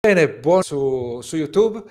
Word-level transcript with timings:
Bene, 0.00 0.28
buon 0.30 0.62
su, 0.62 1.20
su 1.22 1.34
YouTube. 1.34 1.82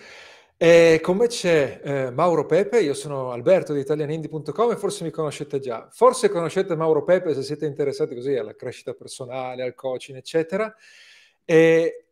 E 0.56 1.02
con 1.04 1.17
me 1.17 1.27
c'è 1.27 1.81
eh, 1.83 2.10
Mauro 2.11 2.45
Pepe, 2.45 2.80
io 2.80 2.94
sono 2.94 3.31
Alberto 3.31 3.73
di 3.73 3.81
italianindie.com 3.81 4.71
e 4.71 4.78
forse 4.78 5.04
mi 5.04 5.12
conoscete 5.12 5.60
già. 5.60 5.89
Forse 5.91 6.29
conoscete 6.29 6.78
Mauro 6.78 7.04
Pepe 7.04 7.33
se 7.33 7.43
siete 7.43 7.65
interessati 7.65 8.15
così 8.15 8.33
alla 8.33 8.55
crescita 8.55 8.93
personale, 8.93 9.63
al 9.63 9.75
coaching, 9.75 10.17
eccetera. 10.17 10.73
E 11.43 12.05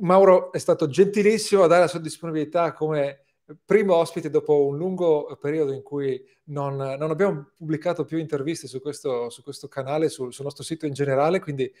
Mauro 0.00 0.52
è 0.52 0.58
stato 0.58 0.88
gentilissimo 0.88 1.62
a 1.62 1.68
dare 1.68 1.80
la 1.80 1.88
sua 1.88 2.00
disponibilità 2.00 2.74
come 2.74 3.24
primo 3.64 3.94
ospite 3.94 4.28
dopo 4.28 4.66
un 4.66 4.76
lungo 4.76 5.38
periodo 5.40 5.72
in 5.72 5.82
cui 5.82 6.22
non, 6.44 6.76
non 6.76 7.10
abbiamo 7.10 7.52
pubblicato 7.56 8.04
più 8.04 8.18
interviste 8.18 8.66
su 8.68 8.78
questo, 8.82 9.30
su 9.30 9.42
questo 9.42 9.68
canale, 9.68 10.10
sul, 10.10 10.34
sul 10.34 10.44
nostro 10.44 10.64
sito 10.64 10.84
in 10.84 10.92
generale, 10.92 11.40
quindi 11.40 11.72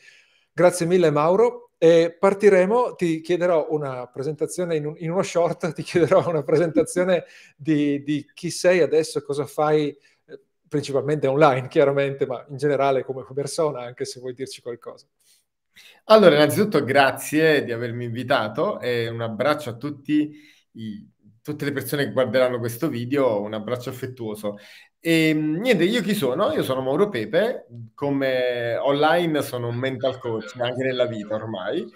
Grazie 0.52 0.86
mille 0.86 1.10
Mauro. 1.10 1.70
E 1.82 2.14
partiremo, 2.18 2.94
ti 2.94 3.22
chiederò 3.22 3.68
una 3.70 4.06
presentazione 4.06 4.76
in, 4.76 4.84
un, 4.84 4.94
in, 4.98 5.10
uno 5.10 5.22
short, 5.22 5.72
ti 5.72 5.82
chiederò 5.82 6.28
una 6.28 6.42
presentazione 6.42 7.24
di, 7.56 8.02
di 8.02 8.30
chi 8.34 8.50
sei 8.50 8.80
adesso, 8.82 9.22
cosa 9.22 9.46
fai, 9.46 9.88
eh, 9.88 10.40
principalmente 10.68 11.26
online 11.26 11.68
chiaramente, 11.68 12.26
ma 12.26 12.44
in 12.50 12.58
generale 12.58 13.02
come 13.02 13.24
persona, 13.32 13.80
anche 13.80 14.04
se 14.04 14.20
vuoi 14.20 14.34
dirci 14.34 14.60
qualcosa. 14.60 15.06
Allora, 16.04 16.34
innanzitutto 16.34 16.84
grazie 16.84 17.64
di 17.64 17.72
avermi 17.72 18.04
invitato 18.04 18.78
e 18.78 19.08
un 19.08 19.22
abbraccio 19.22 19.70
a 19.70 19.76
tutti 19.76 20.38
i, 20.72 21.08
tutte 21.42 21.64
le 21.64 21.72
persone 21.72 22.04
che 22.04 22.12
guarderanno 22.12 22.58
questo 22.58 22.88
video, 22.88 23.40
un 23.40 23.54
abbraccio 23.54 23.90
affettuoso. 23.90 24.58
E 25.02 25.28
ehm, 25.30 25.56
niente, 25.60 25.84
io 25.84 26.02
chi 26.02 26.14
sono? 26.14 26.52
Io 26.52 26.62
sono 26.62 26.82
Mauro 26.82 27.08
Pepe, 27.08 27.66
come 27.94 28.76
online 28.76 29.42
sono 29.42 29.68
un 29.68 29.76
mental 29.76 30.18
coach 30.18 30.54
anche 30.58 30.84
nella 30.84 31.06
vita 31.06 31.34
ormai. 31.34 31.86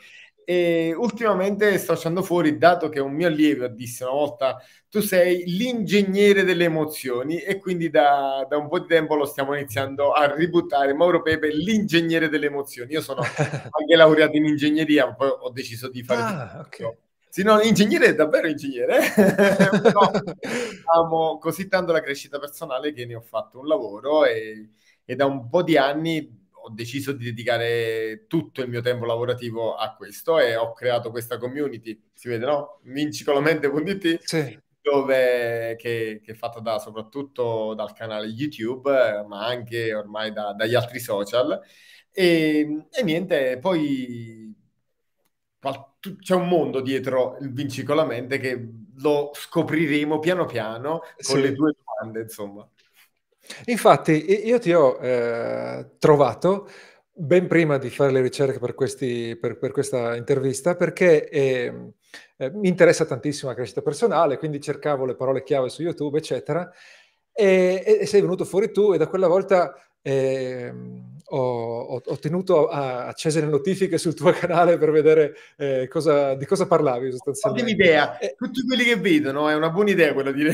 E 0.46 0.94
ultimamente 0.96 1.76
sto 1.78 1.94
facendo 1.94 2.22
fuori, 2.22 2.58
dato 2.58 2.88
che 2.90 3.00
un 3.00 3.12
mio 3.14 3.26
allievo 3.28 3.66
disse 3.68 4.04
una 4.04 4.12
volta 4.12 4.58
tu 4.90 5.00
sei 5.00 5.42
l'ingegnere 5.46 6.44
delle 6.44 6.64
emozioni 6.64 7.38
e 7.38 7.58
quindi 7.58 7.88
da, 7.88 8.46
da 8.48 8.58
un 8.58 8.68
po' 8.68 8.80
di 8.80 8.86
tempo 8.86 9.14
lo 9.16 9.24
stiamo 9.24 9.54
iniziando 9.54 10.12
a 10.12 10.34
ributtare. 10.34 10.94
Mauro 10.94 11.22
Pepe, 11.22 11.48
l'ingegnere 11.48 12.28
delle 12.28 12.46
emozioni. 12.46 12.92
Io 12.92 13.00
sono 13.02 13.20
anche 13.22 13.96
laureato 13.96 14.36
in 14.36 14.46
ingegneria, 14.46 15.12
poi 15.14 15.28
ho 15.28 15.50
deciso 15.50 15.88
di 15.90 16.02
fare... 16.02 16.20
Ah, 16.20 16.62
ok. 16.66 16.96
Sì, 17.34 17.42
no, 17.42 17.60
ingegnere 17.60 18.06
è 18.06 18.14
davvero 18.14 18.46
ingegnere. 18.46 19.00
Però 19.82 20.08
amo 20.94 21.36
così 21.38 21.66
tanto 21.66 21.90
la 21.90 22.00
crescita 22.00 22.38
personale 22.38 22.92
che 22.92 23.06
ne 23.06 23.16
ho 23.16 23.20
fatto 23.20 23.58
un 23.58 23.66
lavoro 23.66 24.24
e, 24.24 24.70
e, 25.04 25.16
da 25.16 25.26
un 25.26 25.48
po' 25.48 25.64
di 25.64 25.76
anni 25.76 26.48
ho 26.52 26.70
deciso 26.70 27.10
di 27.10 27.24
dedicare 27.24 28.26
tutto 28.28 28.62
il 28.62 28.68
mio 28.68 28.82
tempo 28.82 29.04
lavorativo 29.04 29.74
a 29.74 29.96
questo 29.96 30.38
e 30.38 30.54
ho 30.54 30.72
creato 30.74 31.10
questa 31.10 31.36
community, 31.36 32.00
si 32.14 32.28
vede 32.28 32.46
no? 32.46 32.78
Vincicolomente.it 32.84 34.20
sì. 34.22 34.56
dove, 34.80 35.74
che, 35.76 36.20
che, 36.22 36.32
è 36.32 36.34
fatta 36.36 36.60
da, 36.60 36.78
soprattutto 36.78 37.74
dal 37.74 37.94
canale 37.94 38.26
YouTube, 38.26 39.24
ma 39.26 39.44
anche 39.44 39.92
ormai 39.92 40.32
da, 40.32 40.52
dagli 40.52 40.76
altri 40.76 41.00
social. 41.00 41.60
E, 42.12 42.86
e 42.92 43.02
niente, 43.02 43.58
poi 43.58 44.54
c'è 46.20 46.34
un 46.34 46.48
mondo 46.48 46.80
dietro 46.80 47.36
il 47.40 47.52
vincicolamente 47.52 48.38
che 48.38 48.68
lo 48.98 49.30
scopriremo 49.34 50.18
piano 50.18 50.46
piano 50.46 51.00
con 51.00 51.36
sì. 51.36 51.40
le 51.40 51.52
tue 51.52 51.74
domande, 51.84 52.20
insomma. 52.22 52.68
Infatti, 53.66 54.46
io 54.46 54.58
ti 54.58 54.72
ho 54.72 54.98
eh, 55.00 55.96
trovato 55.98 56.68
ben 57.16 57.46
prima 57.46 57.78
di 57.78 57.90
fare 57.90 58.10
le 58.10 58.20
ricerche 58.20 58.58
per, 58.58 58.74
questi, 58.74 59.36
per, 59.36 59.56
per 59.58 59.70
questa 59.70 60.16
intervista 60.16 60.74
perché 60.74 61.28
eh, 61.28 61.92
eh, 62.36 62.50
mi 62.50 62.68
interessa 62.68 63.04
tantissimo 63.04 63.50
la 63.50 63.56
crescita 63.56 63.82
personale, 63.82 64.38
quindi 64.38 64.60
cercavo 64.60 65.04
le 65.04 65.14
parole 65.14 65.42
chiave 65.42 65.68
su 65.68 65.82
YouTube, 65.82 66.18
eccetera, 66.18 66.68
e, 67.32 67.98
e 68.00 68.06
sei 68.06 68.20
venuto 68.20 68.44
fuori 68.44 68.72
tu 68.72 68.92
e 68.92 68.98
da 68.98 69.06
quella 69.06 69.28
volta 69.28 69.74
ehm, 70.06 71.12
ho, 71.28 72.02
ho, 72.04 72.18
tenuto 72.18 72.68
a, 72.68 73.06
accese 73.06 73.40
le 73.40 73.46
notifiche 73.46 73.96
sul 73.96 74.12
tuo 74.14 74.30
canale 74.36 74.76
per 74.76 74.90
vedere 74.90 75.34
eh, 75.56 75.88
cosa, 75.88 76.34
di 76.34 76.44
cosa 76.44 76.66
parlavi 76.66 77.10
sostanzialmente. 77.10 77.70
Ottima 77.70 77.82
idea, 77.82 78.18
eh, 78.18 78.34
tutti 78.36 78.62
quelli 78.66 78.84
che 78.84 78.96
vedono 78.96 79.48
è 79.48 79.54
una 79.54 79.70
buona 79.70 79.90
idea 79.90 80.12
quello 80.12 80.30
di 80.30 80.44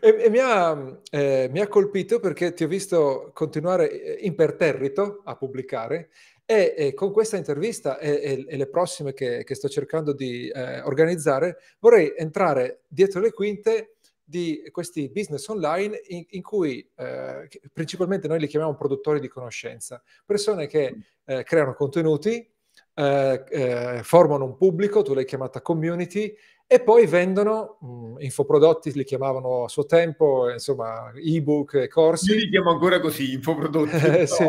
e, 0.00 0.16
e 0.24 0.30
mi, 0.30 0.38
ha, 0.38 0.98
eh, 1.10 1.48
mi, 1.52 1.60
ha, 1.60 1.68
colpito 1.68 2.18
perché 2.18 2.54
ti 2.54 2.64
ho 2.64 2.68
visto 2.68 3.30
continuare 3.34 3.90
eh, 3.90 4.26
imperterrito 4.26 5.20
a 5.24 5.36
pubblicare 5.36 6.08
e, 6.46 6.74
e 6.76 6.94
con 6.94 7.12
questa 7.12 7.36
intervista 7.36 7.98
e, 7.98 8.46
e 8.48 8.56
le 8.56 8.68
prossime 8.68 9.12
che, 9.12 9.44
che, 9.44 9.54
sto 9.54 9.68
cercando 9.68 10.14
di 10.14 10.48
eh, 10.48 10.80
organizzare 10.80 11.58
vorrei 11.78 12.14
entrare 12.16 12.80
dietro 12.88 13.20
le 13.20 13.32
quinte 13.32 13.96
di 14.30 14.62
questi 14.70 15.10
business 15.10 15.48
online 15.48 16.00
in, 16.06 16.24
in 16.28 16.42
cui 16.42 16.88
eh, 16.96 17.48
principalmente 17.72 18.28
noi 18.28 18.38
li 18.38 18.46
chiamiamo 18.46 18.76
produttori 18.76 19.18
di 19.18 19.26
conoscenza, 19.26 20.00
persone 20.24 20.68
che 20.68 20.94
eh, 21.24 21.42
creano 21.42 21.74
contenuti, 21.74 22.48
eh, 22.94 23.44
eh 23.50 24.00
formano 24.04 24.44
un 24.44 24.56
pubblico, 24.56 25.02
tu 25.02 25.14
l'hai 25.14 25.24
chiamata 25.24 25.60
community, 25.60 26.32
e 26.72 26.80
poi 26.80 27.04
vendono 27.06 27.78
mh, 27.80 27.86
mm, 27.86 28.16
infoprodotti, 28.20 28.92
li 28.92 29.02
chiamavano 29.02 29.64
a 29.64 29.68
suo 29.68 29.86
tempo, 29.86 30.48
insomma, 30.48 31.10
ebook, 31.16 31.88
corsi. 31.88 32.30
Io 32.30 32.36
li 32.36 32.48
chiamo 32.48 32.70
ancora 32.70 33.00
così, 33.00 33.32
infoprodotti. 33.32 33.98
sì. 34.28 34.44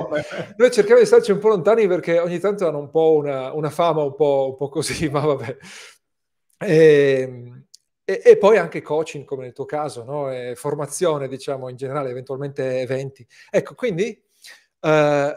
Noi 0.56 0.72
cerchiamo 0.72 1.00
di 1.00 1.08
starci 1.08 1.32
un 1.32 1.40
po' 1.40 1.48
lontani 1.48 1.88
perché 1.88 2.20
ogni 2.20 2.38
tanto 2.38 2.68
hanno 2.68 2.78
un 2.78 2.92
po' 2.92 3.16
una, 3.16 3.52
una 3.54 3.72
fama 3.72 4.04
un 4.04 4.14
po', 4.14 4.50
un 4.52 4.56
po', 4.56 4.70
così, 4.70 5.10
ma 5.10 5.22
vabbè. 5.22 5.58
E, 6.60 7.22
ehm, 7.22 7.66
e, 8.12 8.22
e, 8.32 8.38
poi 8.38 8.58
anche 8.58 8.82
coaching, 8.82 9.26
come 9.26 9.44
nel 9.44 9.54
tuo 9.54 9.66
caso, 9.66 10.04
no? 10.04 10.30
formazione, 10.56 11.28
diciamo, 11.28 11.70
in 11.70 11.76
generale, 11.76 12.10
eventualmente 12.10 12.80
eventi. 12.82 13.26
Ecco, 13.50 13.76
quindi 13.76 14.22
uh, 14.82 14.90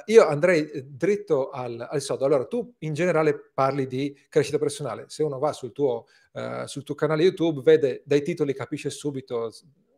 io 0.07 0.27
andrei 0.27 0.71
dritto 0.85 1.51
al, 1.51 1.87
al, 1.89 2.01
sodo. 2.01 2.25
Allora, 2.25 2.47
tu 2.47 2.75
in 2.79 2.95
generale 2.95 3.51
parli 3.53 3.87
di 3.87 4.17
crescita 4.29 4.59
personale. 4.59 5.05
Se 5.09 5.23
uno 5.23 5.39
va 5.39 5.53
sul 5.53 5.73
tuo, 5.73 6.07
uh, 6.33 6.67
sul 6.67 6.83
tuo 6.83 6.95
canale 6.95 7.23
YouTube, 7.23 7.62
vede 7.62 8.03
dai 8.05 8.23
titoli, 8.23 8.55
capisce 8.55 8.91
subito 8.91 9.51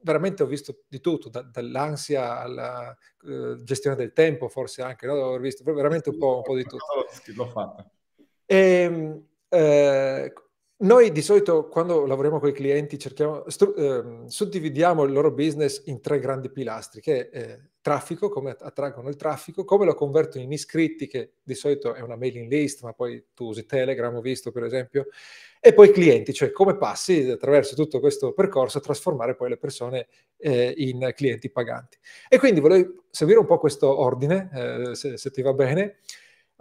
veramente 0.07 0.45
ho 0.45 0.47
visto 0.47 0.83
di 0.87 1.01
tutto, 1.01 1.29
da, 1.29 1.43
dall'ansia 1.43 2.39
alla 2.39 2.97
uh, 3.23 3.57
gestione 3.57 3.97
del 3.97 4.13
tempo, 4.13 4.49
forse 4.49 4.81
anche, 4.81 5.05
no? 5.05 5.15
ho 5.15 5.39
visto 5.39 5.65
veramente 5.65 6.11
un 6.11 6.19
po', 6.19 6.37
un 6.37 6.43
po 6.43 6.55
di 6.55 6.63
tutto. 6.63 6.85
L'ho 7.35 7.47
fatta. 7.49 7.91
E, 8.45 8.57
ehm, 8.57 9.27
eh, 9.49 10.33
noi 10.79 11.11
di 11.11 11.23
solito 11.23 11.69
quando 11.69 12.05
lavoriamo 12.05 12.39
con 12.39 12.51
i 12.51 12.53
clienti 12.53 12.99
cerchiamo, 12.99 13.49
stru- 13.49 13.79
eh, 13.79 14.29
suddividiamo 14.29 15.05
il 15.05 15.13
loro 15.13 15.33
business 15.33 15.83
in 15.87 16.03
tre 16.03 16.19
grandi 16.19 16.51
pilastri, 16.51 17.01
che 17.01 17.31
è 17.31 17.39
eh, 17.39 17.61
traffico, 17.81 18.29
come 18.29 18.55
attraggono 18.59 19.09
il 19.09 19.17
traffico, 19.17 19.65
come 19.65 19.87
lo 19.87 19.95
convertono 19.95 20.45
in 20.45 20.53
iscritti, 20.53 21.07
che 21.07 21.35
di 21.43 21.55
solito 21.55 21.95
è 21.95 22.01
una 22.01 22.17
mailing 22.17 22.51
list, 22.51 22.83
ma 22.83 22.93
poi 22.93 23.25
tu 23.33 23.47
usi 23.47 23.65
Telegram, 23.65 24.15
ho 24.15 24.21
visto 24.21 24.51
per 24.51 24.65
esempio, 24.65 25.07
e 25.61 25.73
poi 25.73 25.91
clienti, 25.93 26.35
cioè 26.35 26.53
come 26.53 26.77
passi 26.77 27.31
attraverso 27.31 27.75
tutto 27.75 27.99
questo 27.99 28.33
percorso 28.33 28.77
a 28.79 28.83
trasformare 28.83 29.35
poi 29.35 29.49
le 29.49 29.57
persone 29.57 30.09
eh, 30.37 30.75
in 30.77 31.11
clienti 31.15 31.51
paganti. 31.51 31.97
E 32.29 32.39
quindi 32.39 32.61
volevo 32.61 33.05
seguire 33.11 33.41
un 33.41 33.47
po' 33.47 33.59
questo 33.59 33.99
ordine, 33.99 34.51
eh, 34.53 34.95
se, 34.95 35.17
se 35.17 35.31
ti 35.31 35.41
va 35.41 35.55
bene, 35.55 36.01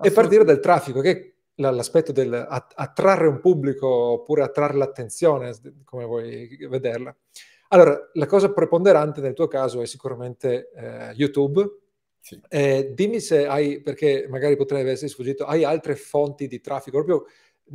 e 0.02 0.12
partire 0.12 0.44
dal 0.44 0.60
traffico, 0.60 1.02
che 1.02 1.35
l'aspetto 1.56 2.12
del 2.12 2.34
attrarre 2.34 3.28
un 3.28 3.40
pubblico 3.40 3.88
oppure 3.88 4.44
attrarre 4.44 4.78
l'attenzione, 4.78 5.54
come 5.84 6.06
vuoi 6.06 6.58
vederla. 6.70 7.16
Allora, 7.70 8.10
la 8.14 8.26
cosa 8.26 8.54
preponderante 8.54 9.22
nel 9.22 9.34
tuo 9.34 9.48
caso 9.48 9.82
è 9.82 9.86
sicuramente 9.86 10.72
eh, 10.76 11.12
YouTube. 11.16 11.80
Sì. 12.20 12.40
Eh, 12.48 12.92
dimmi 12.94 13.20
se 13.20 13.46
hai, 13.46 13.82
perché 13.82 14.28
magari 14.30 14.56
potrebbe 14.56 14.92
essere 14.92 15.10
sfuggito, 15.10 15.46
hai 15.46 15.64
altre 15.64 15.96
fonti 15.96 16.48
di 16.48 16.60
traffico, 16.60 17.04
proprio 17.04 17.26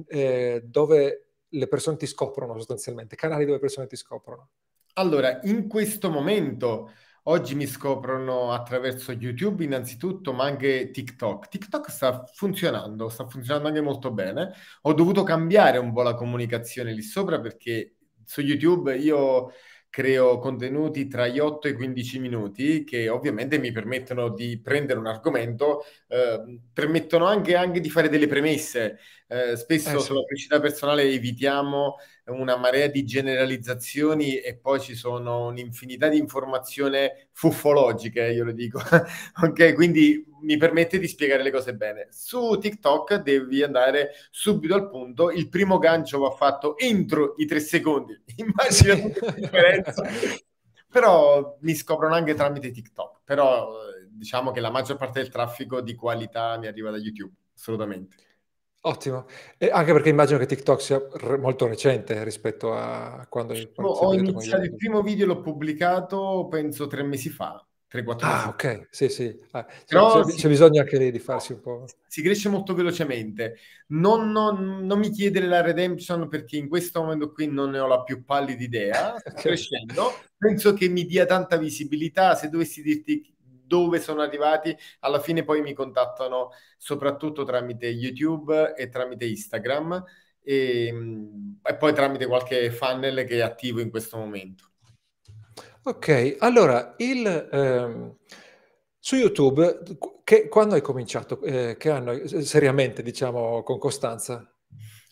eh, 0.08 0.62
dove 0.64 1.26
le 1.48 1.66
persone 1.68 1.96
ti 1.96 2.06
scoprono 2.06 2.56
sostanzialmente, 2.56 3.16
canali 3.16 3.42
dove 3.42 3.54
le 3.54 3.60
persone 3.60 3.86
ti 3.86 3.96
scoprono. 3.96 4.48
Allora, 4.94 5.40
in 5.44 5.68
questo 5.68 6.10
momento 6.10 6.90
Oggi 7.24 7.54
mi 7.54 7.66
scoprono 7.66 8.52
attraverso 8.52 9.12
YouTube 9.12 9.62
innanzitutto, 9.62 10.32
ma 10.32 10.44
anche 10.44 10.90
TikTok. 10.90 11.48
TikTok 11.48 11.90
sta 11.90 12.24
funzionando, 12.32 13.08
sta 13.10 13.26
funzionando 13.28 13.68
anche 13.68 13.82
molto 13.82 14.10
bene. 14.10 14.52
Ho 14.82 14.94
dovuto 14.94 15.22
cambiare 15.22 15.76
un 15.76 15.92
po' 15.92 16.02
la 16.02 16.14
comunicazione 16.14 16.92
lì 16.92 17.02
sopra 17.02 17.38
perché 17.38 17.96
su 18.24 18.40
YouTube 18.40 18.96
io 18.96 19.52
creo 19.90 20.38
contenuti 20.38 21.08
tra 21.08 21.26
gli 21.26 21.40
8 21.40 21.66
e 21.66 21.70
i 21.72 21.74
15 21.74 22.20
minuti 22.20 22.84
che 22.84 23.08
ovviamente 23.08 23.58
mi 23.58 23.72
permettono 23.72 24.30
di 24.30 24.60
prendere 24.60 25.00
un 25.00 25.08
argomento, 25.08 25.82
eh, 26.06 26.60
permettono 26.72 27.26
anche, 27.26 27.56
anche, 27.56 27.80
di 27.80 27.90
fare 27.90 28.08
delle 28.08 28.28
premesse. 28.28 28.98
Eh, 29.26 29.56
spesso 29.56 29.96
eh 29.96 30.00
sulla 30.00 30.24
crescita 30.24 30.60
personale 30.60 31.02
evitiamo 31.02 31.96
una 32.30 32.56
marea 32.56 32.86
di 32.86 33.04
generalizzazioni 33.04 34.38
e 34.38 34.56
poi 34.56 34.80
ci 34.80 34.94
sono 34.94 35.46
un'infinità 35.46 36.08
di 36.08 36.18
informazioni 36.18 37.08
fuffologiche, 37.32 38.26
io 38.28 38.44
lo 38.44 38.52
dico. 38.52 38.80
ok, 39.42 39.74
quindi 39.74 40.24
mi 40.42 40.56
permette 40.56 40.98
di 40.98 41.06
spiegare 41.06 41.42
le 41.42 41.50
cose 41.50 41.74
bene. 41.74 42.08
Su 42.10 42.58
TikTok 42.58 43.16
devi 43.16 43.62
andare 43.62 44.12
subito 44.30 44.74
al 44.74 44.88
punto, 44.88 45.30
il 45.30 45.48
primo 45.48 45.78
gancio 45.78 46.18
va 46.18 46.30
fatto 46.30 46.76
entro 46.78 47.34
i 47.36 47.46
tre 47.46 47.60
secondi. 47.60 48.18
Immagina 48.36 49.10
la 49.20 49.30
differenza. 49.32 50.02
Però 50.88 51.56
mi 51.60 51.74
scoprono 51.74 52.14
anche 52.14 52.34
tramite 52.34 52.70
TikTok, 52.70 53.20
però 53.24 53.76
diciamo 54.08 54.50
che 54.50 54.60
la 54.60 54.70
maggior 54.70 54.96
parte 54.96 55.20
del 55.20 55.30
traffico 55.30 55.80
di 55.80 55.94
qualità 55.94 56.58
mi 56.58 56.66
arriva 56.66 56.90
da 56.90 56.96
YouTube, 56.96 57.32
assolutamente. 57.54 58.16
Ottimo, 58.82 59.26
e 59.58 59.68
anche 59.70 59.92
perché 59.92 60.08
immagino 60.08 60.38
che 60.38 60.46
TikTok 60.46 60.80
sia 60.80 60.98
re- 61.12 61.36
molto 61.36 61.66
recente 61.66 62.24
rispetto 62.24 62.72
a 62.72 63.26
quando 63.28 63.52
No, 63.76 63.88
ho 63.88 64.14
iniziato 64.14 64.62
il 64.64 64.74
primo 64.76 65.02
video, 65.02 65.26
l'ho 65.26 65.40
pubblicato 65.40 66.46
penso 66.48 66.86
tre 66.86 67.02
mesi 67.02 67.28
fa, 67.28 67.62
3-4 67.88 68.28
Ah, 68.28 68.48
ok, 68.48 68.88
sì, 68.90 69.08
sì. 69.08 69.38
Ah, 69.52 69.66
Però 69.86 70.22
c'è- 70.22 70.30
si, 70.30 70.36
c'è 70.42 70.48
bisogno 70.48 70.80
anche 70.80 70.98
lì 70.98 71.10
di 71.10 71.18
farsi 71.18 71.52
un 71.52 71.60
po'. 71.60 71.94
si 72.06 72.22
cresce 72.22 72.48
molto 72.48 72.74
velocemente. 72.74 73.56
Non, 73.88 74.30
non- 74.32 74.84
non 74.84 74.98
mi 74.98 75.10
chiedere 75.10 75.46
la 75.46 75.60
redemption 75.60 76.28
perché 76.28 76.56
in 76.56 76.68
questo 76.68 77.00
momento 77.02 77.32
qui 77.32 77.46
non 77.46 77.70
ne 77.70 77.78
ho 77.78 77.86
la 77.86 78.02
più 78.02 78.24
pallida 78.24 78.62
idea. 78.62 79.16
Sto 79.18 79.30
Ok. 79.38 79.44
crescendo. 79.46 80.18
Penso 80.36 80.72
che 80.74 80.88
mi 80.88 81.04
dia 81.04 81.24
tanta 81.26 81.56
visibilità. 81.56 82.34
Se 82.34 82.48
dovessi 82.48 82.82
dirti 82.82 83.32
dove 83.70 84.00
sono 84.00 84.20
arrivati, 84.20 84.76
alla 85.00 85.20
fine 85.20 85.44
poi 85.44 85.62
mi 85.62 85.72
contattano 85.74 86.50
soprattutto 86.76 87.44
tramite 87.44 87.86
YouTube 87.86 88.74
e 88.74 88.88
tramite 88.88 89.26
Instagram 89.26 90.04
e, 90.42 90.92
e 91.62 91.76
poi 91.76 91.94
tramite 91.94 92.26
qualche 92.26 92.72
funnel 92.72 93.24
che 93.24 93.36
è 93.36 93.40
attivo 93.42 93.78
in 93.80 93.90
questo 93.90 94.16
momento. 94.16 94.64
Ok, 95.84 96.36
allora, 96.40 96.94
il, 96.98 97.48
ehm, 97.52 98.16
su 98.98 99.14
YouTube, 99.14 99.82
che, 100.24 100.48
quando 100.48 100.74
hai 100.74 100.82
cominciato? 100.82 101.40
Eh, 101.42 101.76
che 101.78 101.90
anno? 101.90 102.26
Seriamente, 102.26 103.02
diciamo, 103.02 103.62
con 103.62 103.78
costanza? 103.78 104.52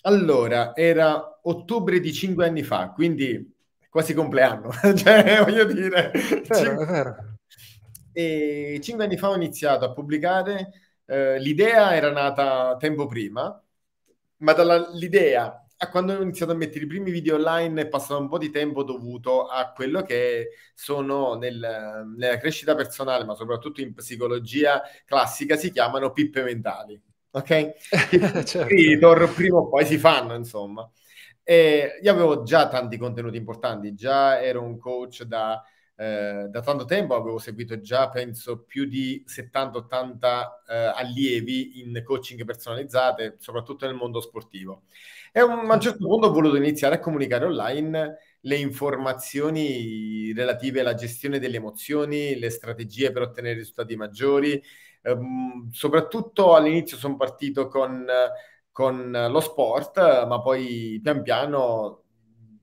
Allora, 0.02 0.74
era 0.74 1.38
ottobre 1.42 2.00
di 2.00 2.12
cinque 2.12 2.46
anni 2.46 2.64
fa, 2.64 2.90
quindi 2.90 3.54
quasi 3.88 4.14
compleanno, 4.14 4.70
cioè 4.94 5.42
voglio 5.44 5.64
dire, 5.64 6.10
Vero, 6.46 6.54
cinque, 6.54 6.84
è 6.84 6.86
vero. 6.86 7.37
E 8.22 8.80
cinque 8.82 9.04
anni 9.04 9.16
fa 9.16 9.28
ho 9.30 9.34
iniziato 9.36 9.84
a 9.84 9.92
pubblicare, 9.92 10.72
eh, 11.06 11.38
l'idea 11.38 11.94
era 11.94 12.10
nata 12.10 12.76
tempo 12.78 13.06
prima, 13.06 13.62
ma 14.38 14.52
dall'idea 14.52 15.62
a 15.80 15.88
quando 15.90 16.12
ho 16.14 16.22
iniziato 16.22 16.50
a 16.52 16.54
mettere 16.56 16.84
i 16.84 16.88
primi 16.88 17.10
video 17.12 17.36
online 17.36 17.82
è 17.82 17.86
passato 17.88 18.20
un 18.20 18.28
po' 18.28 18.38
di 18.38 18.50
tempo 18.50 18.82
dovuto 18.82 19.46
a 19.46 19.70
quello 19.72 20.02
che 20.02 20.48
sono 20.74 21.34
nel- 21.34 22.04
nella 22.16 22.36
crescita 22.38 22.74
personale, 22.74 23.24
ma 23.24 23.34
soprattutto 23.36 23.80
in 23.80 23.94
psicologia 23.94 24.82
classica, 25.04 25.54
si 25.56 25.70
chiamano 25.70 26.12
pippe 26.12 26.42
mentali. 26.42 27.00
Ok? 27.30 27.74
Certo. 28.44 28.66
prima 29.32 29.58
o 29.58 29.68
poi 29.68 29.84
si 29.86 29.98
fanno, 29.98 30.34
insomma. 30.34 30.90
E 31.42 31.98
io 32.02 32.12
avevo 32.12 32.42
già 32.42 32.68
tanti 32.68 32.96
contenuti 32.98 33.36
importanti, 33.36 33.94
già 33.94 34.40
ero 34.42 34.62
un 34.62 34.78
coach 34.78 35.22
da, 35.22 35.62
eh, 36.00 36.46
da 36.48 36.60
tanto 36.60 36.84
tempo, 36.84 37.16
avevo 37.16 37.38
seguito 37.38 37.80
già, 37.80 38.08
penso, 38.08 38.62
più 38.62 38.84
di 38.84 39.24
70-80 39.26 40.62
eh, 40.68 40.76
allievi 40.94 41.80
in 41.80 42.00
coaching 42.04 42.44
personalizzate, 42.44 43.34
soprattutto 43.40 43.84
nel 43.84 43.96
mondo 43.96 44.20
sportivo. 44.20 44.82
E 45.32 45.40
a 45.40 45.44
un, 45.44 45.80
certo 45.80 46.06
punto 46.06 46.28
ho 46.28 46.32
voluto 46.32 46.54
iniziare 46.54 46.94
a 46.94 47.00
comunicare 47.00 47.46
online 47.46 48.16
le 48.42 48.56
informazioni 48.56 50.32
relative 50.32 50.80
alla 50.80 50.94
gestione 50.94 51.40
delle 51.40 51.56
emozioni, 51.56 52.38
le 52.38 52.50
strategie 52.50 53.10
per 53.10 53.22
ottenere 53.22 53.56
risultati 53.56 53.96
maggiori. 53.96 54.62
Ehm, 55.02 55.68
soprattutto 55.72 56.54
all'inizio 56.54 56.96
sono 56.96 57.16
partito 57.16 57.66
con, 57.66 58.06
con 58.70 59.10
lo 59.10 59.40
sport, 59.40 59.98
ma 60.26 60.40
poi 60.40 61.00
pian 61.02 61.22
piano 61.22 62.04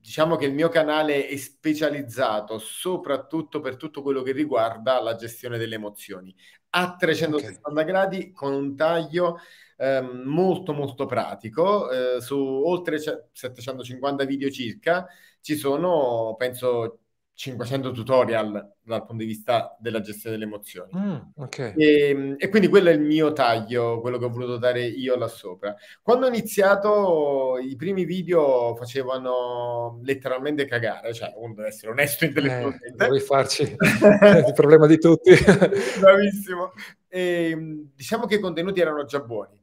diciamo 0.06 0.36
che 0.36 0.44
il 0.46 0.54
mio 0.54 0.68
canale 0.68 1.26
è 1.26 1.36
specializzato 1.36 2.58
soprattutto 2.58 3.60
per 3.60 3.76
tutto 3.76 4.02
quello 4.02 4.22
che 4.22 4.32
riguarda 4.32 5.00
la 5.02 5.16
gestione 5.16 5.58
delle 5.58 5.74
emozioni 5.76 6.32
a 6.70 6.94
360 6.96 7.82
Ok. 7.82 7.84
gradi 7.84 8.30
con 8.32 8.52
un 8.52 8.76
taglio 8.76 9.38
ehm, 9.76 10.22
molto 10.24 10.72
molto 10.72 11.06
pratico. 11.06 11.90
Eh, 11.90 12.20
su 12.20 12.36
oltre 12.38 13.00
ce- 13.00 13.28
750 13.32 14.24
video 14.24 14.50
circa 14.50 15.06
ci 15.40 15.56
sono, 15.56 16.34
penso, 16.36 17.05
500 17.36 17.92
tutorial 17.92 18.72
dal 18.82 19.00
punto 19.04 19.22
di 19.22 19.26
vista 19.26 19.76
della 19.78 20.00
gestione 20.00 20.36
delle 20.36 20.48
emozioni. 20.48 20.90
Mm, 20.96 21.16
ok. 21.36 21.58
E, 21.78 22.34
e 22.38 22.48
quindi 22.48 22.68
quello 22.68 22.88
è 22.88 22.92
il 22.92 23.00
mio 23.00 23.32
taglio, 23.32 24.00
quello 24.00 24.16
che 24.18 24.24
ho 24.24 24.30
voluto 24.30 24.56
dare 24.56 24.86
io 24.86 25.16
là 25.16 25.28
sopra. 25.28 25.74
Quando 26.02 26.26
ho 26.26 26.28
iniziato, 26.28 27.58
i 27.58 27.76
primi 27.76 28.04
video 28.06 28.74
facevano 28.76 30.00
letteralmente 30.02 30.64
cagare, 30.64 31.12
cioè 31.12 31.32
uno 31.36 31.52
deve 31.54 31.68
essere 31.68 31.92
onesto 31.92 32.24
Eh, 32.24 32.28
intellettualmente. 32.28 32.92
dovevi 32.96 33.20
farci 33.24 33.62
il 33.76 34.52
problema 34.54 34.86
di 34.86 34.98
tutti. 34.98 35.32
Bravissimo. 36.00 36.72
E, 37.08 37.54
mh, 37.54 37.92
diciamo 37.94 38.26
che 38.26 38.36
i 38.36 38.40
contenuti 38.40 38.80
erano 38.80 39.04
già 39.04 39.20
buoni, 39.20 39.58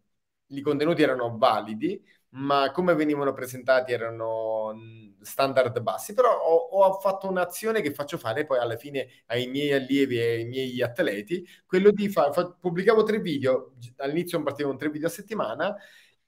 i 0.48 0.62
contenuti 0.62 1.02
erano 1.02 1.36
validi, 1.38 2.02
ma 2.36 2.72
come 2.72 2.96
venivano 2.96 3.34
presentati 3.34 3.92
erano 3.92 4.74
mh, 4.74 5.22
standard 5.22 5.80
bassi. 5.82 6.14
Però 6.14 6.32
ho, 6.32 6.56
ho 6.56 7.00
fatto 7.00 7.28
un'azione 7.28 7.82
che 7.82 7.94
faccio 7.94 8.18
fare 8.18 8.46
poi 8.46 8.60
alla 8.60 8.76
fine 8.78 9.08
ai 9.28 9.48
miei 9.48 9.74
allievi 9.74 10.18
e 10.20 10.34
ai 10.36 10.46
miei 10.46 10.82
atleti, 10.82 11.48
quello 11.66 11.92
di 11.92 12.10
fare, 12.10 12.32
pubblicavo 12.60 13.04
tre 13.04 13.20
video, 13.20 13.74
all'inizio 13.98 14.42
partivo 14.44 14.70
con 14.70 14.78
tre 14.78 14.90
video 14.90 15.08
a 15.08 15.12
settimana, 15.12 15.76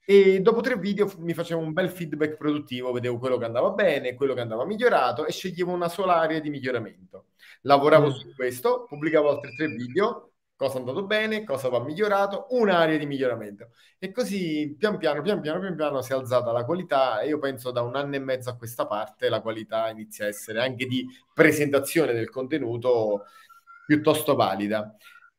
e 0.08 0.40
dopo 0.40 0.62
tre 0.62 0.78
video 0.78 1.12
mi 1.18 1.34
facevo 1.34 1.60
un 1.60 1.74
bel 1.74 1.90
feedback 1.90 2.38
produttivo, 2.38 2.92
vedevo 2.92 3.18
quello 3.18 3.38
che 3.38 3.46
andava 3.46 3.72
bene, 3.72 4.14
quello 4.14 4.36
che 4.36 4.42
andava 4.42 4.64
migliorato 4.64 5.26
e 5.26 5.32
sceglievo 5.32 5.72
una 5.72 5.90
sola 5.90 6.18
area 6.18 6.40
di 6.40 6.52
miglioramento. 6.52 7.30
Lavoravo 7.62 8.10
Mm. 8.10 8.12
su 8.12 8.36
questo, 8.36 8.86
pubblicavo 8.88 9.30
altri 9.30 9.56
tre 9.56 9.68
video, 9.68 10.34
cosa 10.56 10.76
è 10.76 10.80
andato 10.80 11.06
bene, 11.06 11.44
cosa 11.44 11.70
va 11.70 11.84
migliorato, 11.84 12.48
un'area 12.50 12.98
di 12.98 13.06
miglioramento. 13.06 13.72
E 14.00 14.12
così 14.12 14.76
pian 14.78 14.98
piano, 14.98 15.22
pian 15.22 15.42
piano, 15.42 15.60
pian 15.60 15.76
piano 15.76 16.02
si 16.02 16.12
è 16.12 16.16
alzata 16.16 16.52
la 16.52 16.64
qualità 16.66 17.20
e 17.20 17.28
io 17.28 17.40
penso 17.40 17.72
da 17.72 17.82
un 17.82 17.96
anno 17.96 18.16
e 18.16 18.20
mezzo 18.20 18.50
a 18.50 18.56
questa 18.58 18.88
parte 18.88 19.30
la 19.30 19.42
qualità 19.42 19.90
inizia 19.90 20.26
a 20.26 20.30
essere 20.30 20.62
anche 20.62 20.86
di 20.86 21.06
presentazione 21.34 22.14
del 22.14 22.30
contenuto 22.30 23.26
piuttosto 23.86 24.36
valida. 24.36 24.96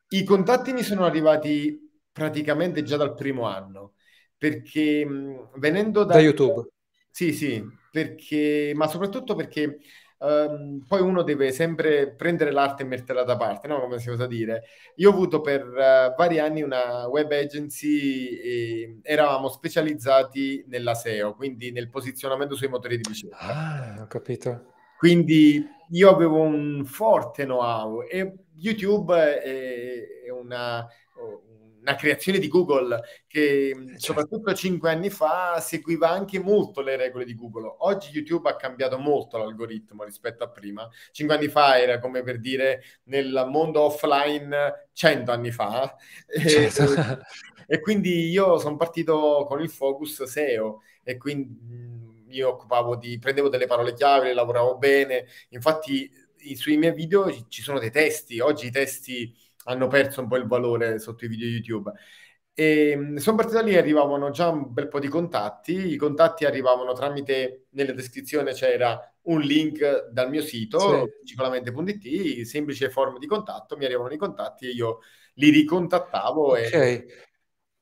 I 0.08 0.24
contatti 0.24 0.72
mi 0.72 0.82
sono 0.82 1.04
arrivati 1.04 1.78
praticamente 2.12 2.82
già 2.82 2.96
dal 2.96 3.14
primo 3.14 3.46
anno 3.46 3.94
perché 4.36 5.06
venendo 5.56 6.04
da... 6.04 6.14
Da 6.14 6.20
YouTube. 6.20 6.68
Sì, 7.10 7.32
sì, 7.32 7.64
perché, 7.90 8.72
ma 8.74 8.86
soprattutto 8.86 9.34
perché 9.34 9.78
ehm, 10.20 10.84
poi 10.86 11.00
uno 11.00 11.22
deve 11.22 11.52
sempre 11.52 12.12
prendere 12.14 12.50
l'arte 12.50 12.82
e 12.82 12.86
metterla 12.86 13.24
da 13.24 13.36
parte, 13.36 13.68
no? 13.68 13.80
Come 13.80 13.98
si 13.98 14.10
usa 14.10 14.26
dire. 14.26 14.64
Io 14.96 15.10
ho 15.10 15.12
avuto 15.12 15.40
per 15.40 15.62
eh, 15.62 16.14
vari 16.16 16.38
anni 16.38 16.62
una 16.62 17.06
web 17.08 17.30
agency 17.30 18.28
e 18.36 18.98
eravamo 19.02 19.48
specializzati 19.48 20.64
nella 20.68 20.94
SEO, 20.94 21.34
quindi 21.34 21.72
nel 21.72 21.90
posizionamento 21.90 22.54
sui 22.54 22.68
motori 22.68 22.96
di 22.96 23.04
ricerca. 23.06 23.38
Ah, 23.38 24.02
ho 24.02 24.06
capito. 24.06 24.72
Quindi 24.98 25.64
io 25.90 26.10
avevo 26.10 26.40
un 26.40 26.84
forte 26.84 27.44
know-how 27.44 28.02
e 28.08 28.32
YouTube 28.54 29.14
è, 29.14 30.24
è 30.24 30.30
una, 30.30 30.86
una 31.86 31.94
creazione 31.94 32.40
di 32.40 32.48
Google 32.48 33.00
che 33.28 33.72
certo. 33.74 33.98
soprattutto 33.98 34.52
cinque 34.54 34.90
anni 34.90 35.08
fa 35.08 35.60
seguiva 35.60 36.10
anche 36.10 36.40
molto 36.40 36.80
le 36.80 36.96
regole 36.96 37.24
di 37.24 37.36
Google. 37.36 37.76
Oggi 37.78 38.10
YouTube 38.10 38.48
ha 38.48 38.56
cambiato 38.56 38.98
molto 38.98 39.38
l'algoritmo 39.38 40.02
rispetto 40.02 40.42
a 40.42 40.50
prima. 40.50 40.88
Cinque 41.12 41.36
anni 41.36 41.48
fa 41.48 41.80
era 41.80 42.00
come 42.00 42.22
per 42.22 42.40
dire 42.40 42.82
nel 43.04 43.46
mondo 43.48 43.82
offline 43.82 44.88
cento 44.92 45.30
anni 45.30 45.52
fa. 45.52 45.94
Certo. 46.46 46.82
E, 47.66 47.76
e 47.76 47.80
quindi 47.80 48.28
io 48.30 48.58
sono 48.58 48.76
partito 48.76 49.44
con 49.48 49.60
il 49.60 49.70
focus 49.70 50.24
SEO 50.24 50.82
e 51.02 51.16
quindi 51.16 52.24
mi 52.26 52.40
occupavo 52.40 52.96
di, 52.96 53.18
prendevo 53.18 53.48
delle 53.48 53.66
parole 53.66 53.94
chiave, 53.94 54.34
lavoravo 54.34 54.76
bene. 54.76 55.26
Infatti 55.50 56.10
sui 56.54 56.76
miei 56.76 56.94
video 56.94 57.30
ci 57.48 57.62
sono 57.62 57.78
dei 57.78 57.90
testi. 57.90 58.40
Oggi 58.40 58.66
i 58.66 58.70
testi 58.70 59.34
hanno 59.66 59.86
perso 59.88 60.20
un 60.22 60.28
po' 60.28 60.36
il 60.36 60.46
valore 60.46 60.98
sotto 60.98 61.24
i 61.24 61.28
video 61.28 61.48
YouTube. 61.48 61.92
E 62.58 63.14
sono 63.18 63.36
partito 63.36 63.58
da 63.58 63.62
lì, 63.66 63.76
arrivavano 63.76 64.30
già 64.30 64.48
un 64.48 64.72
bel 64.72 64.88
po' 64.88 64.98
di 64.98 65.08
contatti. 65.08 65.92
I 65.92 65.96
contatti 65.96 66.44
arrivavano 66.46 66.92
tramite, 66.94 67.66
nella 67.70 67.92
descrizione 67.92 68.52
c'era 68.54 68.98
un 69.22 69.40
link 69.40 70.08
dal 70.10 70.30
mio 70.30 70.40
sito, 70.42 70.78
Sì. 70.80 71.12
cicolamente.it, 71.24 72.44
semplice 72.46 72.88
form 72.90 73.18
di 73.18 73.26
contatto, 73.26 73.76
mi 73.76 73.84
arrivavano 73.84 74.14
i 74.14 74.18
contatti 74.18 74.66
e 74.66 74.70
io 74.70 75.00
li 75.34 75.50
ricontattavo. 75.50 76.56
E... 76.56 76.74
Ok, 76.74 77.06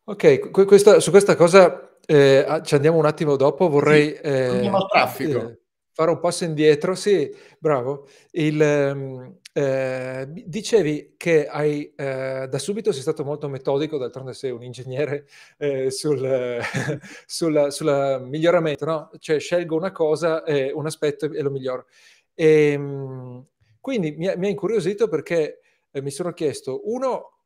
ok, 0.04 0.50
que- 0.52 0.64
questa- 0.66 1.00
su 1.00 1.10
questa 1.10 1.36
cosa 1.36 1.98
eh, 2.06 2.60
ci 2.64 2.74
andiamo 2.74 2.98
un 2.98 3.06
attimo 3.06 3.36
dopo, 3.36 3.68
vorrei 3.68 4.12
sì, 4.36 4.54
eh, 4.54 4.82
eh, 5.20 5.58
fare 5.94 6.10
un 6.10 6.20
passo 6.20 6.44
indietro. 6.44 6.94
Sì, 6.94 7.34
bravo. 7.58 8.06
Il, 8.32 8.60
ehm, 8.60 9.38
eh, 9.52 10.26
dicevi 10.28 11.14
che 11.16 11.46
hai, 11.46 11.92
eh, 11.96 12.46
da 12.50 12.58
subito 12.58 12.92
sei 12.92 13.00
stato 13.00 13.24
molto 13.24 13.48
metodico, 13.48 13.96
d'altronde 13.96 14.34
sei 14.34 14.50
un 14.50 14.62
ingegnere 14.62 15.26
eh, 15.56 15.90
sul, 15.90 16.60
sul, 17.24 17.66
sul, 17.70 18.26
miglioramento, 18.28 18.84
no? 18.84 19.10
Cioè 19.18 19.38
scelgo 19.38 19.76
una 19.76 19.92
cosa, 19.92 20.42
un 20.74 20.86
aspetto 20.86 21.24
e 21.32 21.40
lo 21.40 21.50
miglioro. 21.50 21.86
E, 22.34 22.72
ehm, 22.72 23.46
quindi 23.80 24.12
mi, 24.12 24.32
mi 24.36 24.46
ha 24.46 24.48
incuriosito 24.48 25.08
perché 25.08 25.60
eh, 25.92 26.02
mi 26.02 26.10
sono 26.10 26.32
chiesto, 26.32 26.80
uno, 26.90 27.38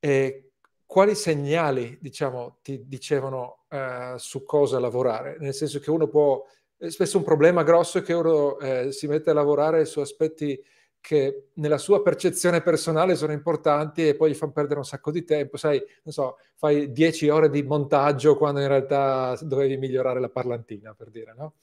eh, 0.00 0.52
quali 0.86 1.14
segnali, 1.14 1.98
diciamo, 2.00 2.58
ti 2.62 2.86
dicevano 2.86 3.64
eh, 3.68 4.14
su 4.16 4.44
cosa 4.44 4.80
lavorare? 4.80 5.36
Nel 5.38 5.54
senso 5.54 5.78
che 5.78 5.90
uno 5.90 6.08
può, 6.08 6.42
spesso 6.88 7.18
un 7.18 7.24
problema 7.24 7.62
grosso 7.62 7.98
è 7.98 8.02
che 8.02 8.12
uno 8.12 8.56
si 8.90 9.06
mette 9.06 9.30
a 9.30 9.34
lavorare 9.34 9.84
su 9.84 10.00
aspetti 10.00 10.58
che 11.00 11.48
nella 11.54 11.78
sua 11.78 12.02
percezione 12.02 12.60
personale 12.60 13.16
sono 13.16 13.32
importanti 13.32 14.06
e 14.06 14.14
poi 14.14 14.30
gli 14.30 14.34
fanno 14.34 14.52
perdere 14.52 14.80
un 14.80 14.84
sacco 14.84 15.10
di 15.10 15.24
tempo. 15.24 15.56
Sai, 15.56 15.82
non 16.04 16.12
so, 16.12 16.36
fai 16.54 16.92
10 16.92 17.28
ore 17.28 17.48
di 17.50 17.62
montaggio 17.62 18.36
quando 18.36 18.60
in 18.60 18.68
realtà 18.68 19.36
dovevi 19.42 19.76
migliorare 19.78 20.20
la 20.20 20.28
parlantina, 20.28 20.94
per 20.94 21.10
dire, 21.10 21.34
no? 21.36 21.54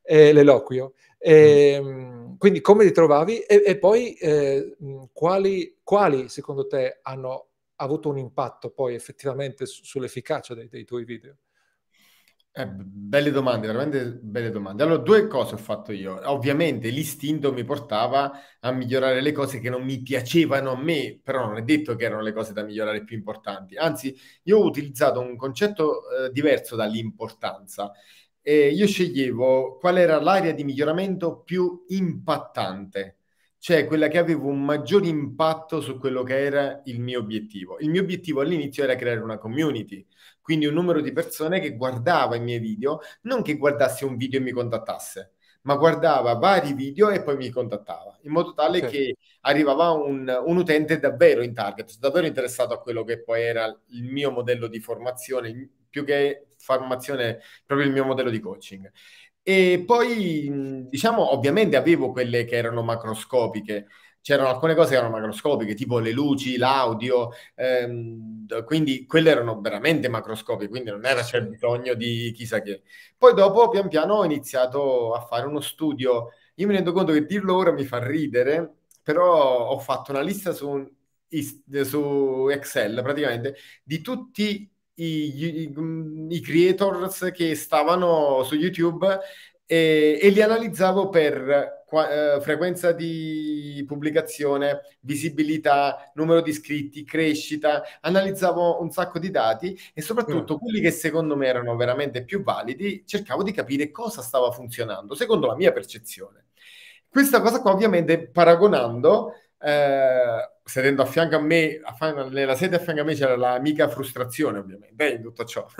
E 0.00 0.32
l'eloquio. 0.32 0.94
E, 1.18 1.80
mm. 1.82 2.36
Quindi 2.36 2.60
come 2.60 2.84
li 2.84 2.92
trovavi? 2.92 3.40
E, 3.40 3.62
e 3.66 3.78
poi 3.78 4.14
eh, 4.14 4.76
quali, 5.12 5.78
quali, 5.82 6.28
secondo 6.28 6.66
te 6.66 7.00
hanno 7.02 7.48
avuto 7.76 8.08
un 8.08 8.18
impatto 8.18 8.70
poi 8.70 8.94
effettivamente 8.94 9.66
sull'efficacia 9.66 10.54
dei, 10.54 10.68
dei 10.68 10.84
tuoi 10.84 11.04
video? 11.04 11.36
Eh, 12.56 12.66
belle 12.68 13.32
domande, 13.32 13.66
veramente 13.66 14.04
belle 14.22 14.50
domande. 14.50 14.84
Allora, 14.84 15.02
due 15.02 15.26
cose 15.26 15.54
ho 15.54 15.58
fatto 15.58 15.90
io. 15.90 16.20
Ovviamente 16.30 16.88
l'istinto 16.88 17.52
mi 17.52 17.64
portava 17.64 18.30
a 18.60 18.70
migliorare 18.70 19.20
le 19.20 19.32
cose 19.32 19.58
che 19.58 19.68
non 19.70 19.82
mi 19.82 20.00
piacevano 20.02 20.70
a 20.70 20.76
me, 20.76 21.18
però 21.20 21.46
non 21.46 21.56
è 21.56 21.62
detto 21.62 21.96
che 21.96 22.04
erano 22.04 22.22
le 22.22 22.32
cose 22.32 22.52
da 22.52 22.62
migliorare 22.62 23.02
più 23.02 23.16
importanti. 23.16 23.74
Anzi, 23.76 24.16
io 24.44 24.58
ho 24.58 24.64
utilizzato 24.64 25.18
un 25.20 25.36
concetto 25.36 26.02
eh, 26.26 26.30
diverso 26.30 26.76
dall'importanza. 26.76 27.90
Eh, 28.40 28.68
io 28.68 28.86
sceglievo 28.86 29.76
qual 29.78 29.98
era 29.98 30.20
l'area 30.20 30.52
di 30.52 30.62
miglioramento 30.64 31.40
più 31.42 31.84
impattante, 31.88 33.18
cioè 33.58 33.86
quella 33.86 34.08
che 34.08 34.18
aveva 34.18 34.44
un 34.44 34.62
maggior 34.62 35.04
impatto 35.06 35.80
su 35.80 35.98
quello 35.98 36.22
che 36.22 36.38
era 36.44 36.82
il 36.84 37.00
mio 37.00 37.20
obiettivo. 37.20 37.78
Il 37.80 37.88
mio 37.90 38.02
obiettivo 38.02 38.42
all'inizio 38.42 38.84
era 38.84 38.94
creare 38.96 39.20
una 39.20 39.38
community 39.38 40.06
quindi 40.44 40.66
un 40.66 40.74
numero 40.74 41.00
di 41.00 41.10
persone 41.10 41.58
che 41.58 41.74
guardava 41.74 42.36
i 42.36 42.40
miei 42.40 42.58
video, 42.58 43.00
non 43.22 43.40
che 43.40 43.56
guardasse 43.56 44.04
un 44.04 44.18
video 44.18 44.40
e 44.40 44.42
mi 44.42 44.50
contattasse, 44.50 45.36
ma 45.62 45.74
guardava 45.76 46.34
vari 46.34 46.74
video 46.74 47.08
e 47.08 47.22
poi 47.22 47.38
mi 47.38 47.48
contattava, 47.48 48.18
in 48.24 48.30
modo 48.30 48.52
tale 48.52 48.80
sì. 48.80 48.86
che 48.86 49.16
arrivava 49.40 49.92
un, 49.92 50.42
un, 50.44 50.56
utente 50.58 50.98
davvero 50.98 51.42
in 51.42 51.54
target, 51.54 51.96
davvero 51.98 52.26
interessato 52.26 52.74
a 52.74 52.80
quello 52.82 53.04
che 53.04 53.22
poi 53.22 53.40
era 53.40 53.64
il 53.92 54.04
mio 54.04 54.30
modello 54.30 54.66
di 54.66 54.80
formazione, 54.80 55.66
più 55.88 56.04
che 56.04 56.48
formazione, 56.58 57.40
proprio 57.64 57.86
il 57.88 57.94
mio 57.94 58.04
modello 58.04 58.28
di 58.28 58.38
coaching. 58.38 58.92
E 59.42 59.82
poi, 59.86 60.86
diciamo, 60.90 61.32
ovviamente 61.32 61.76
avevo 61.76 62.12
quelle 62.12 62.44
che 62.44 62.56
erano 62.56 62.82
macroscopiche, 62.82 63.86
c'erano 64.24 64.48
alcune 64.48 64.74
cose 64.74 64.92
che 64.92 64.96
erano 64.96 65.10
macroscopiche, 65.10 65.74
tipo 65.74 65.98
le 65.98 66.10
luci, 66.10 66.56
l'audio, 66.56 67.32
ehm, 67.56 68.64
quindi 68.64 69.04
quelle 69.04 69.30
erano 69.30 69.60
veramente 69.60 70.08
macroscopiche, 70.08 70.70
quindi 70.70 70.88
non 70.88 71.04
era 71.04 71.20
c'è 71.20 71.42
bisogno 71.42 71.92
di 71.92 72.32
chissà 72.34 72.62
che. 72.62 72.84
Poi 73.18 73.34
dopo, 73.34 73.68
pian 73.68 73.86
piano, 73.88 74.14
ho 74.14 74.24
iniziato 74.24 75.12
a 75.12 75.20
fare 75.20 75.46
uno 75.46 75.60
studio. 75.60 76.30
Io 76.54 76.66
mi 76.66 76.72
rendo 76.72 76.92
conto 76.92 77.12
che 77.12 77.26
dirlo 77.26 77.54
ora 77.54 77.70
mi 77.72 77.84
fa 77.84 77.98
ridere, 78.02 78.76
però 79.02 79.68
ho 79.68 79.78
fatto 79.78 80.10
una 80.12 80.22
lista 80.22 80.52
su, 80.52 80.90
su 81.82 82.48
Excel 82.50 83.02
praticamente 83.02 83.56
di 83.82 84.00
tutti 84.00 84.70
i, 84.94 85.04
i, 85.04 85.74
i, 86.30 86.40
creators 86.40 87.30
che 87.34 87.54
stavano 87.56 88.42
su 88.44 88.54
YouTube 88.54 89.18
e, 89.66 90.18
e 90.20 90.28
li 90.30 90.42
analizzavo 90.42 91.08
per 91.08 91.82
eh, 91.94 92.40
frequenza 92.40 92.92
di 92.92 93.84
pubblicazione, 93.86 94.80
visibilità, 95.00 96.10
numero 96.14 96.40
di 96.40 96.50
iscritti, 96.50 97.04
crescita, 97.04 97.82
analizzavo 98.00 98.80
un 98.80 98.90
sacco 98.90 99.18
di 99.18 99.30
dati 99.30 99.78
e 99.92 100.02
soprattutto 100.02 100.54
mm. 100.54 100.58
quelli 100.58 100.80
che 100.80 100.90
secondo 100.90 101.36
me 101.36 101.46
erano 101.46 101.76
veramente 101.76 102.24
più 102.24 102.42
validi, 102.42 103.04
cercavo 103.06 103.42
di 103.42 103.52
capire 103.52 103.90
cosa 103.90 104.22
stava 104.22 104.50
funzionando, 104.50 105.14
secondo 105.14 105.46
la 105.46 105.54
mia 105.54 105.72
percezione. 105.72 106.46
Questa 107.08 107.40
cosa 107.40 107.60
qua 107.60 107.70
ovviamente 107.72 108.26
paragonando 108.26 109.34
eh, 109.64 110.50
sedendo 110.62 111.00
a 111.00 111.06
fianco 111.06 111.36
a 111.36 111.40
me, 111.40 111.80
a, 111.82 112.12
nella 112.24 112.54
sede 112.54 112.76
a 112.76 112.78
fianco 112.78 113.00
a 113.00 113.04
me 113.04 113.14
c'era 113.14 113.34
l'amica 113.34 113.88
frustrazione, 113.88 114.58
ovviamente, 114.58 115.08
in 115.08 115.22
tutto 115.22 115.44
ciò. 115.44 115.66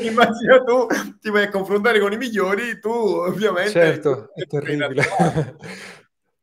immagina 0.00 0.62
tu 0.64 0.86
ti 1.20 1.30
vai 1.30 1.44
a 1.44 1.50
confrontare 1.50 1.98
con 1.98 2.12
i 2.12 2.16
migliori, 2.16 2.78
tu 2.78 2.90
ovviamente... 2.90 3.70
Certo, 3.72 4.32
è 4.32 4.46
terribile. 4.46 5.02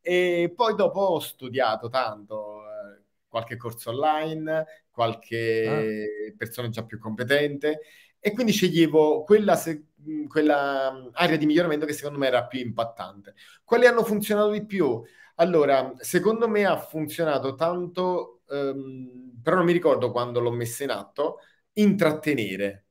e 0.01 0.51
poi 0.53 0.75
dopo 0.75 0.99
ho 0.99 1.19
studiato 1.19 1.87
tanto, 1.87 2.63
eh, 2.63 3.03
qualche 3.29 3.55
corso 3.55 3.91
online, 3.91 4.65
qualche 4.91 6.27
ah. 6.29 6.35
persona 6.35 6.67
già 6.67 6.83
più 6.83 6.99
competente, 6.99 7.79
e 8.19 8.33
quindi 8.33 8.51
sceglievo 8.51 9.23
quella, 9.23 9.55
se, 9.55 9.85
quella 10.27 11.09
area 11.13 11.37
di 11.37 11.45
miglioramento 11.45 11.85
che 11.85 11.93
secondo 11.93 12.19
me 12.19 12.27
era 12.27 12.45
più 12.45 12.59
impattante. 12.59 13.35
Quali 13.63 13.85
hanno 13.85 14.03
funzionato 14.03 14.51
di 14.51 14.65
più? 14.65 15.01
Allora, 15.41 15.93
secondo 15.99 16.47
me 16.47 16.65
ha 16.65 16.77
funzionato 16.77 17.55
tanto, 17.55 18.41
ehm, 18.47 19.39
però 19.41 19.55
non 19.57 19.65
mi 19.65 19.71
ricordo 19.73 20.11
quando 20.11 20.39
l'ho 20.39 20.51
messa 20.51 20.83
in 20.83 20.91
atto, 20.91 21.39
intrattenere. 21.73 22.85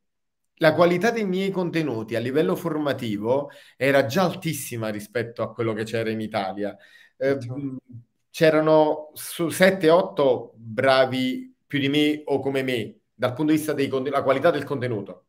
La 0.56 0.74
qualità 0.74 1.10
dei 1.12 1.24
miei 1.26 1.50
contenuti 1.52 2.16
a 2.16 2.20
livello 2.20 2.56
formativo 2.56 3.50
era 3.76 4.04
già 4.06 4.24
altissima 4.24 4.88
rispetto 4.88 5.42
a 5.42 5.52
quello 5.52 5.72
che 5.74 5.84
c'era 5.84 6.10
in 6.10 6.20
Italia. 6.20 6.76
Eh, 7.16 7.38
c'erano 8.30 9.10
su 9.14 9.48
7-8 9.50 10.52
bravi 10.56 11.54
più 11.66 11.78
di 11.78 11.88
me 11.88 12.22
o 12.26 12.40
come 12.40 12.62
me 12.62 13.00
dal 13.14 13.32
punto 13.34 13.52
di 13.52 13.58
vista 13.58 13.72
della 13.74 14.22
qualità 14.22 14.50
del 14.50 14.64
contenuto. 14.64 15.26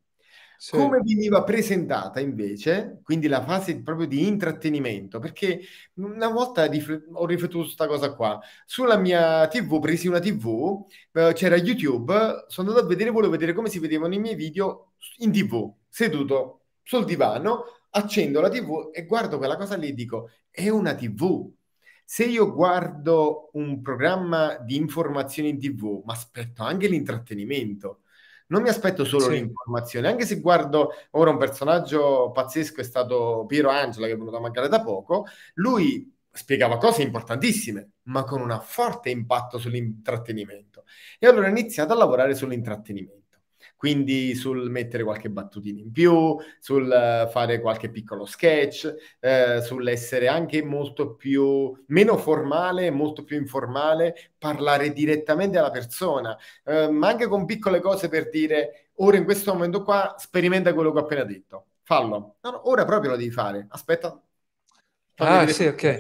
Sì. 0.64 0.78
Come 0.78 1.00
veniva 1.04 1.44
presentata 1.44 2.20
invece, 2.20 3.00
quindi 3.02 3.28
la 3.28 3.44
fase 3.44 3.82
proprio 3.82 4.06
di 4.06 4.28
intrattenimento, 4.28 5.18
perché 5.18 5.60
una 5.96 6.28
volta 6.30 6.66
rifle- 6.66 7.04
ho 7.14 7.26
riflettuto 7.26 7.64
su 7.68 7.76
questa 7.76 7.88
cosa 7.88 8.14
qua, 8.14 8.40
sulla 8.68 8.96
mia 8.96 9.48
TV, 9.48 9.80
presi 9.80 10.08
una 10.08 10.20
TV, 10.20 10.86
eh, 11.14 11.32
c'era 11.34 11.56
YouTube, 11.56 12.46
sono 12.48 12.68
andato 12.70 12.86
a 12.86 12.88
vedere, 12.88 13.10
volevo 13.10 13.32
vedere 13.32 13.54
come 13.54 13.70
si 13.70 13.80
vedevano 13.80 14.14
i 14.14 14.20
miei 14.20 14.36
video 14.36 14.92
in 15.18 15.32
TV, 15.32 15.74
seduto 15.90 16.66
sul 16.84 17.06
divano, 17.06 17.64
accendo 17.90 18.40
la 18.40 18.50
TV 18.50 18.92
e 18.94 19.06
guardo 19.08 19.40
quella 19.40 19.58
cosa 19.58 19.76
lì 19.76 19.88
e 19.90 19.94
dico, 19.96 20.30
è 20.52 20.70
una 20.70 20.94
TV. 20.94 21.52
Se 22.06 22.24
io 22.26 22.54
guardo 22.54 23.50
un 23.54 23.82
programma 23.82 24.58
di 24.58 24.76
informazioni 24.76 25.50
in 25.50 25.60
TV, 25.60 26.04
ma 26.06 26.14
aspetto 26.14 26.62
anche 26.62 26.88
l'intrattenimento 26.88 28.01
non 28.52 28.62
mi 28.62 28.70
aspetto 28.70 29.04
solo 29.06 29.26
sì. 29.26 29.32
l'informazione, 29.32 30.10
anche 30.10 30.26
se 30.26 30.40
guardo 30.40 30.92
ora 31.12 31.32
un 31.32 31.38
personaggio 31.38 32.32
pazzesco 32.32 32.82
è 32.82 32.84
stato 32.84 33.46
Piero 33.48 33.70
Angela 33.70 34.08
che 34.08 34.14
è 34.14 34.18
venuto 34.18 34.38
a 34.38 34.42
mancare 34.42 34.68
da 34.68 34.82
poco, 34.82 35.26
lui 35.56 36.14
spiegava 36.30 36.78
cose 36.78 37.02
importantissime, 37.02 37.92
ma 38.04 38.24
con 38.24 38.42
un 38.42 38.62
forte 38.64 39.10
impatto 39.10 39.58
sull'intrattenimento. 39.58 40.84
E 41.18 41.28
allora 41.28 41.48
ho 41.48 41.50
iniziato 41.50 41.94
a 41.94 41.98
lavorare 41.98 42.36
sull'intrattenimento 42.36 43.21
quindi 43.82 44.36
sul 44.36 44.70
mettere 44.70 45.04
qualche 45.04 45.32
battutina 45.32 45.80
in 45.80 45.92
più, 45.92 46.38
sul 46.60 46.84
uh, 46.84 47.28
fare 47.32 47.60
qualche 47.60 47.90
piccolo 47.90 48.28
sketch, 48.28 48.94
uh, 49.22 49.60
sull'essere 49.60 50.28
anche 50.28 50.64
molto 50.64 51.16
più, 51.16 51.76
meno 51.88 52.16
formale, 52.18 52.92
molto 52.92 53.24
più 53.24 53.38
informale, 53.38 54.34
parlare 54.38 54.94
direttamente 54.94 55.58
alla 55.58 55.72
persona, 55.72 56.38
uh, 56.66 56.92
ma 56.92 57.08
anche 57.08 57.26
con 57.26 57.46
piccole 57.46 57.80
cose 57.80 58.08
per 58.08 58.30
dire, 58.30 58.90
ora 58.98 59.18
in 59.18 59.24
questo 59.24 59.52
momento 59.52 59.82
qua, 59.82 60.14
sperimenta 60.20 60.76
quello 60.76 60.92
che 60.92 61.00
ho 61.00 61.02
appena 61.02 61.24
detto, 61.24 61.66
fallo. 61.82 62.36
No, 62.42 62.52
no, 62.52 62.70
ora 62.70 62.86
proprio 62.86 63.10
lo 63.10 63.18
devi 63.18 63.32
fare, 63.32 63.66
aspetta. 63.68 64.22
Ah, 65.16 65.48
sì, 65.48 65.66
ok. 65.66 65.74
okay. 65.74 65.98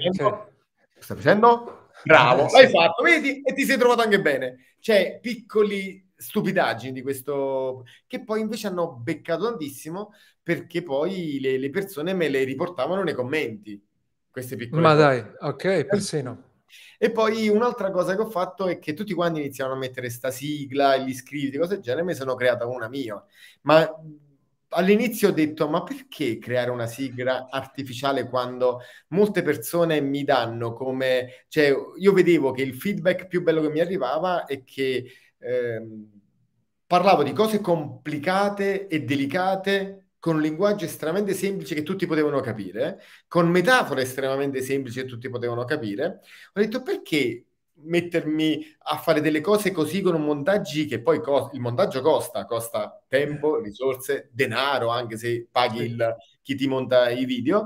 Stai 0.99 1.17
facendo? 1.17 1.89
Bravo, 2.03 2.47
l'hai 2.51 2.69
fatto, 2.69 3.01
vedi? 3.01 3.41
E 3.41 3.53
ti 3.53 3.63
sei 3.63 3.79
trovato 3.79 4.03
anche 4.03 4.21
bene. 4.21 4.75
Cioè, 4.79 5.17
piccoli 5.19 6.10
stupidaggini 6.21 6.93
di 6.93 7.01
questo, 7.01 7.85
che 8.07 8.23
poi 8.23 8.41
invece 8.41 8.67
hanno 8.67 8.93
beccato 8.93 9.45
tantissimo 9.45 10.13
perché 10.43 10.83
poi 10.83 11.39
le, 11.39 11.57
le 11.57 11.69
persone 11.69 12.13
me 12.13 12.29
le 12.29 12.43
riportavano 12.43 13.03
nei 13.03 13.13
commenti. 13.13 13.81
Queste 14.29 14.55
piccole 14.55 14.81
Ma 14.81 14.91
cose. 14.93 15.01
dai, 15.01 15.25
ok, 15.39 15.85
persino. 15.85 16.49
E 16.97 17.11
poi 17.11 17.49
un'altra 17.49 17.91
cosa 17.91 18.15
che 18.15 18.21
ho 18.21 18.29
fatto 18.29 18.67
è 18.67 18.79
che 18.79 18.93
tutti 18.93 19.13
quanti 19.13 19.39
iniziano 19.39 19.73
a 19.73 19.77
mettere 19.77 20.09
sta 20.09 20.31
sigla, 20.31 20.95
gli 20.97 21.09
iscritti, 21.09 21.57
cose 21.57 21.75
del 21.75 21.83
genere, 21.83 22.05
mi 22.05 22.13
sono 22.15 22.35
creata 22.35 22.65
una 22.65 22.87
mia. 22.87 23.21
Ma 23.63 23.85
all'inizio 24.69 25.29
ho 25.29 25.31
detto, 25.31 25.67
ma 25.67 25.83
perché 25.83 26.37
creare 26.37 26.69
una 26.69 26.87
sigla 26.87 27.47
artificiale 27.49 28.29
quando 28.29 28.81
molte 29.09 29.41
persone 29.41 29.99
mi 30.01 30.23
danno 30.23 30.73
come... 30.73 31.45
Cioè, 31.49 31.73
io 31.97 32.13
vedevo 32.13 32.51
che 32.51 32.61
il 32.61 32.75
feedback 32.75 33.27
più 33.27 33.41
bello 33.43 33.61
che 33.61 33.69
mi 33.69 33.79
arrivava 33.79 34.45
è 34.45 34.63
che 34.63 35.11
eh, 35.41 35.81
parlavo 36.85 37.23
di 37.23 37.33
cose 37.33 37.61
complicate 37.61 38.87
e 38.87 39.03
delicate 39.03 39.97
con 40.19 40.35
un 40.35 40.41
linguaggio 40.41 40.85
estremamente 40.85 41.33
semplice 41.33 41.73
che 41.73 41.83
tutti 41.83 42.05
potevano 42.05 42.39
capire, 42.41 42.99
con 43.27 43.47
metafore 43.49 44.03
estremamente 44.03 44.61
semplici 44.61 45.01
che 45.01 45.07
tutti 45.07 45.29
potevano 45.29 45.63
capire. 45.65 46.19
Ho 46.53 46.59
detto, 46.59 46.83
perché 46.83 47.45
mettermi 47.83 48.63
a 48.83 48.97
fare 48.97 49.21
delle 49.21 49.41
cose 49.41 49.71
così 49.71 50.01
con 50.01 50.13
un 50.13 50.21
montaggi 50.23 50.85
che 50.85 51.01
poi 51.01 51.19
co- 51.21 51.49
il 51.53 51.59
montaggio 51.59 52.01
costa, 52.01 52.45
costa 52.45 53.01
tempo, 53.07 53.59
risorse, 53.59 54.29
denaro, 54.31 54.89
anche 54.89 55.17
se 55.17 55.47
paghi 55.51 55.83
il, 55.85 56.15
chi 56.43 56.55
ti 56.55 56.67
monta 56.67 57.09
i 57.09 57.25
video. 57.25 57.65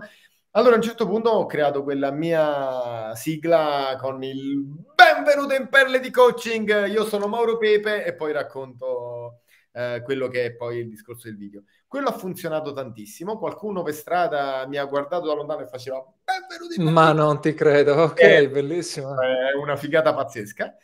Allora 0.58 0.76
a 0.76 0.78
un 0.78 0.84
certo 0.84 1.06
punto 1.06 1.32
ho 1.32 1.46
creato 1.46 1.84
quella 1.84 2.12
mia 2.12 3.14
sigla 3.14 3.98
con 4.00 4.24
il 4.24 4.66
benvenuto 4.96 5.54
in 5.54 5.68
perle 5.68 6.00
di 6.00 6.10
coaching, 6.10 6.88
io 6.88 7.04
sono 7.04 7.28
Mauro 7.28 7.58
Pepe 7.58 8.06
e 8.06 8.16
poi 8.16 8.32
racconto 8.32 9.42
eh, 9.74 10.02
quello 10.02 10.30
che 10.30 10.46
è 10.46 10.54
poi 10.54 10.78
il 10.78 10.88
discorso 10.88 11.28
del 11.28 11.36
video. 11.36 11.64
Quello 11.86 12.08
ha 12.08 12.14
funzionato 12.14 12.72
tantissimo. 12.72 13.38
Qualcuno 13.38 13.84
per 13.84 13.94
strada 13.94 14.66
mi 14.66 14.78
ha 14.78 14.86
guardato 14.86 15.28
da 15.28 15.34
lontano 15.34 15.60
e 15.60 15.68
faceva 15.68 16.02
benvenuti. 16.24 16.82
Ma 16.90 17.12
non 17.12 17.42
ti 17.42 17.54
credo, 17.54 18.04
ok, 18.04 18.22
eh, 18.22 18.50
bellissimo. 18.50 19.20
È 19.20 19.54
una 19.62 19.76
figata 19.76 20.14
pazzesca. 20.14 20.78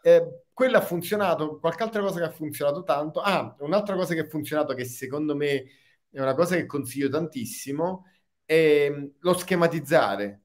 Eh, 0.00 0.44
quello 0.54 0.78
ha 0.78 0.82
funzionato. 0.82 1.58
Qualche 1.58 1.82
altra 1.82 2.00
cosa 2.00 2.18
che 2.18 2.24
ha 2.24 2.30
funzionato 2.30 2.82
tanto. 2.82 3.20
Ah, 3.20 3.54
un'altra 3.58 3.94
cosa 3.94 4.14
che 4.14 4.20
ha 4.20 4.26
funzionato 4.26 4.72
che 4.72 4.86
secondo 4.86 5.36
me 5.36 5.64
è 6.10 6.18
una 6.18 6.34
cosa 6.34 6.56
che 6.56 6.64
consiglio 6.64 7.10
tantissimo 7.10 8.04
è 8.48 8.90
lo 9.18 9.34
schematizzare. 9.34 10.40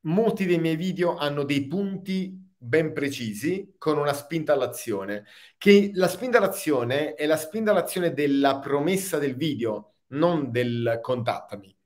Molti 0.00 0.44
dei 0.44 0.58
miei 0.58 0.74
video 0.74 1.14
hanno 1.14 1.44
dei 1.44 1.68
punti 1.68 2.36
ben 2.56 2.92
precisi 2.92 3.74
con 3.78 3.96
una 3.96 4.12
spinta 4.12 4.54
all'azione, 4.54 5.24
che 5.56 5.92
la 5.94 6.08
spinta 6.08 6.38
all'azione 6.38 7.14
è 7.14 7.26
la 7.26 7.36
spinta 7.36 7.70
all'azione 7.70 8.12
della 8.12 8.58
promessa 8.58 9.18
del 9.18 9.36
video, 9.36 9.94
non 10.08 10.50
del 10.50 10.98
contattami. 11.00 11.76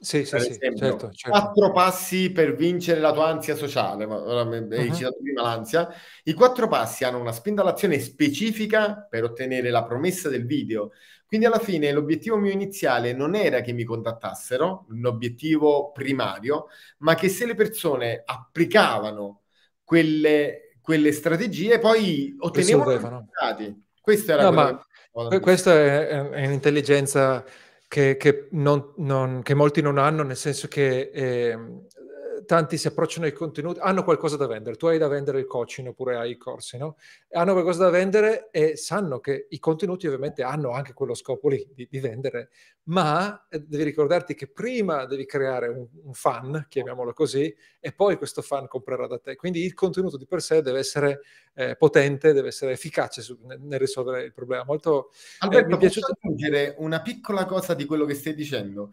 Sì, 0.00 0.24
sì, 0.24 0.36
esempio, 0.36 0.70
sì 0.70 0.76
certo, 0.78 1.10
certo. 1.10 1.38
Quattro 1.38 1.72
passi 1.72 2.32
per 2.32 2.56
vincere 2.56 3.00
la 3.00 3.12
tua 3.12 3.28
ansia 3.28 3.54
sociale, 3.54 4.04
hai 4.04 4.88
uh-huh. 4.88 4.94
citato 4.94 5.18
prima 5.22 5.42
l'ansia. 5.42 5.86
I 6.24 6.32
quattro 6.32 6.68
passi 6.68 7.04
hanno 7.04 7.20
una 7.20 7.32
spinta 7.32 7.60
all'azione 7.60 7.98
specifica 7.98 9.06
per 9.08 9.24
ottenere 9.24 9.68
la 9.68 9.84
promessa 9.84 10.30
del 10.30 10.46
video. 10.46 10.92
Quindi 11.32 11.48
alla 11.48 11.60
fine 11.60 11.90
l'obiettivo 11.92 12.36
mio 12.36 12.52
iniziale 12.52 13.14
non 13.14 13.34
era 13.34 13.62
che 13.62 13.72
mi 13.72 13.84
contattassero, 13.84 14.84
un 14.90 15.06
obiettivo 15.06 15.90
primario, 15.90 16.66
ma 16.98 17.14
che 17.14 17.30
se 17.30 17.46
le 17.46 17.54
persone 17.54 18.20
applicavano 18.22 19.44
quelle, 19.82 20.76
quelle 20.82 21.10
strategie 21.10 21.78
poi 21.78 22.36
ottenevano 22.38 22.90
risultati. 22.90 23.82
Questo 23.98 24.30
era 24.30 24.42
no, 24.42 24.52
ma 24.52 25.40
questa 25.40 25.72
è, 25.72 26.06
è 26.08 26.44
un'intelligenza 26.44 27.42
che, 27.88 28.18
che, 28.18 28.48
non, 28.50 28.92
non, 28.98 29.40
che, 29.42 29.54
molti 29.54 29.80
non 29.80 29.96
hanno, 29.96 30.22
nel 30.24 30.36
senso 30.36 30.68
che 30.68 31.10
eh, 31.14 31.58
tanti 32.52 32.76
si 32.76 32.86
approcciano 32.86 33.24
ai 33.24 33.32
contenuti, 33.32 33.80
hanno 33.80 34.04
qualcosa 34.04 34.36
da 34.36 34.46
vendere, 34.46 34.76
tu 34.76 34.84
hai 34.84 34.98
da 34.98 35.08
vendere 35.08 35.38
il 35.38 35.46
coaching 35.46 35.88
oppure 35.88 36.16
hai 36.16 36.32
i 36.32 36.36
corsi, 36.36 36.76
no? 36.76 36.98
Hanno 37.30 37.52
qualcosa 37.52 37.84
da 37.84 37.88
vendere 37.88 38.50
e 38.50 38.76
sanno 38.76 39.20
che 39.20 39.46
i 39.48 39.58
contenuti 39.58 40.06
ovviamente 40.06 40.42
hanno 40.42 40.72
anche 40.72 40.92
quello 40.92 41.14
scopo 41.14 41.48
lì 41.48 41.66
di, 41.72 41.88
di 41.90 41.98
vendere, 41.98 42.50
ma 42.88 43.46
eh, 43.48 43.58
devi 43.58 43.84
ricordarti 43.84 44.34
che 44.34 44.48
prima 44.48 45.06
devi 45.06 45.24
creare 45.24 45.68
un, 45.68 45.86
un, 46.04 46.12
fan, 46.12 46.66
chiamiamolo 46.68 47.14
così, 47.14 47.56
e 47.80 47.92
poi 47.92 48.18
questo 48.18 48.42
fan 48.42 48.68
comprerà 48.68 49.06
da 49.06 49.18
te. 49.18 49.34
Quindi 49.34 49.64
il 49.64 49.72
contenuto 49.72 50.18
di 50.18 50.26
per 50.26 50.42
sé 50.42 50.60
deve 50.60 50.80
essere 50.80 51.20
eh, 51.54 51.74
potente, 51.76 52.34
deve 52.34 52.48
essere 52.48 52.72
efficace 52.72 53.22
su, 53.22 53.38
nel, 53.44 53.60
nel, 53.62 53.78
risolvere 53.78 54.24
il 54.24 54.32
problema. 54.34 54.64
Molto, 54.64 55.10
Alberto, 55.38 55.64
eh, 55.64 55.68
mi 55.70 55.74
è 55.76 55.78
piaciuto 55.78 56.12
aggiungere 56.12 56.74
una 56.76 57.00
piccola 57.00 57.46
cosa 57.46 57.72
di 57.72 57.86
quello 57.86 58.04
che 58.04 58.12
stai 58.12 58.34
dicendo. 58.34 58.92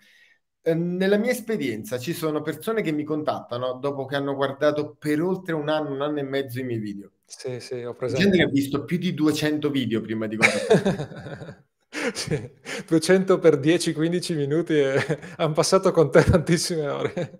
Ehm, 0.69 0.95
nella 0.95 1.17
mia 1.17 1.31
esperienza 1.31 1.97
ci 1.97 2.13
sono 2.13 2.41
persone 2.41 2.81
che 2.81 2.91
mi 2.91 3.03
contattano 3.03 3.73
dopo 3.73 4.05
che 4.05 4.15
hanno 4.15 4.35
guardato 4.35 4.95
per 4.97 5.21
oltre 5.21 5.53
un 5.53 5.69
anno, 5.69 5.91
un 5.91 6.01
anno 6.01 6.19
e 6.19 6.23
mezzo 6.23 6.59
i 6.59 6.63
miei 6.63 6.79
video. 6.79 7.11
Sì, 7.25 7.59
sì, 7.59 7.83
ho 7.83 7.95
presente. 7.95 8.23
Gente 8.23 8.37
che 8.37 8.43
ha 8.43 8.51
visto 8.51 8.85
più 8.85 8.97
di 8.97 9.13
200 9.13 9.69
video 9.69 10.01
prima 10.01 10.27
di 10.27 10.35
guardare. 10.35 11.65
sì, 12.13 12.51
200 12.87 13.39
per 13.39 13.59
10-15 13.59 14.35
minuti 14.35 14.73
e 14.73 14.95
hanno 15.37 15.53
passato 15.53 15.91
con 15.91 16.11
te 16.11 16.23
tantissime 16.23 16.87
ore. 16.87 17.39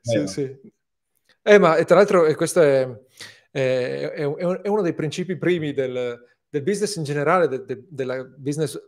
sì, 0.00 0.16
eh, 0.18 0.26
sì. 0.26 0.72
Eh, 1.46 1.58
ma 1.58 1.82
tra 1.84 1.96
l'altro 1.96 2.26
e 2.26 2.34
questo 2.34 2.62
è, 2.62 2.88
è, 3.50 4.10
è, 4.10 4.24
uno 4.24 4.80
dei 4.80 4.94
principi 4.94 5.36
primi 5.36 5.72
del, 5.72 6.18
del 6.48 6.62
business 6.62 6.96
in 6.96 7.04
generale, 7.04 7.48
del, 7.48 7.64
del, 7.64 7.86
della 7.88 8.24
business 8.24 8.80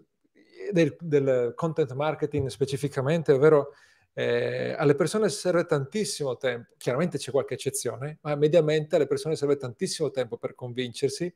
del, 0.72 0.96
del 1.00 1.52
content 1.54 1.92
marketing 1.92 2.48
specificamente, 2.48 3.32
ovvero 3.32 3.74
eh, 4.14 4.74
alle 4.76 4.94
persone 4.94 5.28
serve 5.28 5.66
tantissimo 5.66 6.36
tempo, 6.36 6.72
chiaramente 6.78 7.18
c'è 7.18 7.30
qualche 7.30 7.54
eccezione, 7.54 8.18
ma 8.22 8.34
mediamente 8.34 8.96
alle 8.96 9.06
persone 9.06 9.36
serve 9.36 9.56
tantissimo 9.56 10.10
tempo 10.10 10.38
per 10.38 10.54
convincersi 10.54 11.32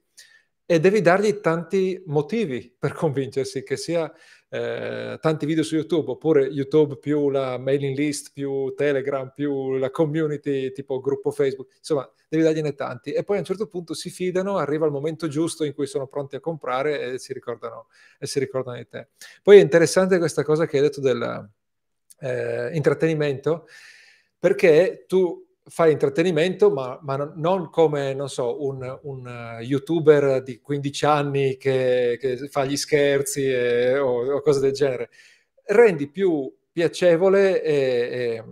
e 0.64 0.80
devi 0.80 1.00
dargli 1.00 1.40
tanti 1.40 2.02
motivi 2.06 2.74
per 2.78 2.92
convincersi, 2.92 3.62
che 3.62 3.76
sia 3.76 4.10
eh, 4.52 5.16
tanti 5.20 5.46
video 5.46 5.62
su 5.62 5.76
YouTube, 5.76 6.10
oppure 6.10 6.46
YouTube 6.46 6.98
più 6.98 7.30
la 7.30 7.56
mailing 7.56 7.96
list, 7.96 8.32
più 8.32 8.74
Telegram, 8.74 9.30
più 9.32 9.76
la 9.76 9.90
community 9.90 10.72
tipo 10.72 10.98
gruppo 11.00 11.30
Facebook, 11.30 11.76
insomma, 11.78 12.10
devi 12.28 12.42
dargliene 12.42 12.74
tanti. 12.74 13.12
E 13.12 13.22
poi 13.22 13.36
a 13.36 13.40
un 13.40 13.44
certo 13.44 13.68
punto 13.68 13.94
si 13.94 14.10
fidano, 14.10 14.56
arriva 14.56 14.86
il 14.86 14.92
momento 14.92 15.28
giusto 15.28 15.62
in 15.64 15.72
cui 15.72 15.86
sono 15.86 16.08
pronti 16.08 16.34
a 16.36 16.40
comprare 16.40 17.12
e 17.12 17.18
si 17.18 17.32
ricordano, 17.32 17.86
e 18.18 18.26
si 18.26 18.40
ricordano 18.40 18.76
di 18.76 18.88
te. 18.88 19.10
Poi 19.42 19.58
è 19.58 19.60
interessante 19.60 20.18
questa 20.18 20.42
cosa 20.42 20.66
che 20.66 20.78
hai 20.78 20.82
detto 20.82 21.00
dell'intrattenimento, 21.00 23.66
eh, 23.66 23.70
perché 24.38 25.04
tu 25.06 25.46
fai 25.70 25.92
intrattenimento, 25.92 26.70
ma, 26.70 26.98
ma, 27.02 27.33
non 27.37 27.70
come, 27.70 28.12
non 28.12 28.28
so, 28.28 28.66
un, 28.66 28.98
un 29.02 29.59
uh, 29.59 29.62
youtuber 29.62 30.42
di 30.42 30.61
15 30.61 31.04
anni 31.06 31.56
che, 31.56 32.18
che 32.20 32.48
fa 32.48 32.64
gli 32.64 32.76
scherzi 32.76 33.44
e, 33.46 33.96
o, 33.96 34.35
o, 34.35 34.40
cose 34.42 34.61
del 34.61 34.72
genere. 34.72 35.11
Rendi 35.64 36.11
più 36.11 36.52
piacevole 36.72 37.62
e, 37.62 37.74
e 37.74 38.44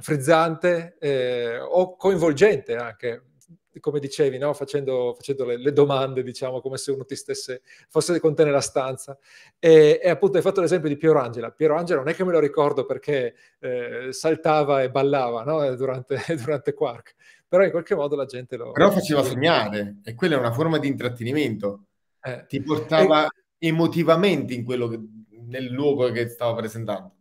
frizzante 0.00 0.96
e, 0.98 1.58
o 1.58 1.96
coinvolgente 1.96 2.76
anche 2.76 3.29
come 3.78 4.00
dicevi, 4.00 4.38
no? 4.38 4.52
facendo, 4.52 5.14
facendo 5.16 5.44
le, 5.44 5.56
le, 5.56 5.72
domande, 5.72 6.24
diciamo, 6.24 6.60
come 6.60 6.76
se 6.76 6.90
uno 6.90 7.04
ti 7.04 7.14
stesse, 7.14 7.62
fosse 7.88 8.18
con 8.18 8.34
te 8.34 8.42
nella 8.42 8.60
stanza. 8.60 9.16
E, 9.58 10.00
e 10.02 10.08
appunto 10.08 10.38
hai 10.38 10.42
fatto 10.42 10.60
l'esempio 10.60 10.88
di 10.88 10.96
Piero 10.96 11.20
Angela. 11.20 11.52
Piero 11.52 11.76
Angela 11.76 12.00
non 12.00 12.08
è 12.08 12.14
che 12.14 12.24
me 12.24 12.32
lo 12.32 12.40
ricordo 12.40 12.84
perché 12.84 13.34
eh, 13.60 14.08
saltava 14.10 14.82
e 14.82 14.90
ballava 14.90 15.44
no? 15.44 15.74
durante, 15.76 16.18
durante 16.42 16.74
Quark, 16.74 17.14
però 17.46 17.62
in 17.62 17.70
qualche 17.70 17.94
modo 17.94 18.16
la 18.16 18.26
gente 18.26 18.56
lo... 18.56 18.72
Però 18.72 18.90
faceva 18.90 19.22
sognare 19.22 19.98
e 20.02 20.14
quella 20.14 20.34
è 20.34 20.38
una 20.38 20.52
forma 20.52 20.78
di 20.78 20.88
intrattenimento. 20.88 21.84
Eh. 22.22 22.44
Ti 22.48 22.62
portava 22.62 23.26
e... 23.26 23.68
emotivamente 23.68 24.52
in 24.52 24.64
quello 24.64 24.88
che, 24.88 24.98
nel 25.46 25.66
luogo 25.66 26.10
che 26.10 26.28
stava 26.28 26.54
presentando. 26.54 27.14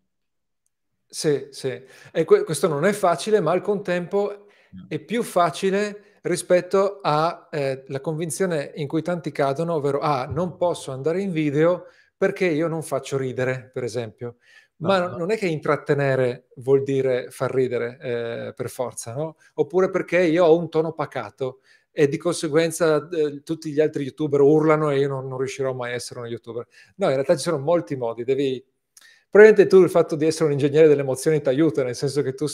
Sì, 1.11 1.47
sì. 1.49 1.81
E 2.11 2.23
que- 2.23 2.43
questo 2.43 2.67
non 2.67 2.85
è 2.85 2.93
facile, 2.93 3.39
ma 3.39 3.51
al 3.51 3.61
contempo 3.61 4.47
è 4.87 4.99
più 4.99 5.23
facile 5.23 6.08
rispetto 6.23 6.99
alla 7.01 7.47
eh, 7.49 7.85
convinzione 8.01 8.71
in 8.75 8.87
cui 8.87 9.01
tanti 9.01 9.31
cadono, 9.31 9.75
ovvero 9.75 9.99
ah, 9.99 10.25
non 10.25 10.57
posso 10.57 10.91
andare 10.91 11.21
in 11.21 11.31
video 11.31 11.85
perché 12.17 12.45
io 12.45 12.67
non 12.67 12.83
faccio 12.83 13.17
ridere, 13.17 13.69
per 13.73 13.83
esempio. 13.83 14.37
Ma 14.77 14.99
no. 14.99 15.17
non 15.17 15.31
è 15.31 15.37
che 15.37 15.47
intrattenere 15.47 16.47
vuol 16.57 16.83
dire 16.83 17.29
far 17.31 17.53
ridere 17.53 17.97
eh, 18.01 18.53
per 18.53 18.69
forza, 18.69 19.13
no? 19.13 19.35
Oppure 19.55 19.89
perché 19.89 20.21
io 20.21 20.45
ho 20.45 20.57
un 20.57 20.69
tono 20.69 20.93
pacato 20.93 21.59
e 21.91 22.07
di 22.07 22.17
conseguenza 22.17 23.07
eh, 23.09 23.41
tutti 23.43 23.71
gli 23.71 23.79
altri 23.81 24.03
youtuber 24.03 24.39
urlano 24.39 24.89
e 24.89 24.99
io 24.99 25.07
non, 25.07 25.27
non, 25.27 25.37
riuscirò 25.37 25.73
mai 25.73 25.91
a 25.91 25.95
essere 25.95 26.21
un 26.21 26.27
youtuber. 26.27 26.65
No, 26.95 27.07
in 27.07 27.13
realtà 27.13 27.35
ci 27.35 27.43
sono 27.43 27.57
molti 27.57 27.95
modi. 27.95 28.23
Devi... 28.23 28.63
Probabilmente 29.29 29.69
tu 29.69 29.83
il 29.83 29.89
fatto 29.89 30.15
di 30.15 30.25
essere 30.25 30.45
un 30.45 30.51
ingegnere 30.53 30.87
delle 30.87 31.01
emozioni 31.01 31.41
ti 31.41 31.49
aiuta, 31.49 31.83
nel 31.83 31.95
senso 31.95 32.21
che 32.21 32.33
tu 32.33 32.45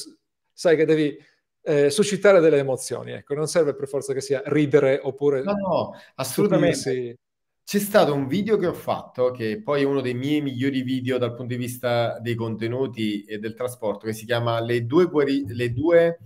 sai 0.52 0.76
che 0.76 0.86
devi 0.86 1.18
eh, 1.66 1.90
suscitare 1.90 2.40
delle 2.40 2.60
emozioni. 2.60 3.12
Ecco, 3.12 3.34
non 3.34 3.48
serve 3.48 3.76
per 3.76 3.88
forza 3.88 4.14
che 4.14 4.22
sia 4.22 4.42
ridere 4.46 5.00
oppure... 5.02 5.42
No, 5.42 5.54
no, 5.54 5.94
assolutamente. 6.16 6.76
Stupirsi. 6.76 7.16
C'è 7.64 7.80
stato 7.80 8.14
un 8.14 8.28
video 8.28 8.58
che 8.58 8.68
ho 8.68 8.74
fatto, 8.74 9.32
che 9.32 9.60
poi 9.64 9.82
è 9.82 9.86
uno 9.86 10.00
dei 10.00 10.14
miei 10.14 10.40
migliori 10.42 10.84
video 10.84 11.18
dal 11.18 11.34
punto 11.34 11.56
di 11.56 11.58
vista 11.58 12.20
dei 12.20 12.36
contenuti 12.36 13.24
e 13.24 13.40
del 13.40 13.56
trasporto, 13.56 14.06
che 14.06 14.14
si 14.14 14.26
chiama 14.26 14.60
Le 14.62 14.86
due, 14.86 15.06
guari- 15.08 15.46
le 15.48 15.74
due 15.74 16.20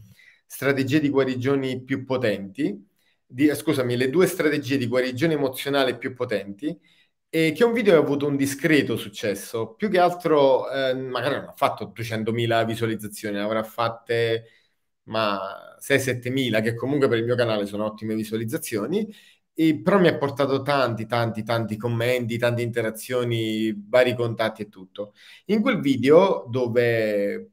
strategie 0.45 0.99
di 0.99 1.07
guarigioni 1.09 1.81
più 1.81 2.03
potenti, 2.03 2.85
di, 3.25 3.47
scusami, 3.55 3.95
le 3.95 4.09
due 4.09 4.27
strategie 4.27 4.77
di 4.77 4.87
guarigione 4.87 5.33
emozionale 5.33 5.97
più 5.97 6.13
potenti, 6.13 6.77
e 7.29 7.53
che 7.55 7.63
un 7.63 7.71
video 7.73 7.95
ha 7.95 7.99
avuto 7.99 8.27
un 8.27 8.35
discreto 8.35 8.97
successo. 8.97 9.75
Più 9.75 9.89
che 9.89 9.99
altro, 9.99 10.69
eh, 10.71 10.93
magari 10.95 11.35
non 11.35 11.47
ha 11.49 11.53
fatto 11.55 11.85
200.000 11.85 12.65
visualizzazioni, 12.65 13.37
avrà 13.37 13.63
fatte 13.63 14.45
ma 15.09 15.77
6-7.000, 15.79 16.61
che 16.61 16.73
comunque 16.75 17.07
per 17.07 17.17
il 17.19 17.25
mio 17.25 17.35
canale 17.35 17.65
sono 17.65 17.85
ottime 17.85 18.15
visualizzazioni, 18.15 19.07
e, 19.53 19.81
però 19.81 19.99
mi 19.99 20.07
ha 20.07 20.17
portato 20.17 20.61
tanti, 20.61 21.05
tanti, 21.05 21.43
tanti 21.43 21.75
commenti, 21.77 22.37
tante 22.37 22.61
interazioni, 22.61 23.73
vari 23.87 24.15
contatti 24.15 24.61
e 24.63 24.69
tutto. 24.69 25.13
In 25.45 25.61
quel 25.61 25.79
video 25.81 26.45
dove 26.49 27.51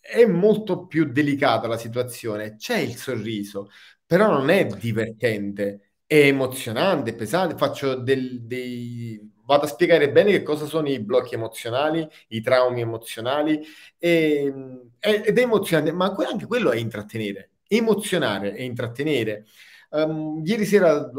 è 0.00 0.24
molto 0.26 0.86
più 0.86 1.04
delicata 1.10 1.66
la 1.68 1.76
situazione, 1.78 2.56
c'è 2.56 2.78
il 2.78 2.96
sorriso, 2.96 3.70
però 4.06 4.30
non 4.30 4.50
è 4.50 4.66
divertente, 4.66 5.92
è 6.06 6.26
emozionante, 6.26 7.14
pesante. 7.14 7.56
Faccio 7.56 7.94
del, 7.94 8.42
dei... 8.42 9.32
Vado 9.50 9.64
a 9.64 9.68
spiegare 9.68 10.12
bene 10.12 10.30
che 10.30 10.44
cosa 10.44 10.64
sono 10.66 10.88
i 10.88 11.00
blocchi 11.00 11.34
emozionali, 11.34 12.08
i 12.28 12.40
traumi 12.40 12.82
emozionali, 12.82 13.60
e, 13.98 14.54
ed 15.00 15.36
è 15.36 15.42
emozionante, 15.42 15.90
ma 15.90 16.14
anche 16.30 16.46
quello 16.46 16.70
è 16.70 16.76
intrattenere. 16.76 17.50
Emozionare 17.66 18.54
e 18.54 18.62
intrattenere. 18.62 19.46
Um, 19.90 20.40
ieri 20.44 20.64
sera 20.64 21.10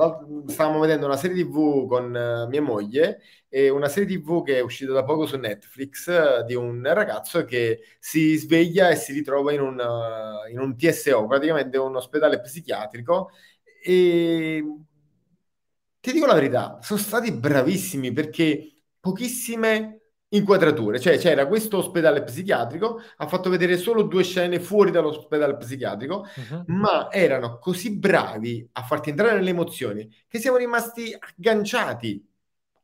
stavamo 0.47 0.79
vedendo 0.79 1.07
una 1.07 1.17
serie 1.17 1.43
TV 1.43 1.85
con 1.89 2.05
uh, 2.05 2.47
mia 2.47 2.61
moglie, 2.61 3.19
e 3.49 3.67
una 3.67 3.89
serie 3.89 4.17
TV 4.17 4.45
che 4.45 4.59
è 4.59 4.61
uscita 4.61 4.93
da 4.93 5.03
poco 5.03 5.25
su 5.25 5.35
Netflix 5.35 6.07
uh, 6.07 6.45
di 6.45 6.55
un 6.55 6.81
ragazzo 6.85 7.43
che 7.43 7.81
si 7.99 8.37
sveglia 8.37 8.87
e 8.91 8.95
si 8.95 9.11
ritrova 9.11 9.51
in 9.51 9.59
un, 9.59 9.77
uh, 9.77 10.49
in 10.49 10.57
un 10.57 10.77
TSO, 10.77 11.27
praticamente 11.27 11.77
un 11.77 11.97
ospedale 11.97 12.39
psichiatrico. 12.39 13.31
E 13.83 14.63
ti 16.01 16.11
dico 16.11 16.25
la 16.25 16.33
verità, 16.33 16.79
sono 16.81 16.99
stati 16.99 17.31
bravissimi 17.31 18.11
perché 18.11 18.81
pochissime 18.99 20.01
inquadrature, 20.33 20.99
cioè 20.99 21.17
c'era 21.17 21.45
questo 21.45 21.77
ospedale 21.77 22.23
psichiatrico, 22.23 23.01
ha 23.17 23.27
fatto 23.27 23.49
vedere 23.49 23.77
solo 23.77 24.03
due 24.03 24.23
scene 24.23 24.59
fuori 24.59 24.89
dall'ospedale 24.89 25.57
psichiatrico, 25.57 26.25
uh-huh. 26.35 26.63
ma 26.67 27.11
erano 27.11 27.59
così 27.59 27.97
bravi 27.97 28.67
a 28.73 28.83
farti 28.83 29.09
entrare 29.09 29.35
nelle 29.35 29.49
emozioni 29.49 30.09
che 30.27 30.39
siamo 30.39 30.57
rimasti 30.57 31.15
agganciati 31.17 32.25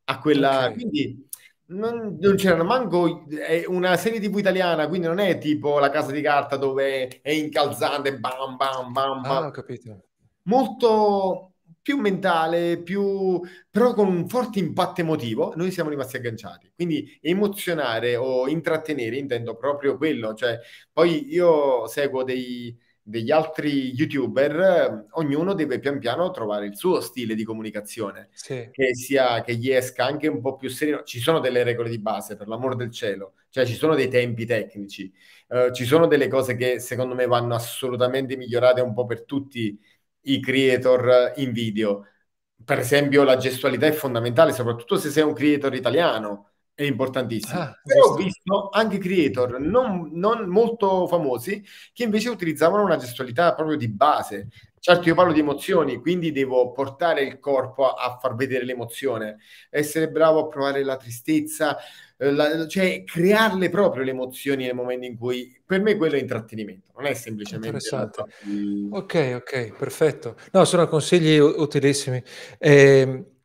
a 0.05 0.19
quella... 0.19 0.65
Okay. 0.65 0.73
Quindi 0.73 1.27
non, 1.67 2.17
non 2.19 2.35
c'erano 2.35 2.63
manco 2.63 3.25
è 3.27 3.65
una 3.67 3.97
serie 3.97 4.19
tv 4.19 4.37
italiana, 4.37 4.87
quindi 4.87 5.07
non 5.07 5.19
è 5.19 5.37
tipo 5.37 5.79
La 5.79 5.89
Casa 5.89 6.11
di 6.11 6.21
Carta 6.21 6.55
dove 6.55 7.21
è 7.21 7.31
incalzante, 7.31 8.17
bam 8.17 8.55
bam 8.55 8.91
bam. 8.91 9.21
bam. 9.21 9.31
Ah, 9.31 9.47
ho 9.47 9.51
capito. 9.51 10.03
Molto 10.43 11.55
più 11.87 11.95
mentale, 11.95 12.81
più 12.81 13.39
però 13.69 13.93
con 13.93 14.09
un 14.09 14.27
forte 14.27 14.59
impatto 14.59 14.99
emotivo, 14.99 15.53
noi 15.55 15.71
siamo 15.71 15.89
rimasti 15.89 16.17
agganciati. 16.17 16.69
Quindi 16.75 17.17
emozionare 17.21 18.17
o 18.17 18.49
intrattenere, 18.49 19.15
intendo 19.15 19.55
proprio 19.55 19.95
quello. 19.95 20.33
Cioè, 20.33 20.59
poi 20.91 21.31
io 21.33 21.87
seguo 21.87 22.23
dei, 22.23 22.77
degli 23.01 23.31
altri 23.31 23.93
youtuber, 23.93 25.05
ognuno 25.11 25.53
deve 25.53 25.79
pian 25.79 25.97
piano 25.97 26.29
trovare 26.31 26.65
il 26.65 26.75
suo 26.75 26.99
stile 26.99 27.35
di 27.35 27.45
comunicazione, 27.45 28.27
sì. 28.33 28.67
che 28.69 28.93
sia 28.93 29.41
che 29.41 29.55
gli 29.55 29.71
esca 29.71 30.03
anche 30.03 30.27
un 30.27 30.41
po' 30.41 30.57
più 30.57 30.67
sereno. 30.67 31.03
Ci 31.03 31.21
sono 31.21 31.39
delle 31.39 31.63
regole 31.63 31.87
di 31.89 31.99
base, 31.99 32.35
per 32.35 32.49
l'amor 32.49 32.75
del 32.75 32.91
cielo, 32.91 33.35
cioè 33.49 33.65
ci 33.65 33.75
sono 33.75 33.95
dei 33.95 34.09
tempi 34.09 34.45
tecnici, 34.45 35.09
uh, 35.47 35.71
ci 35.71 35.85
sono 35.85 36.05
delle 36.05 36.27
cose 36.27 36.57
che 36.57 36.81
secondo 36.81 37.15
me 37.15 37.27
vanno 37.27 37.55
assolutamente 37.55 38.35
migliorate 38.35 38.81
un 38.81 38.93
po' 38.93 39.05
per 39.05 39.23
tutti 39.23 39.79
i 40.31 40.39
creator 40.39 41.33
in 41.37 41.51
video. 41.51 42.05
Per 42.63 42.79
esempio, 42.79 43.23
la 43.23 43.37
gestualità 43.37 43.87
è 43.87 43.91
fondamentale, 43.91 44.51
soprattutto 44.53 44.97
se 44.97 45.09
sei 45.09 45.23
un 45.23 45.33
creator 45.33 45.73
italiano, 45.75 46.51
è 46.77 46.83
importantissimo. 46.83 47.59
Ah, 47.59 47.81
Però 47.83 48.09
ho 48.09 48.13
visto 48.13 48.69
anche 48.71 48.99
creator 48.99 49.59
non, 49.59 50.11
non, 50.13 50.47
molto 50.47 51.07
famosi 51.07 51.65
che 51.91 52.03
invece 52.03 52.29
utilizzavano 52.29 52.83
una 52.83 52.97
gestualità 52.97 53.55
proprio 53.55 53.77
di 53.77 53.87
base. 53.87 54.49
Certo, 54.79 55.07
io 55.07 55.15
parlo 55.15 55.33
di 55.33 55.39
emozioni, 55.39 55.97
quindi 55.97 56.31
devo 56.31 56.71
portare 56.71 57.23
il 57.23 57.39
corpo 57.39 57.87
a, 57.87 58.05
a 58.05 58.19
far 58.19 58.35
vedere 58.35 58.63
l'emozione, 58.63 59.37
essere 59.71 60.11
bravo 60.11 60.41
a 60.41 60.47
provare 60.47 60.83
la 60.83 60.97
tristezza, 60.97 61.77
eh, 62.15 62.31
la, 62.31 62.67
cioè 62.67 63.03
crearle 63.03 63.69
proprio 63.69 64.03
le 64.03 64.11
emozioni 64.11 64.65
nel 64.65 64.75
momento 64.75 65.07
in 65.07 65.17
cui 65.17 65.59
per 65.65 65.81
me 65.81 65.97
quello 65.97 66.13
è 66.13 66.19
intrattenimento, 66.19 66.91
non 66.95 67.07
è 67.07 67.15
semplicemente 67.15 67.69
interessante. 67.69 68.23
Di... 68.43 68.87
Ok, 68.91 69.33
ok, 69.37 69.75
perfetto. 69.75 70.35
No, 70.51 70.63
sono 70.63 70.87
consigli 70.87 71.39
utilissimi. 71.39 72.21
Eh, 72.59 73.36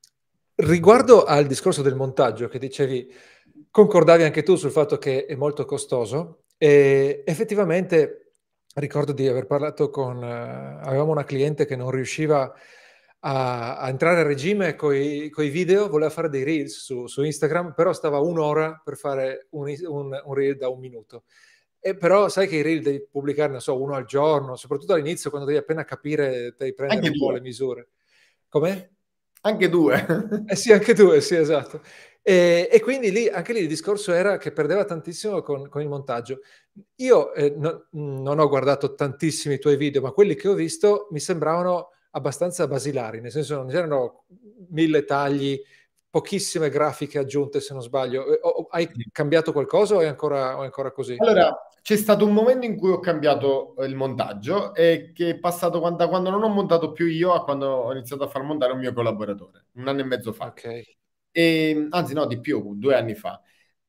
riguardo 0.67 1.25
al 1.25 1.47
discorso 1.47 1.83
del 1.83 1.95
montaggio 1.95 2.49
che 2.49 2.59
dicevi, 2.59 3.13
concordavi 3.71 4.23
anche 4.23 4.43
tu 4.43 4.57
sul 4.57 4.71
fatto 4.71 4.99
che 4.99 5.27
è 5.27 5.35
molto 5.35 5.65
costoso 5.65 6.45
e 6.57 7.23
effettivamente 7.27 8.33
ricordo 8.75 9.13
di 9.13 9.27
aver 9.29 9.47
parlato 9.47 9.91
con, 9.91 10.17
uh, 10.17 10.87
avevamo 10.87 11.13
una 11.13 11.25
cliente 11.25 11.67
che 11.67 11.77
non 11.77 11.91
riusciva 11.91 12.43
a 12.43 12.55
a, 13.25 13.89
entrare 13.89 14.21
a 14.21 14.25
regime 14.25 14.75
con 14.75 14.95
i 14.95 15.31
video, 15.49 15.89
voleva 15.89 16.11
fare 16.11 16.29
dei 16.29 16.43
reels 16.43 16.83
su, 16.83 17.07
su, 17.07 17.23
Instagram, 17.23 17.73
però 17.75 17.93
stava 17.93 18.19
un'ora 18.19 18.81
per 18.83 18.97
fare 18.97 19.47
un, 19.51 19.73
un, 19.87 20.23
un, 20.25 20.35
reel 20.35 20.57
da 20.57 20.69
un 20.69 20.81
minuto. 20.81 21.25
E 21.79 21.97
però 21.97 22.29
sai 22.29 22.49
che 22.49 22.57
i 22.57 22.63
reel 22.63 22.83
devi 22.83 23.07
pubblicare, 23.09 23.51
non 23.53 23.61
so, 23.61 23.81
uno 23.81 23.95
al 23.95 24.07
giorno, 24.07 24.57
soprattutto 24.57 24.95
all'inizio 24.95 25.31
quando 25.31 25.47
devi 25.47 25.61
appena 25.61 25.85
capire, 25.85 26.55
devi 26.57 26.75
prendere 26.75 27.07
anche 27.07 27.11
un 27.11 27.19
po' 27.19 27.33
le 27.33 27.41
misure. 27.41 27.89
Com'è? 28.49 28.91
Anche 29.43 29.69
due. 29.69 30.45
eh 30.47 30.57
sì, 30.57 30.73
anche 30.73 30.95
due, 30.95 31.21
sì, 31.21 31.37
esatto. 31.37 31.81
E, 32.23 32.69
e, 32.71 32.81
quindi 32.81 33.11
lì, 33.11 33.29
anche 33.29 33.53
lì 33.53 33.61
il 33.61 33.69
discorso 33.69 34.13
era 34.13 34.39
che 34.39 34.53
perdeva 34.53 34.85
tantissimo 34.85 35.43
con, 35.43 35.69
con 35.69 35.83
il 35.83 35.89
montaggio. 35.89 36.41
Io 36.97 37.33
eh, 37.35 37.53
no, 37.57 37.87
non 37.91 38.39
ho 38.39 38.49
guardato 38.49 38.95
tantissimi 38.95 39.59
tuoi 39.59 39.77
video, 39.77 40.01
ma 40.01 40.13
quelli 40.13 40.37
che 40.37 40.49
ho 40.49 40.55
visto 40.55 41.09
mi 41.11 41.19
sembravano 41.19 41.91
abbastanza 42.13 42.69
basilari, 42.69 43.21
nel 43.21 43.31
senso 43.33 43.57
non 43.57 43.69
c'erano 43.69 44.25
mille 44.71 45.05
tagli, 45.05 45.61
pochissime 46.09 46.69
grafiche 46.69 47.19
aggiunte 47.19 47.61
se 47.61 47.73
non 47.73 47.83
sbaglio. 47.83 48.23
O, 48.23 48.67
hai 48.71 48.89
cambiato 49.11 49.51
qualcosa 49.51 49.97
o 49.97 50.01
è 50.01 50.07
ancora, 50.07 50.59
o 50.59 50.63
è 50.63 50.65
ancora 50.67 50.93
così? 50.93 51.17
Allora, 51.19 51.53
c'è 51.83 51.97
stato 51.97 52.25
un 52.25 52.33
momento 52.33 52.65
in 52.65 52.77
cui 52.77 52.91
ho 52.91 53.01
cambiato 53.01 53.75
il 53.81 53.97
montaggio 53.97 54.73
e 54.75 55.11
che 55.13 55.31
è 55.31 55.39
passato 55.39 55.81
quando, 55.81 56.09
quando, 56.09 56.31
non 56.31 56.43
ho 56.45 56.49
montato 56.49 56.93
più 56.93 57.07
io 57.07 57.33
a 57.33 57.43
quando 57.45 57.67
ho 57.67 57.93
iniziato 57.93 58.23
a 58.23 58.29
far 58.29 58.43
montare 58.43 58.73
un 58.73 58.79
mio 58.79 58.93
collaboratore, 58.93 59.67
un 59.73 59.89
anno 59.89 60.01
e 60.01 60.05
mezzo 60.05 60.33
fa. 60.33 60.47
Ok. 60.47 60.83
E, 61.33 61.87
anzi 61.91 62.15
no, 62.15 62.27
di 62.27 62.41
più, 62.41 62.75
due 62.77 62.95
anni 62.95 63.15
fa. 63.15 63.41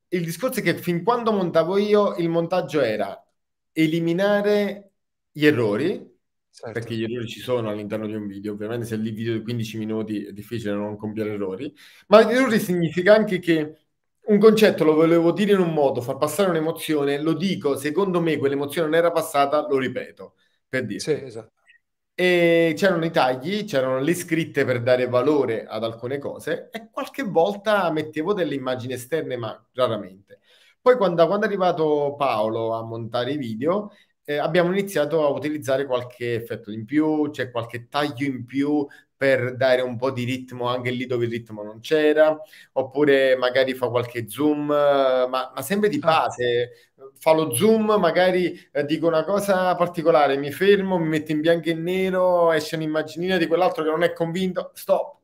Il 0.07 0.23
discorso 0.23 0.59
è 0.59 0.63
che 0.63 0.75
fin 0.75 1.03
quando 1.03 1.31
montavo 1.31 1.77
io, 1.77 2.15
il 2.15 2.29
montaggio 2.29 2.81
era 2.81 3.15
eliminare 3.71 4.93
gli 5.31 5.45
errori, 5.45 6.11
Certo. 6.55 6.71
perché 6.71 6.95
gli 6.95 7.03
errori 7.03 7.27
ci 7.27 7.39
sono 7.39 7.69
all'interno 7.69 8.05
di 8.05 8.13
un 8.13 8.27
video. 8.27 8.53
Ovviamente 8.53 8.85
se 8.85 8.95
lì 8.95 9.09
video 9.09 9.33
di 9.33 9.41
15 9.41 9.77
minuti 9.79 10.25
è 10.25 10.31
difficile 10.33 10.73
non 10.73 10.97
compiere 10.97 11.31
errori, 11.31 11.73
ma 12.07 12.21
gli 12.23 12.31
errori 12.31 12.59
significa 12.59 13.15
anche 13.15 13.39
che 13.39 13.82
un 14.25 14.39
concetto 14.39 14.83
lo 14.83 14.93
volevo 14.93 15.31
dire 15.31 15.53
in 15.53 15.59
un 15.59 15.73
modo, 15.73 16.01
far 16.01 16.17
passare 16.17 16.49
un'emozione, 16.49 17.19
lo 17.21 17.33
dico, 17.33 17.75
secondo 17.75 18.21
me 18.21 18.37
quell'emozione 18.37 18.87
non 18.87 18.97
era 18.97 19.11
passata, 19.11 19.67
lo 19.67 19.77
ripeto, 19.77 20.35
per 20.67 20.85
dire. 20.85 20.99
Sì, 20.99 21.11
esatto. 21.11 21.51
E 22.15 22.73
c'erano 22.77 23.05
i 23.05 23.11
tagli, 23.11 23.65
c'erano 23.65 23.99
le 23.99 24.13
scritte 24.13 24.65
per 24.65 24.81
dare 24.83 25.07
valore 25.07 25.65
ad 25.65 25.83
alcune 25.83 26.19
cose 26.19 26.69
e 26.71 26.89
qualche 26.91 27.23
volta 27.23 27.91
mettevo 27.91 28.33
delle 28.33 28.53
immagini 28.55 28.93
esterne, 28.93 29.35
ma 29.35 29.67
raramente. 29.73 30.39
Poi 30.79 30.95
quando, 30.95 31.25
quando 31.25 31.45
è 31.45 31.47
arrivato 31.49 32.15
Paolo 32.17 32.73
a 32.73 32.83
montare 32.83 33.31
i 33.31 33.37
video, 33.37 33.91
eh, 34.25 34.37
abbiamo 34.37 34.71
iniziato 34.71 35.25
a 35.25 35.29
utilizzare 35.29 35.85
qualche 35.85 36.35
effetto 36.35 36.71
in 36.71 36.85
più, 36.85 37.29
c'è 37.31 37.49
qualche 37.51 37.87
taglio 37.89 38.25
in 38.25 38.45
più 38.45 38.85
per 39.23 39.55
dare 39.55 39.79
un 39.79 39.95
po' 39.95 40.11
di 40.11 40.25
ritmo 40.25 40.67
anche 40.67 40.91
lì 40.91 41.05
dove 41.05 41.23
il 41.23 41.31
ritmo 41.31 41.63
non 41.63 41.79
c'era, 41.79 42.37
oppure 42.73 43.37
magari 43.37 43.73
fa 43.73 43.87
qualche 43.87 44.27
zoom, 44.27 44.65
ma, 44.65 45.27
ma 45.55 45.61
sempre 45.61 45.87
di 45.87 45.95
ah. 46.01 46.05
base. 46.05 46.91
Fa 47.17 47.31
lo 47.31 47.53
zoom, 47.55 47.95
magari 47.99 48.59
eh, 48.73 48.83
dico 48.83 49.07
una 49.07 49.23
cosa 49.23 49.73
particolare, 49.75 50.35
mi 50.35 50.51
fermo, 50.51 50.97
mi 50.97 51.07
metto 51.07 51.31
in 51.31 51.39
bianco 51.39 51.69
e 51.69 51.73
nero, 51.73 52.51
esce 52.51 52.75
un'immaginina 52.75 53.37
di 53.37 53.47
quell'altro 53.47 53.83
che 53.83 53.89
non 53.91 54.03
è 54.03 54.11
convinto, 54.11 54.71
stop. 54.73 55.19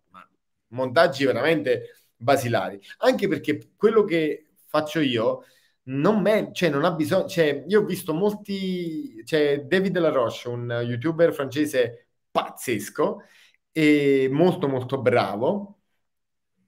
Montaggi 0.69 1.25
veramente 1.25 2.05
basilari. 2.15 2.79
Anche 2.99 3.27
perché 3.27 3.71
quello 3.75 4.05
che 4.05 4.45
faccio 4.65 5.01
io 5.01 5.43
non, 5.89 6.21
me, 6.21 6.51
cioè, 6.53 6.69
non 6.69 6.85
ha 6.85 6.91
bisogno, 6.93 7.27
cioè, 7.27 7.65
io 7.67 7.81
ho 7.81 7.85
visto 7.85 8.13
molti, 8.13 9.25
cioè, 9.25 9.65
David 9.67 9.97
Laroche, 9.97 10.47
un 10.47 10.83
youtuber 10.85 11.33
francese 11.33 12.07
pazzesco 12.31 13.23
e 13.71 14.27
molto 14.31 14.67
molto 14.67 15.01
bravo, 15.01 15.79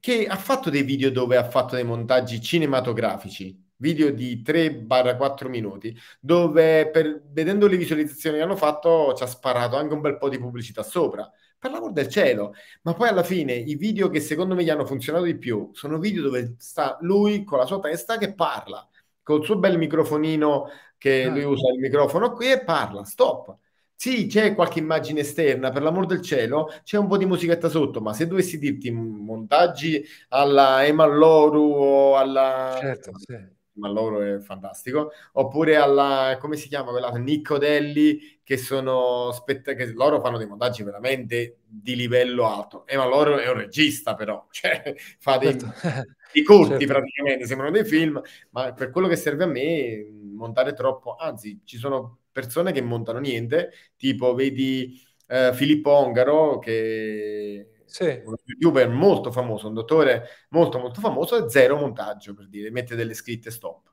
che 0.00 0.26
ha 0.26 0.36
fatto 0.36 0.70
dei 0.70 0.82
video 0.82 1.10
dove 1.10 1.36
ha 1.36 1.48
fatto 1.48 1.74
dei 1.76 1.84
montaggi 1.84 2.40
cinematografici 2.40 3.62
video 3.82 4.12
di 4.12 4.42
3-4 4.42 5.48
minuti, 5.48 5.94
dove 6.20 6.88
per, 6.90 7.24
vedendo 7.30 7.66
le 7.66 7.76
visualizzazioni 7.76 8.36
che 8.36 8.42
hanno 8.44 8.56
fatto 8.56 9.12
ci 9.14 9.24
ha 9.24 9.26
sparato 9.26 9.76
anche 9.76 9.92
un 9.92 10.00
bel 10.00 10.16
po' 10.18 10.28
di 10.28 10.38
pubblicità 10.38 10.84
sopra. 10.84 11.28
Per 11.58 11.70
l'amor 11.70 11.92
del 11.92 12.08
cielo, 12.08 12.54
ma 12.82 12.94
poi 12.94 13.08
alla 13.08 13.22
fine 13.22 13.54
i 13.54 13.76
video 13.76 14.08
che 14.08 14.20
secondo 14.20 14.54
me 14.54 14.64
gli 14.64 14.70
hanno 14.70 14.86
funzionato 14.86 15.24
di 15.24 15.36
più 15.36 15.70
sono 15.72 15.98
video 15.98 16.22
dove 16.22 16.56
sta 16.58 16.96
lui 17.02 17.44
con 17.44 17.58
la 17.58 17.66
sua 17.66 17.78
testa 17.78 18.18
che 18.18 18.34
parla, 18.34 18.88
col 19.22 19.44
suo 19.44 19.58
bel 19.58 19.78
microfonino 19.78 20.68
che 20.96 21.24
ah. 21.24 21.30
lui 21.30 21.44
usa 21.44 21.72
il 21.72 21.80
microfono 21.80 22.32
qui 22.32 22.50
e 22.50 22.64
parla, 22.64 23.04
stop. 23.04 23.56
Sì, 24.02 24.26
c'è 24.26 24.52
qualche 24.56 24.80
immagine 24.80 25.20
esterna, 25.20 25.70
per 25.70 25.80
l'amor 25.80 26.06
del 26.06 26.22
cielo, 26.22 26.68
c'è 26.82 26.98
un 26.98 27.06
po' 27.06 27.16
di 27.16 27.24
musichetta 27.24 27.68
sotto, 27.68 28.00
ma 28.00 28.12
se 28.12 28.26
dovessi 28.26 28.58
dirti 28.58 28.90
montaggi 28.90 30.04
alla 30.30 30.84
Emma 30.84 31.04
Loru 31.04 31.72
o 31.72 32.16
alla... 32.16 32.76
Certo, 32.80 33.12
sì 33.16 33.60
ma 33.74 33.88
loro 33.88 34.20
è 34.20 34.40
fantastico, 34.40 35.12
oppure 35.34 35.76
alla, 35.76 36.36
come 36.40 36.56
si 36.56 36.66
chiama 36.66 36.90
quella, 36.90 37.10
Niccodelli, 37.10 38.40
che 38.42 38.56
sono, 38.56 39.30
spett- 39.30 39.74
che 39.74 39.92
loro 39.92 40.20
fanno 40.20 40.36
dei 40.36 40.48
montaggi 40.48 40.82
veramente 40.82 41.60
di 41.64 41.94
livello 41.94 42.48
alto, 42.48 42.84
e 42.88 42.96
ma 42.96 43.06
loro 43.06 43.38
è 43.38 43.48
un 43.48 43.58
regista 43.58 44.16
però, 44.16 44.46
cioè 44.50 44.94
fa 45.18 45.38
dei, 45.38 45.56
certo. 45.56 45.72
dei 46.32 46.42
corti 46.42 46.70
certo. 46.70 46.86
praticamente, 46.86 47.46
sembrano 47.46 47.72
dei 47.72 47.84
film, 47.84 48.20
ma 48.50 48.72
per 48.72 48.90
quello 48.90 49.06
che 49.06 49.16
serve 49.16 49.44
a 49.44 49.46
me, 49.46 50.04
montare 50.34 50.72
troppo, 50.72 51.14
anzi 51.14 51.60
ci 51.64 51.76
sono 51.78 52.21
persone 52.32 52.72
che 52.72 52.80
montano 52.80 53.18
niente, 53.18 53.70
tipo 53.96 54.34
vedi 54.34 55.00
eh, 55.28 55.52
Filippo 55.54 55.90
Ongaro 55.90 56.58
che 56.58 57.82
sì. 57.84 58.22
un 58.24 58.34
youtuber 58.44 58.88
molto 58.88 59.30
famoso, 59.30 59.68
un 59.68 59.74
dottore 59.74 60.46
molto 60.50 60.78
molto 60.78 61.00
famoso, 61.00 61.44
e 61.44 61.50
zero 61.50 61.76
montaggio 61.76 62.34
per 62.34 62.48
dire, 62.48 62.70
mette 62.70 62.96
delle 62.96 63.14
scritte 63.14 63.50
stop. 63.50 63.92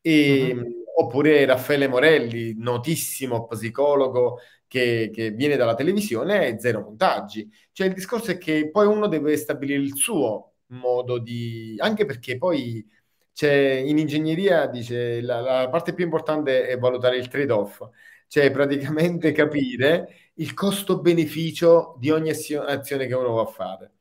E, 0.00 0.52
mm-hmm. 0.54 0.82
Oppure 0.96 1.44
Raffaele 1.44 1.88
Morelli, 1.88 2.54
notissimo 2.56 3.46
psicologo 3.48 4.38
che, 4.68 5.10
che, 5.12 5.30
viene 5.32 5.56
dalla 5.56 5.74
televisione, 5.74 6.58
zero 6.60 6.82
montaggi. 6.82 7.50
Cioè 7.72 7.88
il 7.88 7.94
discorso 7.94 8.30
è 8.30 8.38
che 8.38 8.70
poi 8.70 8.86
uno 8.86 9.08
deve 9.08 9.36
stabilire 9.36 9.80
il 9.82 9.96
suo 9.96 10.54
modo 10.66 11.18
di... 11.18 11.74
anche 11.78 12.04
perché 12.04 12.38
poi 12.38 12.86
c'è 13.34 13.52
in 13.52 13.98
ingegneria, 13.98 14.66
dice, 14.66 15.20
la, 15.20 15.40
la 15.40 15.68
parte 15.68 15.92
più 15.92 16.04
importante 16.04 16.66
è 16.68 16.78
valutare 16.78 17.16
il 17.16 17.28
trade-off, 17.28 17.82
cioè 18.28 18.50
praticamente 18.52 19.32
capire 19.32 20.30
il 20.34 20.54
costo-beneficio 20.54 21.96
di 21.98 22.10
ogni 22.10 22.30
azione 22.30 23.06
che 23.06 23.14
uno 23.14 23.32
va 23.32 23.42
a 23.42 23.46
fare. 23.46 23.92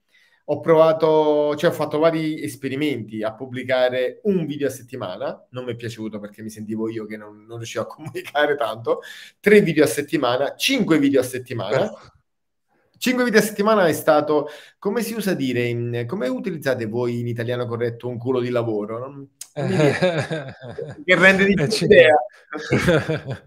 Ho 0.45 0.59
provato, 0.59 1.55
cioè 1.55 1.71
ho 1.71 1.73
fatto 1.73 1.97
vari 1.99 2.43
esperimenti 2.43 3.23
a 3.23 3.33
pubblicare 3.33 4.19
un 4.23 4.45
video 4.45 4.67
a 4.67 4.71
settimana, 4.71 5.47
non 5.51 5.63
mi 5.65 5.71
è 5.71 5.75
piaciuto 5.75 6.19
perché 6.19 6.41
mi 6.43 6.49
sentivo 6.49 6.89
io 6.89 7.05
che 7.05 7.17
non, 7.17 7.45
non 7.45 7.57
riuscivo 7.57 7.83
a 7.85 7.87
comunicare 7.87 8.55
tanto, 8.55 9.01
tre 9.39 9.61
video 9.61 9.83
a 9.83 9.87
settimana, 9.87 10.55
cinque 10.55 10.99
video 10.99 11.21
a 11.21 11.23
settimana. 11.23 11.91
Cinque 13.03 13.25
video 13.25 13.41
a 13.41 13.43
settimana 13.43 13.85
è 13.85 13.91
stato, 13.91 14.47
come 14.79 15.01
si 15.01 15.13
usa 15.13 15.33
dire, 15.33 15.65
in, 15.65 16.05
come 16.07 16.29
utilizzate 16.29 16.85
voi 16.85 17.19
in 17.19 17.27
italiano 17.27 17.65
corretto 17.65 18.07
un 18.07 18.17
culo 18.17 18.39
di 18.39 18.47
lavoro? 18.47 18.97
Non, 18.97 19.29
non 19.55 19.67
che 21.03 21.15
rende 21.15 21.43
di 21.43 21.53
più 21.53 21.67
idea. 21.81 22.15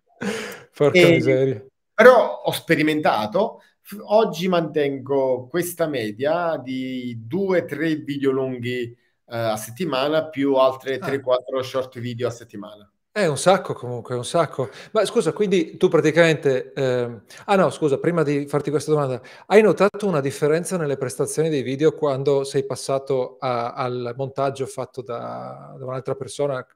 Porca 0.76 0.98
e, 0.98 1.10
miseria. 1.10 1.64
Però 1.94 2.42
ho 2.44 2.52
sperimentato, 2.52 3.62
oggi 4.08 4.46
mantengo 4.46 5.46
questa 5.48 5.86
media 5.86 6.60
di 6.62 7.22
due, 7.24 7.64
tre 7.64 7.94
video 7.94 8.32
lunghi 8.32 8.94
uh, 9.24 9.34
a 9.34 9.56
settimana 9.56 10.28
più 10.28 10.52
altre 10.56 10.98
ah. 10.98 11.08
3-4 11.08 11.60
short 11.60 11.98
video 11.98 12.28
a 12.28 12.30
settimana. 12.30 12.92
È 13.16 13.24
un 13.24 13.38
sacco 13.38 13.72
comunque, 13.72 14.14
un 14.14 14.26
sacco. 14.26 14.68
Ma 14.92 15.02
scusa, 15.06 15.32
quindi 15.32 15.78
tu 15.78 15.88
praticamente... 15.88 16.74
Eh... 16.74 17.20
Ah 17.46 17.56
no, 17.56 17.70
scusa, 17.70 17.96
prima 17.98 18.22
di 18.22 18.46
farti 18.46 18.68
questa 18.68 18.90
domanda, 18.90 19.22
hai 19.46 19.62
notato 19.62 20.06
una 20.06 20.20
differenza 20.20 20.76
nelle 20.76 20.98
prestazioni 20.98 21.48
dei 21.48 21.62
video 21.62 21.94
quando 21.94 22.44
sei 22.44 22.66
passato 22.66 23.38
a, 23.38 23.72
al 23.72 24.12
montaggio 24.18 24.66
fatto 24.66 25.00
da, 25.00 25.74
da, 25.78 25.86
un'altra 25.86 26.14
persona, 26.14 26.66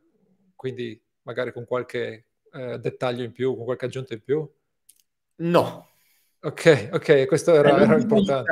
quindi 0.56 0.98
magari 1.24 1.52
con 1.52 1.66
qualche 1.66 2.28
eh, 2.50 2.78
dettaglio 2.78 3.22
in 3.22 3.32
più, 3.32 3.54
con 3.54 3.66
qualche 3.66 3.84
aggiunta 3.84 4.14
in 4.14 4.22
più? 4.22 4.50
No. 5.40 5.90
Ok, 6.40 6.88
ok, 6.90 7.26
questo 7.26 7.52
era, 7.52 7.82
era 7.82 7.98
importante. 7.98 8.50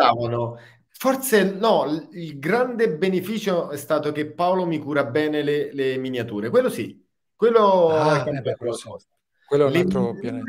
Forse 0.90 1.42
no, 1.52 2.06
il 2.10 2.38
grande 2.38 2.90
beneficio 2.90 3.70
è 3.70 3.78
stato 3.78 4.12
che 4.12 4.30
Paolo 4.30 4.66
mi 4.66 4.78
cura 4.78 5.04
bene 5.04 5.42
le, 5.42 5.72
le 5.72 5.96
miniature, 5.96 6.50
quello 6.50 6.68
sì, 6.68 7.06
quello 7.38 7.88
ah, 7.90 8.24
è 8.24 8.40
beh, 8.40 8.56
quello, 8.56 8.74
è 9.68 10.28
un. 10.28 10.42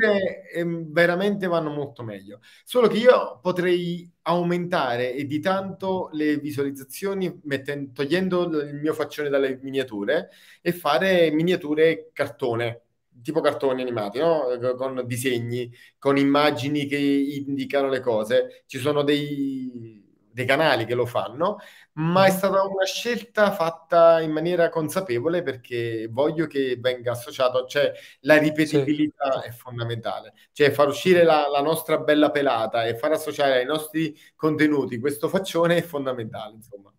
Ehm, 0.52 0.92
veramente 0.92 1.46
vanno 1.46 1.70
molto 1.70 2.02
meglio, 2.02 2.40
solo 2.64 2.88
che 2.88 2.98
io 2.98 3.38
potrei 3.40 4.10
aumentare 4.22 5.14
e 5.14 5.24
di 5.24 5.38
tanto 5.38 6.10
le 6.12 6.38
visualizzazioni 6.38 7.40
mettendo, 7.44 7.92
togliendo 7.92 8.60
il 8.60 8.74
mio 8.74 8.92
faccione 8.92 9.28
dalle 9.28 9.60
miniature 9.62 10.30
e 10.60 10.72
fare 10.72 11.30
miniature 11.30 12.10
cartone 12.12 12.82
tipo 13.22 13.40
cartoni 13.40 13.82
animati, 13.82 14.18
no? 14.18 14.46
con 14.76 15.02
disegni, 15.06 15.70
con 15.98 16.16
immagini 16.16 16.86
che 16.86 16.96
indicano 16.96 17.88
le 17.88 18.00
cose. 18.00 18.64
Ci 18.66 18.78
sono 18.78 19.02
dei, 19.02 19.99
dei 20.32 20.46
canali 20.46 20.84
che 20.84 20.94
lo 20.94 21.06
fanno, 21.06 21.58
ma 21.94 22.26
è 22.26 22.30
stata 22.30 22.62
una 22.62 22.84
scelta 22.84 23.52
fatta 23.52 24.20
in 24.20 24.30
maniera 24.30 24.68
consapevole 24.68 25.42
perché 25.42 26.08
voglio 26.10 26.46
che 26.46 26.76
venga 26.78 27.12
associato, 27.12 27.66
cioè 27.66 27.92
la 28.20 28.38
ripetibilità 28.38 29.40
sì. 29.40 29.48
è 29.48 29.50
fondamentale, 29.50 30.32
cioè 30.52 30.70
far 30.70 30.88
uscire 30.88 31.24
la, 31.24 31.48
la, 31.48 31.60
nostra 31.60 31.98
bella 31.98 32.30
pelata 32.30 32.84
e 32.84 32.96
far 32.96 33.12
associare 33.12 33.58
ai 33.58 33.66
nostri 33.66 34.16
contenuti 34.36 34.98
questo 34.98 35.28
faccione 35.28 35.76
è 35.76 35.82
fondamentale, 35.82 36.54
insomma. 36.54 36.92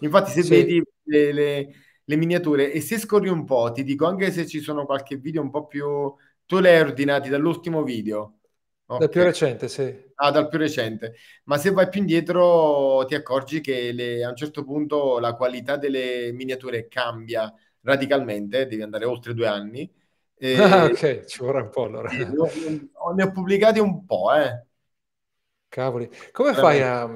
Infatti 0.00 0.30
se 0.30 0.42
sì. 0.42 0.50
vedi 0.50 0.82
le, 1.04 1.32
le 1.32 1.74
le 2.10 2.16
miniature 2.16 2.72
e 2.72 2.80
se 2.80 2.98
scorri 2.98 3.28
un 3.28 3.44
po', 3.44 3.70
ti 3.72 3.84
dico 3.84 4.04
anche 4.04 4.32
se 4.32 4.44
ci 4.46 4.58
sono 4.60 4.84
qualche 4.84 5.16
video 5.16 5.42
un 5.42 5.50
po' 5.50 5.66
più... 5.66 6.12
Tu 6.44 6.58
le 6.58 6.70
hai 6.74 6.80
ordinati 6.80 7.28
dall'ultimo 7.28 7.84
video? 7.84 8.39
Okay. 8.90 8.98
Dal 8.98 9.08
più 9.08 9.22
recente, 9.22 9.68
sì. 9.68 10.04
Ah, 10.16 10.32
dal 10.32 10.48
più 10.48 10.58
recente. 10.58 11.14
Ma 11.44 11.58
se 11.58 11.70
vai 11.70 11.88
più 11.88 12.00
indietro 12.00 13.04
ti 13.06 13.14
accorgi 13.14 13.60
che 13.60 13.92
le, 13.92 14.24
a 14.24 14.30
un 14.30 14.34
certo 14.34 14.64
punto 14.64 15.20
la 15.20 15.34
qualità 15.36 15.76
delle 15.76 16.32
miniature 16.32 16.88
cambia 16.88 17.54
radicalmente, 17.82 18.66
devi 18.66 18.82
andare 18.82 19.04
oltre 19.04 19.32
due 19.32 19.46
anni. 19.46 19.88
E... 20.36 20.56
Ah, 20.58 20.86
ok, 20.86 21.24
ci 21.24 21.38
vorrà 21.38 21.62
un 21.62 21.70
po' 21.70 21.84
allora. 21.84 22.10
Ne 22.10 22.34
ho, 22.36 23.12
ne 23.14 23.22
ho 23.22 23.30
pubblicati 23.30 23.78
un 23.78 24.04
po', 24.04 24.34
eh. 24.34 24.64
Cavoli, 25.68 26.10
come 26.32 26.52
fai 26.54 26.82
a, 26.82 27.08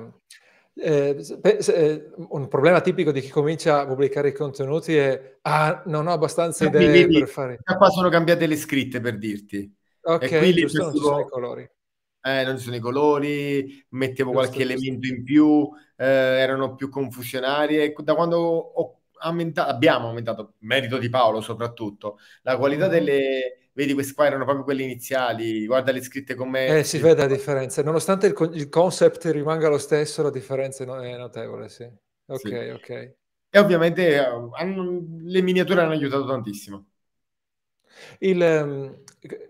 eh, 0.74 1.24
eh, 1.42 2.10
un 2.28 2.46
problema 2.46 2.80
tipico 2.82 3.10
di 3.10 3.20
chi 3.20 3.30
comincia 3.30 3.80
a 3.80 3.86
pubblicare 3.86 4.28
i 4.28 4.32
contenuti 4.32 4.94
è 4.94 5.38
ah, 5.42 5.82
non 5.86 6.06
ho 6.06 6.12
abbastanza 6.12 6.66
idee 6.66 6.88
vedi, 6.88 7.18
per 7.18 7.28
fare. 7.28 7.58
Qua 7.64 7.90
sono 7.90 8.08
cambiate 8.10 8.46
le 8.46 8.56
scritte 8.56 9.00
per 9.00 9.18
dirti. 9.18 9.82
Ok, 10.04 10.22
e 10.22 10.38
qui 10.38 10.54
giusto, 10.54 10.82
non 10.82 10.92
ci 10.92 10.98
sono 10.98 11.20
i 11.20 11.28
colori. 11.28 11.70
Eh, 12.26 12.44
non 12.44 12.56
ci 12.56 12.64
sono 12.64 12.76
i 12.76 12.80
colori, 12.80 13.84
mettevo 13.90 14.30
giusto, 14.30 14.48
qualche 14.48 14.64
giusto. 14.64 14.72
elemento 14.72 15.06
in 15.08 15.24
più, 15.24 15.70
eh, 15.96 16.06
erano 16.06 16.74
più 16.74 16.88
confusionarie. 16.88 17.94
Da 17.96 18.14
quando 18.14 18.38
ho 18.38 19.00
aumentato, 19.18 19.70
abbiamo 19.70 20.08
aumentato, 20.08 20.54
merito 20.60 20.98
di 20.98 21.08
Paolo 21.08 21.40
soprattutto, 21.40 22.18
la 22.42 22.56
qualità 22.56 22.88
mm-hmm. 22.88 22.92
delle 22.92 23.58
vedi 23.74 23.92
queste 23.92 24.14
qua 24.14 24.26
erano 24.26 24.44
proprio 24.44 24.64
quelle 24.64 24.82
iniziali, 24.82 25.66
guarda 25.66 25.92
le 25.92 26.02
scritte 26.02 26.34
come... 26.34 26.78
Eh, 26.78 26.84
si 26.84 26.98
vede 26.98 27.22
la 27.22 27.26
differenza, 27.26 27.82
nonostante 27.82 28.26
il, 28.28 28.50
il, 28.52 28.68
concept 28.68 29.24
rimanga 29.26 29.68
lo 29.68 29.78
stesso, 29.78 30.22
la 30.22 30.30
differenza 30.30 30.84
è 30.84 31.16
notevole, 31.16 31.68
sì. 31.68 31.84
Ok, 32.26 32.40
sì. 32.40 32.54
ok. 32.54 33.14
E 33.50 33.58
ovviamente 33.58 34.14
eh, 34.14 34.24
hanno, 34.52 35.04
le 35.24 35.42
miniature 35.42 35.80
hanno 35.80 35.92
aiutato 35.92 36.24
tantissimo. 36.26 36.86
Il, 38.18 38.40
um, 38.40 39.02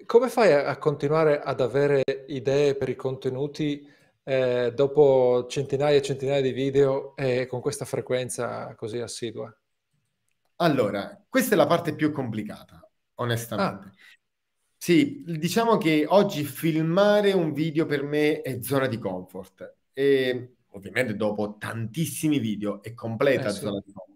come 0.07 0.29
fai 0.29 0.53
a, 0.53 0.77
continuare 0.79 1.41
ad 1.41 1.61
avere 1.61 2.03
idee 2.29 2.75
per 2.77 2.89
i 2.89 2.97
contenuti 2.97 3.87
eh, 4.23 4.73
dopo 4.75 5.47
centinaia 5.49 5.97
e 5.97 6.03
centinaia 6.03 6.41
di 6.41 6.53
video 6.53 7.15
e 7.17 7.47
con 7.47 7.61
questa 7.61 7.85
frequenza 7.85 8.75
così 8.75 8.99
assidua? 8.99 9.55
Allora, 10.57 11.23
questa 11.29 11.55
è 11.55 11.57
la 11.57 11.67
parte 11.67 11.95
più 11.95 12.13
complicata 12.13 12.89
onestamente. 13.17 13.89
Ah. 13.89 13.93
Sì, 14.77 15.23
diciamo 15.27 15.79
che 15.79 16.05
oggi 16.07 16.45
filmare 16.45 17.33
un 17.33 17.53
video 17.53 17.87
per 17.87 18.03
me 18.03 18.43
è 18.43 18.63
zona 18.63 18.87
di 18.87 18.99
comfort 18.99 19.77
e 19.93 20.57
ovviamente 20.71 21.17
dopo 21.17 21.57
tantissimi 21.59 22.39
video 22.39 22.83
è 22.83 22.93
completa 22.93 23.49
eh, 23.49 23.53
sì. 23.53 23.61
zona 23.61 23.81
di 23.85 23.93
comfort. 23.93 24.14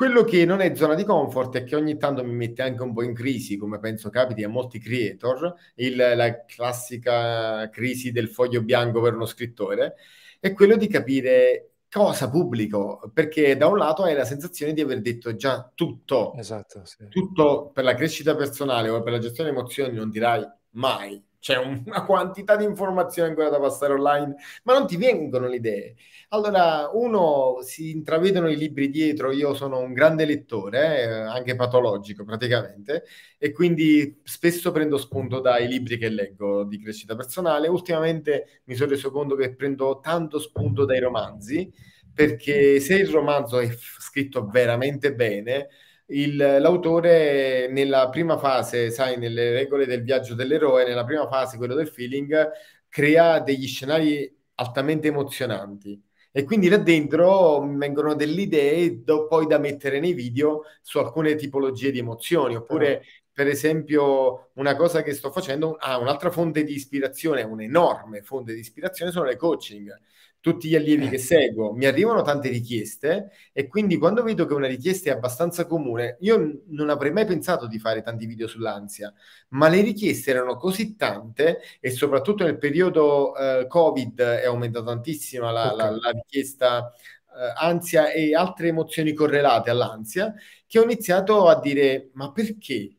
Quello 0.00 0.24
che 0.24 0.46
non 0.46 0.62
è 0.62 0.74
zona 0.74 0.94
di 0.94 1.04
comfort 1.04 1.58
è 1.58 1.64
che 1.64 1.76
ogni 1.76 1.98
tanto 1.98 2.24
mi 2.24 2.32
mette 2.32 2.62
anche 2.62 2.82
un 2.82 2.94
po' 2.94 3.02
in 3.02 3.12
crisi, 3.12 3.58
come 3.58 3.78
penso 3.78 4.08
capiti 4.08 4.42
a 4.42 4.48
molti 4.48 4.78
creator, 4.78 5.54
il, 5.74 5.94
la 5.94 6.46
classica 6.46 7.68
crisi 7.68 8.10
del 8.10 8.30
foglio 8.30 8.62
bianco 8.62 9.02
per 9.02 9.12
uno 9.12 9.26
scrittore, 9.26 9.96
è 10.40 10.54
quello 10.54 10.78
di 10.78 10.86
capire 10.86 11.72
cosa 11.90 12.30
pubblico? 12.30 13.10
Perché 13.12 13.58
da 13.58 13.66
un 13.66 13.76
lato 13.76 14.04
hai 14.04 14.14
la 14.14 14.24
sensazione 14.24 14.72
di 14.72 14.80
aver 14.80 15.02
detto 15.02 15.36
già 15.36 15.70
tutto, 15.74 16.32
esatto, 16.32 16.82
sì. 16.86 17.06
tutto 17.10 17.70
per 17.70 17.84
la 17.84 17.92
crescita 17.92 18.34
personale 18.34 18.88
o 18.88 19.02
per 19.02 19.12
la 19.12 19.18
gestione 19.18 19.50
delle 19.50 19.60
emozioni 19.60 19.94
non 19.94 20.08
dirai 20.08 20.42
mai 20.70 21.22
c'è 21.40 21.56
una 21.56 22.04
quantità 22.04 22.54
di 22.56 22.64
informazioni 22.64 23.30
ancora 23.30 23.48
da 23.48 23.58
passare 23.58 23.94
online, 23.94 24.36
ma 24.64 24.74
non 24.78 24.86
ti 24.86 24.96
vengono 24.96 25.48
le 25.48 25.56
idee. 25.56 25.94
Allora, 26.28 26.88
uno 26.92 27.58
si 27.62 27.90
intravedono 27.90 28.48
i 28.48 28.56
libri 28.56 28.90
dietro, 28.90 29.32
io 29.32 29.54
sono 29.54 29.78
un 29.80 29.92
grande 29.92 30.24
lettore, 30.24 31.02
eh, 31.02 31.06
anche 31.08 31.56
patologico 31.56 32.24
praticamente, 32.24 33.04
e 33.38 33.52
quindi 33.52 34.20
spesso 34.24 34.70
prendo 34.70 34.96
spunto 34.98 35.40
dai 35.40 35.66
libri 35.66 35.98
che 35.98 36.08
leggo 36.08 36.64
di 36.64 36.80
crescita 36.80 37.16
personale. 37.16 37.68
Ultimamente 37.68 38.62
mi 38.64 38.74
sono 38.74 38.90
reso 38.90 39.10
conto 39.10 39.34
che 39.34 39.54
prendo 39.54 39.98
tanto 40.00 40.38
spunto 40.38 40.84
dai 40.84 41.00
romanzi, 41.00 41.70
perché 42.12 42.80
se 42.80 42.96
il 42.96 43.08
romanzo 43.08 43.58
è 43.60 43.68
f- 43.68 44.00
scritto 44.00 44.46
veramente 44.46 45.14
bene, 45.14 45.68
il, 46.10 46.36
l'autore 46.36 47.68
nella 47.70 48.08
prima 48.08 48.38
fase, 48.38 48.90
sai, 48.90 49.18
nelle 49.18 49.52
regole 49.52 49.86
del 49.86 50.02
viaggio 50.02 50.34
dell'eroe, 50.34 50.84
nella 50.84 51.04
prima 51.04 51.28
fase, 51.28 51.56
quello 51.56 51.74
del 51.74 51.88
feeling, 51.88 52.50
crea 52.88 53.40
degli 53.40 53.66
scenari 53.66 54.32
altamente 54.54 55.08
emozionanti. 55.08 56.00
E 56.32 56.44
quindi 56.44 56.68
là 56.68 56.76
dentro 56.76 57.60
vengono 57.76 58.14
delle 58.14 58.42
idee 58.42 59.02
do, 59.02 59.26
poi 59.26 59.46
da 59.46 59.58
mettere 59.58 59.98
nei 59.98 60.12
video 60.12 60.62
su 60.80 60.98
alcune 60.98 61.34
tipologie 61.34 61.90
di 61.90 61.98
emozioni. 61.98 62.54
Oppure, 62.54 63.02
per 63.32 63.48
esempio, 63.48 64.50
una 64.54 64.76
cosa 64.76 65.02
che 65.02 65.12
sto 65.12 65.30
facendo, 65.32 65.74
ah, 65.74 65.98
un'altra 65.98 66.30
fonte 66.30 66.62
di 66.62 66.74
ispirazione, 66.74 67.42
un'enorme 67.42 68.22
fonte 68.22 68.52
di 68.54 68.60
ispirazione 68.60 69.10
sono 69.10 69.24
le 69.26 69.36
coaching 69.36 69.92
tutti 70.40 70.68
gli 70.68 70.74
allievi 70.74 71.08
che 71.08 71.18
seguo, 71.18 71.72
mi 71.72 71.84
arrivano 71.86 72.22
tante 72.22 72.48
richieste 72.48 73.30
e 73.52 73.68
quindi 73.68 73.98
quando 73.98 74.22
vedo 74.22 74.46
che 74.46 74.54
una 74.54 74.66
richiesta 74.66 75.10
è 75.10 75.12
abbastanza 75.12 75.66
comune, 75.66 76.16
io 76.20 76.62
non 76.68 76.88
avrei 76.90 77.12
mai 77.12 77.26
pensato 77.26 77.66
di 77.66 77.78
fare 77.78 78.02
tanti 78.02 78.26
video 78.26 78.46
sull'ansia, 78.48 79.12
ma 79.50 79.68
le 79.68 79.82
richieste 79.82 80.30
erano 80.30 80.56
così 80.56 80.96
tante 80.96 81.60
e 81.80 81.90
soprattutto 81.90 82.44
nel 82.44 82.58
periodo 82.58 83.36
eh, 83.36 83.66
Covid 83.68 84.20
è 84.20 84.46
aumentata 84.46 84.86
tantissimo 84.86 85.50
la, 85.50 85.72
okay. 85.72 85.90
la, 85.90 85.96
la 85.96 86.10
richiesta 86.10 86.92
eh, 87.36 87.52
ansia 87.56 88.10
e 88.10 88.34
altre 88.34 88.68
emozioni 88.68 89.12
correlate 89.12 89.70
all'ansia, 89.70 90.34
che 90.66 90.78
ho 90.78 90.82
iniziato 90.82 91.48
a 91.48 91.60
dire 91.60 92.10
ma 92.14 92.32
perché 92.32 92.96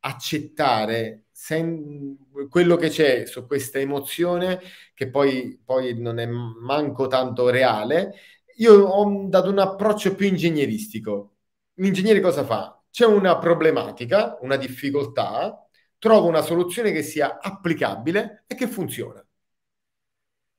accettare 0.00 1.26
sen- 1.42 2.18
quello 2.50 2.76
che 2.76 2.88
c'è 2.90 3.24
su 3.26 3.46
questa 3.46 3.78
emozione, 3.78 4.60
che 4.94 5.08
poi, 5.08 5.58
poi 5.64 5.98
non 5.98 6.18
è 6.18 6.26
manco 6.26 7.06
tanto 7.06 7.48
reale, 7.48 8.12
io 8.58 8.74
ho 8.84 9.26
dato 9.28 9.48
un 9.50 9.58
approccio 9.58 10.14
più 10.14 10.26
ingegneristico. 10.26 11.36
L'ingegnere 11.74 12.20
cosa 12.20 12.44
fa? 12.44 12.78
C'è 12.90 13.06
una 13.06 13.38
problematica, 13.38 14.36
una 14.42 14.56
difficoltà, 14.56 15.66
trovo 15.98 16.28
una 16.28 16.42
soluzione 16.42 16.92
che 16.92 17.02
sia 17.02 17.38
applicabile 17.40 18.44
e 18.46 18.54
che 18.54 18.66
funziona. 18.68 19.24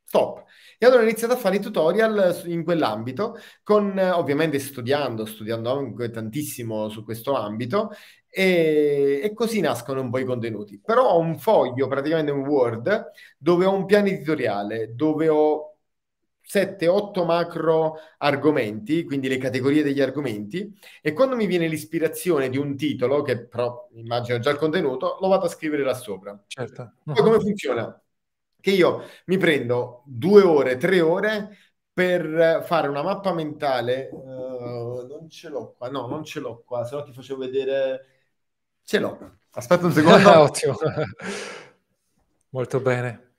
Stop. 0.04 0.44
E 0.78 0.86
allora 0.86 1.02
ho 1.02 1.06
iniziato 1.06 1.34
a 1.34 1.38
fare 1.38 1.56
i 1.56 1.60
tutorial 1.62 2.44
in 2.48 2.63
quell'ambito, 2.65 3.38
con 3.63 3.98
ovviamente 3.98 4.60
studiando, 4.60 5.26
studiando 5.26 5.72
anche 5.78 6.10
tantissimo 6.10 6.89
su 6.89 7.06
questo 7.06 7.34
ambito, 7.36 7.91
e, 8.34 9.20
e, 9.22 9.34
così 9.34 9.60
nascono 9.60 10.00
un 10.00 10.10
po' 10.10 10.20
i 10.20 10.24
contenuti. 10.24 10.80
Però 10.80 11.10
ho 11.10 11.20
un 11.20 11.38
foglio, 11.38 11.88
praticamente 11.88 12.32
un 12.32 12.46
Word, 12.48 13.12
dove 13.38 13.65
ho 13.65 13.74
un 13.74 13.86
piano 13.86 14.08
editoriale, 14.08 14.96
dove 14.96 15.28
ho 15.28 15.76
7-8 16.41 17.26
macro 17.26 17.96
argomenti, 18.17 19.04
quindi 19.04 19.28
le 19.28 19.38
categorie 19.38 19.84
degli 19.84 20.02
argomenti, 20.02 20.74
e 21.02 21.13
quando 21.13 21.36
mi 21.36 21.46
viene 21.46 21.67
l'ispirazione 21.67 22.50
di 22.50 22.58
un 22.58 22.76
titolo, 22.78 23.22
che 23.22 23.46
però 23.46 23.88
immagino 23.96 24.39
già 24.39 24.50
il 24.50 24.58
contenuto, 24.58 25.17
lo 25.20 25.28
vado 25.28 25.46
a 25.46 25.50
scrivere 25.50 25.84
là 25.84 25.94
sopra. 25.94 26.41
Certo. 26.48 26.94
Poi 27.04 27.15
come 27.15 27.39
funziona? 27.39 28.02
Che 28.60 28.72
io 28.72 29.04
mi 29.26 29.38
prendo 29.38 30.04
due 30.06 30.41
ore, 30.44 30.78
tre 30.78 31.02
ore 31.02 31.58
per 31.94 32.63
fare 32.65 32.88
una 32.88 33.02
mappa 33.02 33.34
mentale. 33.34 34.10
Uh, 34.12 35.06
non 35.08 35.30
ce 35.30 35.50
l'ho 35.50 35.74
qua, 35.78 35.89
no, 35.89 36.08
non 36.08 36.24
ce 36.24 36.39
l'ho 36.39 36.63
qua, 36.65 36.86
se 36.86 36.96
no 36.96 37.04
ti 37.04 37.12
facevo 37.12 37.39
vedere 37.39 38.11
Ce 38.92 39.00
l'ho. 39.00 39.38
Aspetta 39.52 39.86
un 39.86 39.94
secondo. 39.94 40.30
Ottimo. 40.38 40.76
Molto 42.50 42.82
bene. 42.82 43.36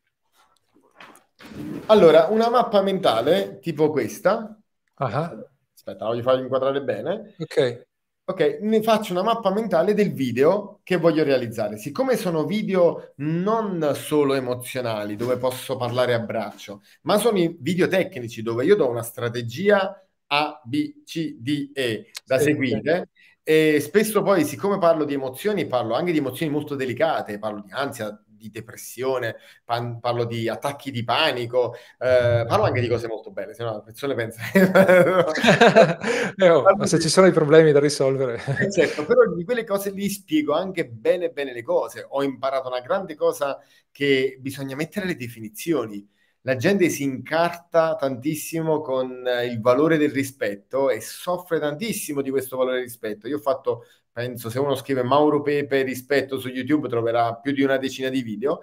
Allora, 1.88 2.28
una 2.28 2.48
mappa 2.48 2.80
mentale 2.80 3.58
tipo 3.58 3.90
questa. 3.90 4.58
Uh-huh. 4.96 5.46
Aspetta, 5.74 6.06
voglio 6.06 6.22
farvi 6.22 6.40
inquadrare 6.44 6.80
bene. 6.82 7.34
Ok. 7.36 7.86
Ok, 8.24 8.60
ne 8.62 8.82
faccio 8.82 9.12
una 9.12 9.22
mappa 9.22 9.52
mentale 9.52 9.92
del 9.92 10.14
video 10.14 10.80
che 10.84 10.96
voglio 10.96 11.22
realizzare. 11.22 11.76
Siccome 11.76 12.16
sono 12.16 12.46
video 12.46 13.12
non 13.16 13.92
solo 13.94 14.32
emozionali, 14.32 15.16
dove 15.16 15.36
posso 15.36 15.76
parlare 15.76 16.14
a 16.14 16.20
braccio, 16.20 16.80
ma 17.02 17.18
sono 17.18 17.38
video 17.58 17.88
tecnici 17.88 18.40
dove 18.40 18.64
io 18.64 18.74
do 18.74 18.88
una 18.88 19.02
strategia 19.02 20.02
A, 20.28 20.62
B, 20.64 21.02
C, 21.04 21.36
D, 21.36 21.72
E 21.74 22.10
da 22.24 22.38
sì, 22.38 22.44
seguire. 22.44 23.10
E 23.44 23.80
spesso 23.80 24.22
poi, 24.22 24.44
siccome 24.44 24.78
parlo 24.78 25.04
di 25.04 25.14
emozioni, 25.14 25.66
parlo 25.66 25.94
anche 25.94 26.12
di 26.12 26.18
emozioni 26.18 26.52
molto 26.52 26.76
delicate, 26.76 27.38
parlo 27.38 27.60
di 27.60 27.72
ansia, 27.72 28.22
di 28.42 28.50
depressione, 28.50 29.36
pan- 29.64 30.00
parlo 30.00 30.24
di 30.24 30.48
attacchi 30.48 30.90
di 30.90 31.04
panico, 31.04 31.74
eh, 31.74 32.44
parlo 32.46 32.64
anche 32.64 32.80
di 32.80 32.88
cose 32.88 33.06
molto 33.06 33.30
belle, 33.30 33.54
se 33.54 33.62
no 33.62 33.72
la 33.72 33.80
persona 33.80 34.14
pensa... 34.14 34.42
eh, 36.36 36.48
oh, 36.50 36.76
ma 36.76 36.86
se 36.86 37.00
ci 37.00 37.08
sono 37.08 37.26
i 37.26 37.32
problemi 37.32 37.72
da 37.72 37.80
risolvere... 37.80 38.40
Certo, 38.70 39.04
però 39.06 39.32
di 39.32 39.44
quelle 39.44 39.64
cose 39.64 39.90
lì 39.90 40.08
spiego 40.08 40.54
anche 40.54 40.86
bene 40.86 41.30
bene 41.30 41.52
le 41.52 41.62
cose. 41.62 42.04
Ho 42.08 42.22
imparato 42.22 42.68
una 42.68 42.80
grande 42.80 43.14
cosa 43.14 43.58
che 43.90 44.36
bisogna 44.40 44.74
mettere 44.74 45.06
le 45.06 45.16
definizioni 45.16 46.08
la 46.42 46.56
gente 46.56 46.88
si 46.88 47.02
incarta 47.04 47.94
tantissimo 47.96 48.80
con 48.80 49.26
eh, 49.26 49.46
il 49.46 49.60
valore 49.60 49.96
del 49.96 50.10
rispetto 50.10 50.90
e 50.90 51.00
soffre 51.00 51.58
tantissimo 51.60 52.20
di 52.20 52.30
questo 52.30 52.56
valore 52.56 52.76
del 52.76 52.84
rispetto. 52.84 53.28
Io 53.28 53.36
ho 53.36 53.40
fatto, 53.40 53.84
penso, 54.10 54.50
se 54.50 54.58
uno 54.58 54.74
scrive 54.74 55.02
Mauro 55.02 55.42
Pepe 55.42 55.82
rispetto 55.82 56.38
su 56.38 56.48
YouTube 56.48 56.88
troverà 56.88 57.36
più 57.36 57.52
di 57.52 57.62
una 57.62 57.76
decina 57.78 58.08
di 58.08 58.22
video, 58.22 58.60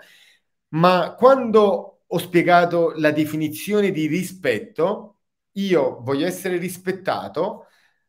ma 0.70 1.16
quando 1.18 2.02
ho 2.08 2.18
spiegato 2.18 2.94
la 2.96 3.12
definizione 3.12 3.92
di 3.92 4.08
rispetto, 4.08 5.20
io 5.54 6.02
voglio 6.02 6.26
essere 6.26 6.58
rispettato, 6.58 7.66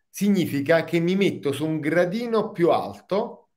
significa 0.09 0.85
che 0.85 0.99
mi 1.01 1.17
metto 1.17 1.53
su 1.53 1.65
un 1.67 1.81
gradino 1.81 2.51
più 2.53 2.71
alto 2.71 3.51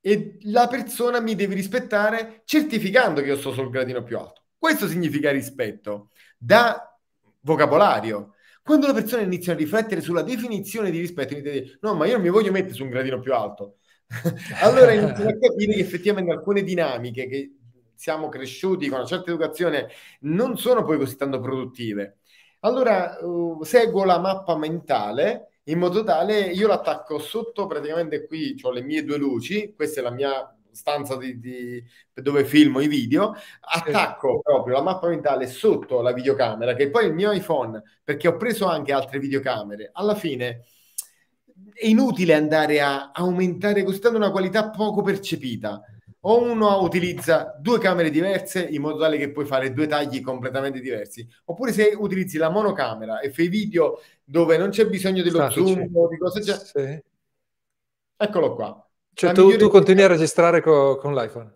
e 0.00 0.38
la 0.42 0.66
persona 0.68 1.20
mi 1.20 1.34
deve 1.34 1.54
rispettare 1.54 2.42
certificando 2.44 3.20
che 3.20 3.28
io 3.28 3.36
sto 3.36 3.52
sul 3.52 3.70
gradino 3.70 4.02
più 4.02 4.18
alto. 4.18 4.39
Questo 4.60 4.88
significa 4.88 5.30
rispetto 5.30 6.10
da 6.36 6.94
vocabolario. 7.40 8.34
Quando 8.62 8.86
le 8.86 8.92
persone 8.92 9.22
iniziano 9.22 9.58
a 9.58 9.62
riflettere 9.62 10.02
sulla 10.02 10.20
definizione 10.20 10.90
di 10.90 11.00
rispetto, 11.00 11.32
iniziano 11.32 11.56
a 11.56 11.60
dire 11.62 11.78
no, 11.80 11.94
ma 11.94 12.04
io 12.04 12.12
non 12.12 12.20
mi 12.20 12.28
voglio 12.28 12.52
mettere 12.52 12.74
su 12.74 12.82
un 12.82 12.90
gradino 12.90 13.20
più 13.20 13.32
alto. 13.32 13.78
allora 14.60 14.92
iniziano 14.92 15.30
a 15.30 15.38
capire 15.38 15.72
che 15.72 15.80
effettivamente 15.80 16.30
alcune 16.30 16.62
dinamiche 16.62 17.26
che 17.26 17.54
siamo 17.94 18.28
cresciuti 18.28 18.88
con 18.88 18.98
una 18.98 19.06
certa 19.06 19.30
educazione 19.30 19.88
non 20.20 20.58
sono 20.58 20.84
poi 20.84 20.98
così 20.98 21.16
tanto 21.16 21.40
produttive. 21.40 22.18
Allora 22.60 23.16
uh, 23.18 23.62
seguo 23.64 24.04
la 24.04 24.18
mappa 24.18 24.58
mentale 24.58 25.52
in 25.70 25.78
modo 25.78 26.04
tale 26.04 26.38
io 26.38 26.68
l'attacco 26.68 27.18
sotto 27.18 27.66
praticamente 27.66 28.26
qui 28.26 28.58
ho 28.60 28.70
le 28.70 28.82
mie 28.82 29.04
due 29.04 29.16
luci, 29.16 29.72
questa 29.74 30.00
è 30.00 30.02
la 30.02 30.10
mia 30.10 30.54
stanza 30.72 31.16
di, 31.16 31.38
di, 31.38 31.82
dove 32.14 32.44
filmo 32.44 32.80
i 32.80 32.88
video, 32.88 33.34
attacco 33.60 34.40
proprio 34.40 34.74
la 34.74 34.82
mappa 34.82 35.08
mentale 35.08 35.46
sotto 35.46 36.00
la 36.00 36.12
videocamera, 36.12 36.74
che 36.74 36.90
poi 36.90 37.04
è 37.04 37.08
il 37.08 37.14
mio 37.14 37.32
iPhone, 37.32 37.82
perché 38.02 38.28
ho 38.28 38.36
preso 38.36 38.66
anche 38.66 38.92
altre 38.92 39.18
videocamere. 39.18 39.90
Alla 39.92 40.14
fine 40.14 40.64
è 41.72 41.86
inutile 41.86 42.34
andare 42.34 42.80
a 42.80 43.10
aumentare 43.12 43.82
così 43.82 44.00
tanto 44.00 44.18
una 44.18 44.30
qualità 44.30 44.70
poco 44.70 45.02
percepita. 45.02 45.82
O 46.24 46.42
uno 46.42 46.82
utilizza 46.82 47.56
due 47.58 47.78
camere 47.78 48.10
diverse 48.10 48.62
in 48.62 48.82
modo 48.82 48.98
tale 48.98 49.16
che 49.16 49.32
puoi 49.32 49.46
fare 49.46 49.72
due 49.72 49.86
tagli 49.86 50.20
completamente 50.20 50.78
diversi, 50.78 51.26
oppure 51.46 51.72
se 51.72 51.94
utilizzi 51.96 52.36
la 52.36 52.50
monocamera 52.50 53.20
e 53.20 53.30
fai 53.32 53.48
video 53.48 54.02
dove 54.22 54.58
non 54.58 54.68
c'è 54.68 54.86
bisogno 54.86 55.22
dello 55.22 55.38
Statici. 55.38 55.72
zoom 55.72 55.96
o 55.96 56.08
di 56.08 56.18
cose 56.18 56.40
già... 56.40 56.58
Sì. 56.58 57.02
Eccolo 58.18 58.54
qua 58.54 58.89
cioè 59.20 59.32
tu, 59.32 59.56
tu 59.56 59.68
continui 59.68 60.02
a 60.02 60.06
registrare 60.08 60.62
co- 60.62 60.96
con 60.96 61.14
l'iPhone? 61.14 61.52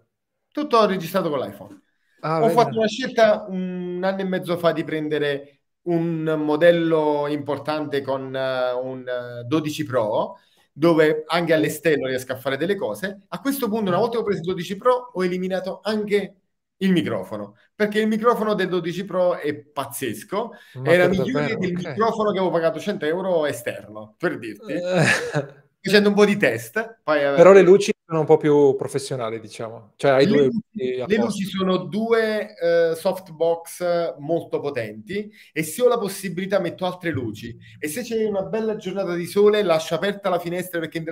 Tutto 0.50 0.76
ho 0.78 0.86
registrato 0.86 1.30
con 1.30 1.40
l'iPhone. 1.40 1.82
Ah, 2.22 2.40
ho 2.42 2.48
fatto 2.48 2.78
una 2.78 2.86
scelta 2.86 3.44
un 3.48 4.00
anno 4.04 4.20
e 4.20 4.24
mezzo 4.24 4.56
fa 4.56 4.72
di 4.72 4.84
prendere 4.84 5.60
un 5.82 6.22
modello 6.38 7.26
importante 7.28 8.00
con 8.02 8.32
uh, 8.34 8.86
un 8.86 9.04
12 9.46 9.82
eh, 9.82 9.84
Pro 9.86 10.38
dove 10.72 11.24
anche 11.26 11.52
all'esterno 11.52 12.06
riesco 12.06 12.32
a 12.32 12.36
fare 12.36 12.56
delle 12.56 12.76
cose. 12.76 13.20
A 13.28 13.40
questo 13.40 13.68
punto, 13.68 13.90
una 13.90 13.98
volta 13.98 14.16
che 14.16 14.22
ho 14.22 14.24
preso 14.24 14.40
il 14.40 14.46
12 14.46 14.76
Pro, 14.76 15.10
ho 15.12 15.24
eliminato 15.24 15.80
anche 15.82 16.34
il 16.78 16.90
microfono, 16.92 17.56
perché 17.74 18.00
il 18.00 18.08
microfono 18.08 18.54
del 18.54 18.68
12 18.68 19.04
Pro 19.04 19.36
è 19.36 19.54
pazzesco, 19.54 20.50
Ma 20.72 20.90
era 20.90 21.06
migliore 21.08 21.46
davvero? 21.46 21.58
del 21.58 21.72
Ok. 21.72 21.76
microfono 21.76 22.32
che 22.32 22.38
avevo 22.38 22.52
pagato 22.52 22.80
100 22.80 23.04
euro 23.06 23.46
esterno, 23.46 24.14
per 24.18 24.38
dirti. 24.38 24.74
Facendo 25.84 26.08
un 26.08 26.14
po' 26.14 26.24
di 26.24 26.38
test, 26.38 27.00
poi 27.04 27.18
Eh, 27.18 27.34
Però 27.34 27.52
le 27.52 27.60
luci 27.60 27.92
sono 28.06 28.20
un 28.20 28.26
po' 28.26 28.38
più 28.38 28.74
professionali, 28.74 29.38
diciamo. 29.38 29.92
Cioè 29.96 30.24
le 30.24 30.46
luci, 30.46 31.04
le 31.06 31.16
luci 31.16 31.44
sono 31.44 31.76
due 31.76 32.56
eh, 32.56 32.94
softbox 32.94 34.16
molto 34.18 34.60
potenti 34.60 35.30
e 35.52 35.62
se 35.62 35.82
ho 35.82 35.88
la 35.88 35.98
possibilità 35.98 36.58
metto 36.58 36.86
altre 36.86 37.10
luci 37.10 37.54
e 37.78 37.88
se 37.88 38.00
c'è 38.00 38.24
una 38.24 38.44
bella 38.44 38.76
giornata 38.76 39.14
di 39.14 39.26
sole 39.26 39.62
lascio 39.62 39.94
aperta 39.94 40.30
la 40.30 40.38
finestra 40.38 40.80
perché 40.80 41.02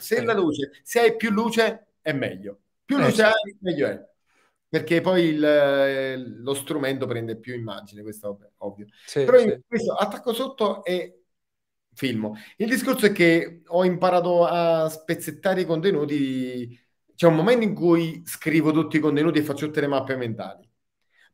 se 0.00 0.16
Sì. 0.16 0.24
la 0.24 0.32
luce, 0.32 0.70
se 0.82 0.98
hai 1.00 1.14
più 1.16 1.30
luce 1.30 1.92
è 2.00 2.12
meglio. 2.12 2.58
Più 2.84 2.98
Eh, 2.98 3.04
luce 3.04 3.22
hai, 3.22 3.56
meglio 3.60 3.86
è. 3.86 4.08
Perché 4.68 5.00
poi 5.00 5.24
il, 5.24 5.44
eh, 5.44 6.16
lo 6.16 6.54
strumento 6.54 7.06
prende 7.06 7.36
più 7.36 7.54
immagine, 7.54 8.02
questo 8.02 8.38
è 8.40 8.46
ovvio-. 8.58 8.86
Sì, 9.04 9.24
Però 9.24 9.38
sì. 9.38 9.60
questo 9.66 9.94
attacco 9.94 10.32
sotto 10.32 10.84
e 10.84 11.19
filmo. 11.94 12.36
Il 12.56 12.68
discorso 12.68 13.06
è 13.06 13.12
che 13.12 13.62
ho 13.66 13.84
imparato 13.84 14.44
a 14.46 14.88
spezzettare 14.88 15.62
i 15.62 15.66
contenuti. 15.66 16.78
C'è 17.14 17.26
un 17.26 17.34
momento 17.34 17.64
in 17.64 17.74
cui 17.74 18.22
scrivo 18.24 18.72
tutti 18.72 18.96
i 18.96 19.00
contenuti 19.00 19.38
e 19.38 19.42
faccio 19.42 19.66
tutte 19.66 19.80
le 19.80 19.86
mappe 19.86 20.16
mentali. 20.16 20.68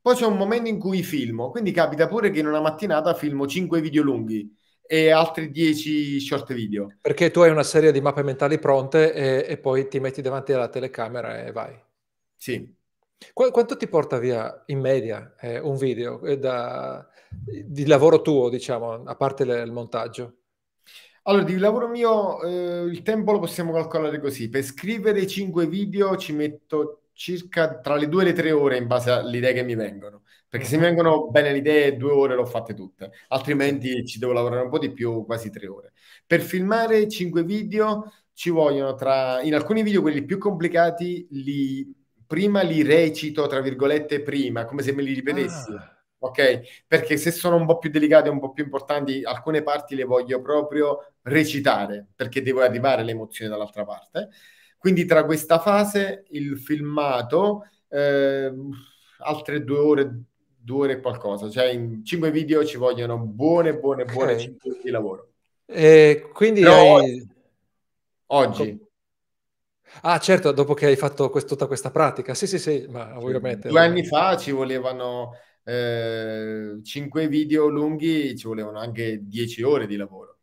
Poi 0.01 0.15
c'è 0.15 0.27
un 0.27 0.37
momento 0.37 0.69
in 0.69 0.79
cui 0.79 1.03
filmo, 1.03 1.51
quindi 1.51 1.73
capita 1.73 2.07
pure 2.07 2.31
che 2.31 2.39
in 2.39 2.47
una 2.47 2.61
mattinata 2.61 3.15
filmo 3.15 3.47
5 3.47 3.81
video 3.81 4.03
lunghi 4.03 4.49
e 4.87 5.11
altri 5.11 5.51
10 5.51 6.21
short 6.21 6.53
video. 6.55 6.93
Perché 7.01 7.31
tu 7.33 7.41
hai 7.41 7.51
una 7.51 7.65
serie 7.65 7.91
di 7.91 8.01
mappe 8.01 8.23
mentali 8.23 8.59
pronte 8.59 9.13
e, 9.13 9.47
e 9.49 9.59
poi 9.59 9.89
ti 9.89 9.99
metti 9.99 10.23
davanti 10.23 10.53
alla 10.53 10.69
telecamera 10.69 11.45
e 11.45 11.51
vai. 11.51 11.77
Sì. 12.37 12.73
Qu- 13.33 13.51
quanto 13.51 13.77
ti 13.77 13.89
porta 13.89 14.19
via 14.19 14.63
in 14.67 14.79
media 14.79 15.35
eh, 15.41 15.59
un 15.59 15.77
video 15.77 16.23
eh, 16.25 16.39
da- 16.39 17.05
di 17.65 17.87
lavoro 17.87 18.23
tuo, 18.23 18.49
diciamo, 18.49 19.03
a 19.05 19.17
parte 19.17 19.45
le- 19.45 19.63
il 19.63 19.73
montaggio? 19.73 20.35
Allora, 21.29 21.43
di 21.43 21.57
lavoro 21.59 21.89
mio, 21.89 22.41
eh, 22.43 22.85
il 22.85 23.03
tempo 23.03 23.33
lo 23.33 23.41
possiamo 23.41 23.72
calcolare 23.72 24.20
così. 24.20 24.49
Per 24.49 24.62
scrivere 24.62 25.27
5 25.27 25.66
video 25.66 26.16
ci 26.16 26.33
metto 26.33 27.09
circa 27.12 27.81
tra 27.81 27.97
le 27.97 28.09
2 28.09 28.22
e 28.22 28.27
le 28.27 28.33
3 28.33 28.53
ore 28.53 28.77
in 28.77 28.87
base 28.87 29.11
alle 29.11 29.37
idee 29.39 29.53
che 29.53 29.64
mi 29.64 29.74
vengono. 29.74 30.22
Perché 30.49 30.66
se 30.66 30.77
mi 30.77 30.83
Mhm. 30.83 30.85
vengono 30.85 31.29
bene 31.29 31.51
le 31.51 31.59
idee, 31.59 31.97
due 31.97 32.12
ore 32.12 32.37
le 32.37 32.43
ho 32.43 32.47
fatte 32.47 32.74
tutte. 32.74 33.11
Altrimenti 33.29 34.05
ci 34.07 34.20
devo 34.20 34.33
lavorare 34.33 34.62
un 34.62 34.70
po' 34.70 34.79
di 34.79 34.93
più, 34.93 35.24
quasi 35.24 35.51
3 35.51 35.66
ore. 35.66 35.93
Per 36.24 36.41
filmare 36.41 37.09
5 37.09 37.43
video 37.43 38.12
ci 38.33 38.51
vogliono 38.51 38.95
tra... 38.95 39.41
In 39.43 39.55
alcuni 39.55 39.83
video, 39.83 40.03
quelli 40.03 40.24
più 40.24 40.39
complicati, 40.39 41.27
li... 41.31 41.93
prima 42.24 42.62
li 42.62 42.83
recito, 42.83 43.47
tra 43.49 43.61
virgolette, 43.61 44.22
prima, 44.22 44.64
come 44.64 44.83
se 44.83 44.93
me 44.93 45.03
li 45.03 45.12
ripetessi. 45.14 45.72
Ah, 45.72 45.95
Ok? 46.19 46.85
Perché 46.87 47.17
se 47.19 47.31
sono 47.31 47.57
un 47.57 47.67
po' 47.67 47.79
più 47.79 47.91
delicate, 47.91 48.29
un 48.29 48.41
po' 48.41 48.53
più 48.53 48.64
importanti, 48.64 49.23
alcune 49.23 49.62
parti 49.62 49.95
le 49.95 50.05
voglio 50.05 50.41
proprio 50.41 51.14
recitare, 51.23 52.07
perché 52.14 52.43
devo 52.43 52.61
arrivare 52.62 53.03
l'emozione 53.05 53.51
dall'altra 53.51 53.85
parte. 53.85 54.29
Quindi 54.79 55.05
tra 55.05 55.25
questa 55.25 55.59
fase, 55.59 56.25
il 56.31 56.59
filmato, 56.59 57.64
eh, 57.89 58.51
altre 59.19 59.64
due 59.64 59.79
ore, 59.79 60.23
due 60.57 60.85
ore 60.87 60.93
e 60.95 61.01
qualcosa. 61.01 61.51
Cioè 61.51 61.67
in 61.67 62.05
cinque 62.05 62.31
video 62.31 62.64
ci 62.64 62.77
vogliono 62.77 63.19
buone, 63.19 63.77
buone, 63.79 64.07
buone 64.07 64.37
ok. 64.37 64.39
cinque 64.39 64.71
ore 64.71 64.81
di 64.83 64.91
lavoro. 64.91 65.33
E 65.69 66.31
quindi 66.33 66.67
Però 66.67 66.73
hai... 66.73 67.25
oggi, 68.29 68.79
Ah, 70.03 70.19
certo, 70.19 70.53
dopo 70.53 70.73
che 70.75 70.87
hai 70.87 70.97
fatto 70.97 71.29
questo- 71.31 71.51
tutta 71.51 71.67
questa 71.67 71.91
pratica. 71.91 72.35
Sì, 72.35 72.47
sì, 72.47 72.59
sì, 72.59 72.87
ma 72.89 73.19
ovviamente, 73.19 73.69
due 73.69 73.81
anni 73.81 74.05
fa 74.05 74.37
ci 74.37 74.51
volevano 74.53 75.33
eh, 75.67 76.79
cinque 76.83 77.27
video 77.29 77.67
lunghi, 77.69 78.37
ci 78.37 78.47
volevano 78.47 78.79
anche 78.79 79.19
dieci 79.23 79.62
ore 79.62 79.87
di 79.87 79.97
lavoro. 79.97 80.39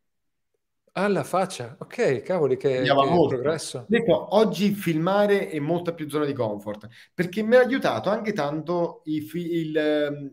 Alla 0.95 1.24
faccia, 1.24 1.76
ok, 1.80 2.21
cavoli, 2.21 2.55
che, 2.55 2.84
molto. 2.93 3.30
progresso. 3.30 3.88
Ecco, 3.89 4.36
oggi 4.36 4.74
filmare 4.74 5.49
è 5.49 5.57
molta 5.59 5.93
più 5.93 6.07
zona 6.07 6.26
di 6.26 6.34
comfort 6.34 6.88
perché 7.13 7.41
mi 7.41 7.55
ha 7.55 7.61
aiutato 7.61 8.09
anche 8.11 8.32
tanto 8.32 9.01
i 9.05 9.21
fi- 9.21 9.53
il, 9.55 9.76
ehm, 9.76 10.32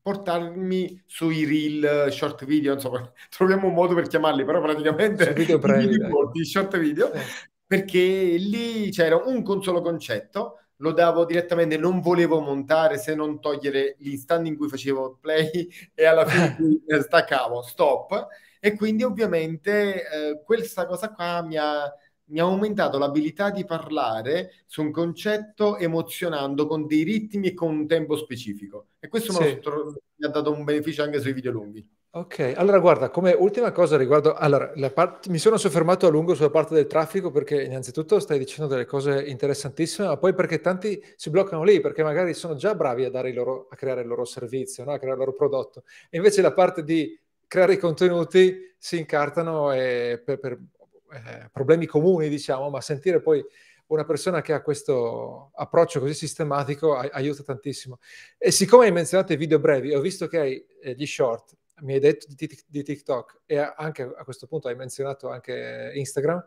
portarmi 0.00 1.02
sui 1.06 1.44
reel, 1.44 2.10
short 2.10 2.46
video, 2.46 2.72
insomma, 2.72 3.10
troviamo 3.28 3.68
un 3.68 3.74
modo 3.74 3.94
per 3.94 4.06
chiamarli, 4.06 4.44
però 4.44 4.62
praticamente 4.62 5.32
video 5.34 5.58
i 5.60 5.60
brevi, 5.60 5.86
video 5.88 6.08
corti, 6.08 6.40
i 6.40 6.44
short 6.46 6.78
video, 6.78 7.10
Sì. 7.12 7.20
perché 7.66 8.36
lì 8.38 8.90
c'era 8.90 9.16
un 9.16 9.62
solo 9.62 9.82
concetto, 9.82 10.60
lo 10.84 10.92
davo 10.92 11.24
direttamente, 11.24 11.78
non 11.78 12.00
volevo 12.00 12.40
montare 12.40 12.98
se 12.98 13.14
non 13.14 13.40
togliere 13.40 13.96
l'istante 14.00 14.48
in 14.48 14.56
cui 14.56 14.68
facevo 14.68 15.16
play 15.20 15.48
e 15.94 16.04
alla 16.04 16.26
fine 16.26 16.82
eh, 16.86 17.00
staccavo, 17.00 17.62
stop. 17.62 18.26
E 18.60 18.76
quindi 18.76 19.02
ovviamente 19.02 20.02
eh, 20.08 20.42
questa 20.44 20.86
cosa 20.86 21.10
qua 21.12 21.42
mi 21.42 21.56
ha, 21.56 21.90
mi 22.26 22.38
ha 22.40 22.42
aumentato 22.44 22.98
l'abilità 22.98 23.50
di 23.50 23.64
parlare 23.64 24.62
su 24.66 24.82
un 24.82 24.90
concetto 24.90 25.78
emozionando 25.78 26.66
con 26.66 26.86
dei 26.86 27.02
ritmi 27.02 27.48
e 27.48 27.54
con 27.54 27.70
un 27.70 27.86
tempo 27.86 28.16
specifico. 28.16 28.88
E 28.98 29.08
questo 29.08 29.32
Sì. 29.32 29.42
mi 30.16 30.26
ha 30.26 30.28
dato 30.28 30.52
un 30.52 30.64
beneficio 30.64 31.02
anche 31.02 31.20
sui 31.20 31.32
video 31.32 31.52
lunghi. 31.52 31.86
Ok, 32.16 32.52
allora 32.56 32.78
guarda, 32.78 33.10
come 33.10 33.32
ultima 33.32 33.72
cosa 33.72 33.96
riguardo, 33.96 34.34
allora, 34.34 34.70
la 34.76 34.92
part- 34.92 35.26
mi 35.30 35.38
sono 35.38 35.56
soffermato 35.56 36.06
a 36.06 36.10
lungo 36.10 36.36
sulla 36.36 36.48
parte 36.48 36.72
del 36.72 36.86
traffico 36.86 37.32
perché 37.32 37.60
innanzitutto 37.64 38.20
stai 38.20 38.38
dicendo 38.38 38.70
delle 38.70 38.84
cose 38.86 39.24
interessantissime, 39.24 40.06
ma 40.06 40.16
poi 40.16 40.32
perché 40.32 40.60
tanti 40.60 41.02
si 41.16 41.30
bloccano 41.30 41.64
lì, 41.64 41.80
perché 41.80 42.04
magari 42.04 42.32
sono 42.32 42.54
già 42.54 42.76
bravi 42.76 43.04
a, 43.04 43.10
loro, 43.32 43.66
a 43.68 43.74
creare 43.74 44.02
il 44.02 44.06
loro 44.06 44.24
servizio, 44.24 44.84
no? 44.84 44.92
a 44.92 44.98
creare 44.98 45.14
il 45.14 45.24
loro 45.24 45.34
prodotto, 45.34 45.82
e 46.08 46.18
invece 46.18 46.40
la 46.40 46.52
parte 46.52 46.84
di 46.84 47.18
creare 47.48 47.72
i 47.72 47.78
contenuti 47.78 48.74
si 48.78 48.96
incartano 48.96 49.72
e 49.72 50.22
per, 50.24 50.38
per, 50.38 50.52
eh, 50.52 51.48
problemi 51.50 51.86
comuni, 51.86 52.28
diciamo, 52.28 52.70
ma 52.70 52.80
sentire 52.80 53.20
poi 53.20 53.44
una 53.86 54.04
persona 54.04 54.40
che 54.40 54.52
ha 54.52 54.62
questo 54.62 55.50
approccio 55.56 55.98
così 55.98 56.14
sistematico 56.14 56.96
ai- 56.96 57.10
aiuta 57.12 57.42
tantissimo. 57.42 57.98
E 58.38 58.52
siccome 58.52 58.84
hai 58.86 58.92
menzionato 58.92 59.32
i 59.32 59.36
video 59.36 59.58
brevi, 59.58 59.92
ho 59.92 60.00
visto 60.00 60.28
che 60.28 60.38
hai 60.38 60.64
eh, 60.80 60.94
gli 60.94 61.06
short, 61.06 61.56
mi 61.80 61.94
hai 61.94 62.00
detto 62.00 62.26
di, 62.28 62.48
di 62.66 62.82
TikTok 62.82 63.42
e 63.46 63.58
anche 63.58 64.02
a 64.02 64.24
questo 64.24 64.46
punto 64.46 64.68
hai 64.68 64.76
menzionato 64.76 65.28
anche 65.28 65.92
Instagram. 65.94 66.44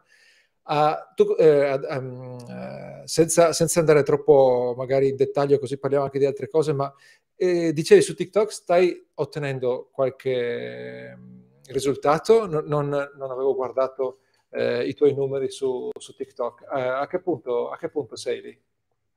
Ah, 0.69 1.13
tu, 1.15 1.35
eh, 1.37 1.73
um, 1.73 2.37
eh, 2.49 3.01
senza, 3.05 3.53
senza 3.53 3.79
andare 3.79 4.03
troppo 4.03 4.73
magari 4.77 5.07
in 5.07 5.15
dettaglio, 5.15 5.59
così 5.59 5.77
parliamo 5.77 6.03
anche 6.03 6.19
di 6.19 6.25
altre 6.25 6.49
cose, 6.49 6.73
ma 6.73 6.93
eh, 7.35 7.71
dicevi 7.71 8.01
su 8.01 8.15
TikTok 8.15 8.51
stai 8.51 9.07
ottenendo 9.13 9.89
qualche 9.91 11.15
mm, 11.15 11.39
risultato? 11.67 12.47
Non, 12.47 12.65
non, 12.65 12.89
non 12.89 13.31
avevo 13.31 13.55
guardato 13.55 14.19
eh, 14.49 14.85
i 14.85 14.93
tuoi 14.93 15.13
numeri 15.13 15.49
su, 15.49 15.89
su 15.97 16.13
TikTok. 16.13 16.63
Eh, 16.63 16.81
a, 16.81 17.07
che 17.07 17.21
punto, 17.21 17.69
a 17.69 17.77
che 17.77 17.89
punto 17.89 18.17
sei 18.17 18.41
lì? 18.41 18.61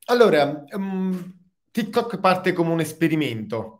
Allora, 0.06 0.64
um, 0.72 1.38
TikTok 1.72 2.20
parte 2.20 2.52
come 2.52 2.70
un 2.70 2.80
esperimento 2.80 3.79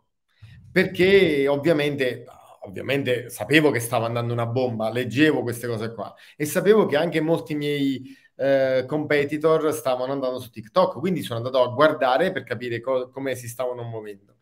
perché 0.71 1.47
ovviamente, 1.47 2.25
ovviamente 2.61 3.29
sapevo 3.29 3.71
che 3.71 3.79
stava 3.79 4.05
andando 4.05 4.33
una 4.33 4.45
bomba, 4.45 4.89
leggevo 4.91 5.41
queste 5.41 5.67
cose 5.67 5.93
qua 5.93 6.13
e 6.35 6.45
sapevo 6.45 6.85
che 6.85 6.97
anche 6.97 7.21
molti 7.21 7.55
miei 7.55 8.15
eh, 8.35 8.85
competitor 8.87 9.73
stavano 9.73 10.11
andando 10.13 10.39
su 10.39 10.49
TikTok, 10.49 10.99
quindi 10.99 11.21
sono 11.21 11.39
andato 11.39 11.61
a 11.61 11.67
guardare 11.73 12.31
per 12.31 12.43
capire 12.43 12.79
co- 12.81 13.09
come 13.09 13.35
si 13.35 13.47
stavano 13.47 13.83
muovendo. 13.83 14.35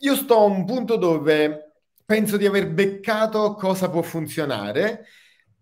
Io 0.00 0.14
sto 0.14 0.36
a 0.38 0.44
un 0.44 0.64
punto 0.64 0.96
dove 0.96 1.72
penso 2.04 2.36
di 2.36 2.46
aver 2.46 2.68
beccato 2.72 3.54
cosa 3.54 3.90
può 3.90 4.02
funzionare, 4.02 5.06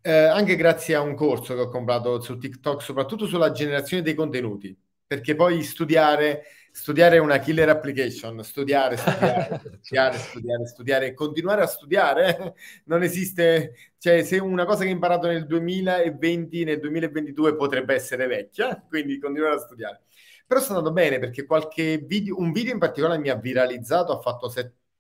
eh, 0.03 0.13
anche 0.13 0.57
grazie 0.57 0.95
a 0.95 1.01
un 1.01 1.15
corso 1.15 1.55
che 1.55 1.61
ho 1.63 1.69
comprato 1.69 2.21
su 2.21 2.37
TikTok, 2.39 2.83
soprattutto 2.83 3.27
sulla 3.27 3.51
generazione 3.53 4.03
dei 4.03 4.15
contenuti, 4.15 4.79
perché 5.07 5.35
poi 5.35 5.63
studiare, 5.63 6.43
studiare 6.77 7.17
è 7.17 7.19
una 7.19 7.39
killer 7.39 7.71
application, 7.71 8.45
studiare, 8.45 8.99
studiare, 8.99 9.61
studiare, 9.81 10.19
studiare, 10.19 10.67
studiare, 10.67 11.15
continuare 11.15 11.63
a 11.63 11.67
studiare, 11.67 12.55
non 12.85 13.03
esiste, 13.03 13.93
cioè 13.99 14.23
se 14.23 14.39
una 14.39 14.67
cosa 14.67 14.83
che 14.85 14.91
ho 14.91 14.93
imparato 14.93 15.27
nel 15.27 15.47
2020, 15.47 16.65
nel 16.65 16.79
2022 16.79 17.57
potrebbe 17.57 17.95
essere 17.95 18.27
vecchia, 18.27 18.85
quindi 18.87 19.19
continuare 19.19 19.55
a 19.55 19.59
studiare. 19.59 20.03
Però 20.47 20.61
sta 20.61 20.75
andando 20.75 20.93
bene 20.93 21.19
perché 21.19 21.47
qualche 21.47 21.97
video, 21.99 22.39
un 22.39 22.53
video 22.53 22.75
in 22.75 22.79
particolare 22.79 23.19
mi 23.19 23.31
ha 23.31 23.37
viralizzato, 23.37 24.13
ha 24.13 24.21
fatto 24.21 24.53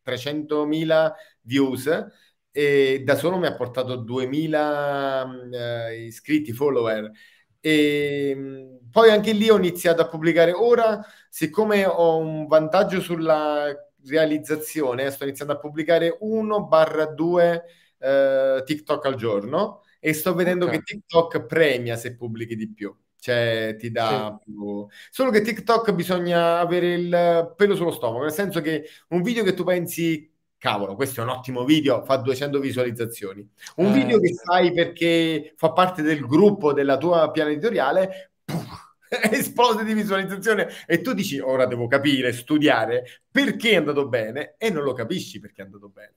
300.000 0.02 1.14
views 1.42 2.06
e 2.50 3.02
da 3.04 3.16
solo 3.16 3.36
mi 3.36 3.46
ha 3.46 3.54
portato 3.54 3.96
2.000 3.96 5.50
eh, 5.52 6.04
iscritti, 6.06 6.52
follower. 6.54 7.10
E 7.60 8.34
mh, 8.34 8.90
poi 8.90 9.10
anche 9.10 9.32
lì 9.32 9.50
ho 9.50 9.56
iniziato 9.56 10.00
a 10.02 10.08
pubblicare. 10.08 10.52
Ora, 10.52 11.04
siccome 11.36 11.84
ho 11.84 12.16
un 12.16 12.46
vantaggio 12.46 12.98
sulla 12.98 13.66
realizzazione, 14.06 15.10
sto 15.10 15.24
iniziando 15.24 15.52
a 15.52 15.58
pubblicare 15.58 16.16
1-2 16.22 17.60
eh, 17.98 18.62
TikTok 18.64 19.04
al 19.04 19.16
giorno 19.16 19.82
e 20.00 20.14
sto 20.14 20.32
vedendo 20.32 20.64
Ok. 20.64 20.70
che 20.70 20.80
TikTok 20.80 21.44
premia 21.44 21.96
se 21.96 22.16
pubblichi 22.16 22.56
di 22.56 22.72
più. 22.72 22.96
cioè 23.18 23.76
ti 23.78 23.90
dà 23.90 24.34
sì. 24.38 24.50
più... 24.50 24.86
Solo 25.10 25.30
che 25.30 25.42
TikTok 25.42 25.92
bisogna 25.92 26.58
avere 26.58 26.94
il 26.94 27.52
pelo 27.54 27.74
sullo 27.74 27.90
stomaco, 27.90 28.22
nel 28.22 28.32
senso 28.32 28.62
che 28.62 28.88
un 29.08 29.20
video 29.20 29.44
che 29.44 29.52
tu 29.52 29.64
pensi 29.64 30.32
cavolo, 30.56 30.94
questo 30.94 31.20
è 31.20 31.24
un 31.24 31.30
ottimo 31.30 31.64
video, 31.64 32.02
fa 32.02 32.16
200 32.16 32.58
visualizzazioni. 32.58 33.46
Un 33.76 33.86
eh, 33.86 33.92
video 33.92 34.18
che 34.20 34.32
fai 34.42 34.72
perché 34.72 35.52
fa 35.54 35.72
parte 35.72 36.00
del 36.00 36.24
gruppo 36.26 36.72
della 36.72 36.96
tua 36.96 37.30
piana 37.30 37.50
editoriale, 37.50 38.30
esplode 39.30 39.84
di 39.84 39.94
visualizzazione 39.94 40.68
e 40.86 41.00
tu 41.00 41.12
dici 41.12 41.38
ora 41.38 41.66
devo 41.66 41.86
capire, 41.86 42.32
studiare 42.32 43.22
perché 43.30 43.70
è 43.70 43.76
andato 43.76 44.08
bene 44.08 44.54
e 44.58 44.70
non 44.70 44.82
lo 44.82 44.92
capisci 44.92 45.40
perché 45.40 45.62
è 45.62 45.64
andato 45.64 45.88
bene. 45.88 46.14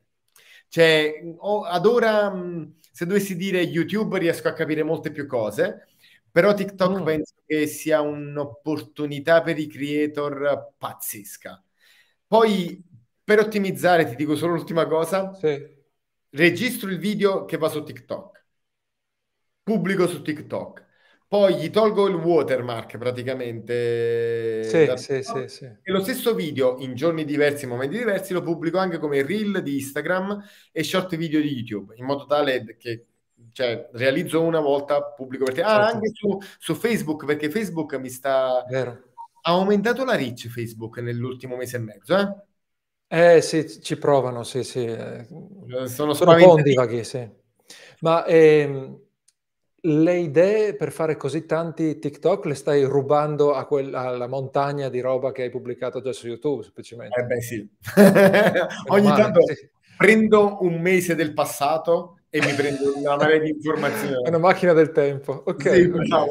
Cioè, 0.67 1.21
ad 1.67 1.85
ora, 1.87 2.31
se 2.91 3.05
dovessi 3.05 3.35
dire 3.35 3.61
YouTube, 3.61 4.19
riesco 4.19 4.47
a 4.47 4.53
capire 4.53 4.83
molte 4.83 5.11
più 5.11 5.25
cose, 5.25 5.87
però 6.31 6.53
TikTok 6.53 7.01
mm. 7.01 7.03
penso 7.03 7.33
che 7.45 7.65
sia 7.65 8.01
un'opportunità 8.01 9.41
per 9.41 9.57
i 9.57 9.67
creator 9.67 10.73
pazzesca. 10.77 11.63
Poi, 12.27 12.83
per 13.23 13.39
ottimizzare, 13.39 14.07
ti 14.07 14.15
dico 14.15 14.35
solo 14.35 14.53
l'ultima 14.53 14.85
cosa. 14.85 15.33
Sì. 15.33 15.77
Registro 16.31 16.89
il 16.89 16.99
video 16.99 17.45
che 17.45 17.57
va 17.57 17.67
su 17.67 17.81
TikTok. 17.83 18.45
Pubblico 19.63 20.07
su 20.07 20.21
TikTok 20.21 20.87
poi 21.29 21.57
gli 21.57 21.69
tolgo 21.69 22.07
il 22.07 22.15
watermark 22.15 22.97
praticamente. 22.97 24.63
Sì, 24.63 24.85
da... 24.85 24.97
sì, 24.97 25.21
sì, 25.21 25.47
sì. 25.47 25.65
E 25.65 25.91
lo 25.91 26.01
stesso 26.01 26.33
video 26.33 26.77
in 26.79 26.95
giorni 26.95 27.23
diversi, 27.23 27.65
in 27.65 27.69
momenti 27.69 27.99
diversi, 27.99 28.33
lo 28.33 28.41
pubblico 28.41 28.79
anche 28.79 28.97
come 28.97 29.21
reel 29.21 29.61
di 29.61 29.75
Instagram 29.75 30.43
e 30.71 30.83
short 30.83 31.15
video 31.15 31.39
di 31.39 31.53
YouTube, 31.53 31.93
in 31.97 32.05
modo 32.05 32.25
tale 32.25 32.75
che 32.79 33.05
cioè, 33.51 33.89
realizzo 33.93 34.41
una 34.41 34.59
volta, 34.59 35.03
pubblico 35.03 35.43
per 35.43 35.53
te. 35.53 35.61
Ah, 35.61 35.67
certo. 35.67 35.93
anche 35.93 36.11
su, 36.13 36.37
su, 36.57 36.73
Facebook, 36.73 37.25
perché 37.25 37.51
Facebook 37.51 37.93
mi 37.97 38.09
sta... 38.09 38.65
Vero. 38.67 39.03
Ha 39.41 39.51
aumentato 39.51 40.03
la 40.03 40.15
reach 40.15 40.47
Facebook 40.47 40.97
nell'ultimo 40.97 41.55
mese 41.57 41.77
e 41.77 41.79
mezzo, 41.79 42.17
eh? 42.17 43.35
Eh 43.35 43.41
sì, 43.41 43.81
ci 43.83 43.97
provano, 43.97 44.43
sì, 44.43 44.63
sì. 44.63 44.83
Sono, 45.85 46.15
Sono 46.15 46.35
condivaghi, 46.35 47.03
sì. 47.03 47.27
Ma 47.99 48.25
ehm, 48.25 48.99
le 49.81 50.17
idee 50.17 50.75
per 50.75 50.91
fare 50.91 51.15
così 51.15 51.45
tanti 51.45 51.99
TikTok 51.99 52.45
le 52.45 52.53
stai 52.53 52.83
rubando 52.83 53.53
a 53.53 53.65
quel, 53.65 53.93
alla 53.93 54.27
montagna 54.27 54.89
di 54.89 54.99
roba 54.99 55.31
che 55.31 55.43
hai 55.43 55.49
pubblicato 55.49 56.01
già 56.01 56.11
su 56.11 56.27
YouTube, 56.27 56.63
semplicemente. 56.63 57.19
Eh 57.19 57.23
beh, 57.23 57.41
sì. 57.41 57.69
Ogni 58.87 59.07
male, 59.07 59.21
tanto 59.21 59.41
sì. 59.45 59.69
prendo 59.97 60.57
un 60.61 60.79
mese 60.81 61.15
del 61.15 61.33
passato 61.33 62.19
e 62.29 62.39
mi 62.45 62.53
prendo 62.53 62.97
una 62.97 63.15
marea 63.15 63.39
di 63.39 63.49
informazioni. 63.49 64.23
È 64.23 64.27
una 64.29 64.37
macchina 64.37 64.73
del 64.73 64.91
tempo. 64.91 65.43
Ok. 65.45 65.61
Sì, 65.61 65.81
okay. 65.83 66.27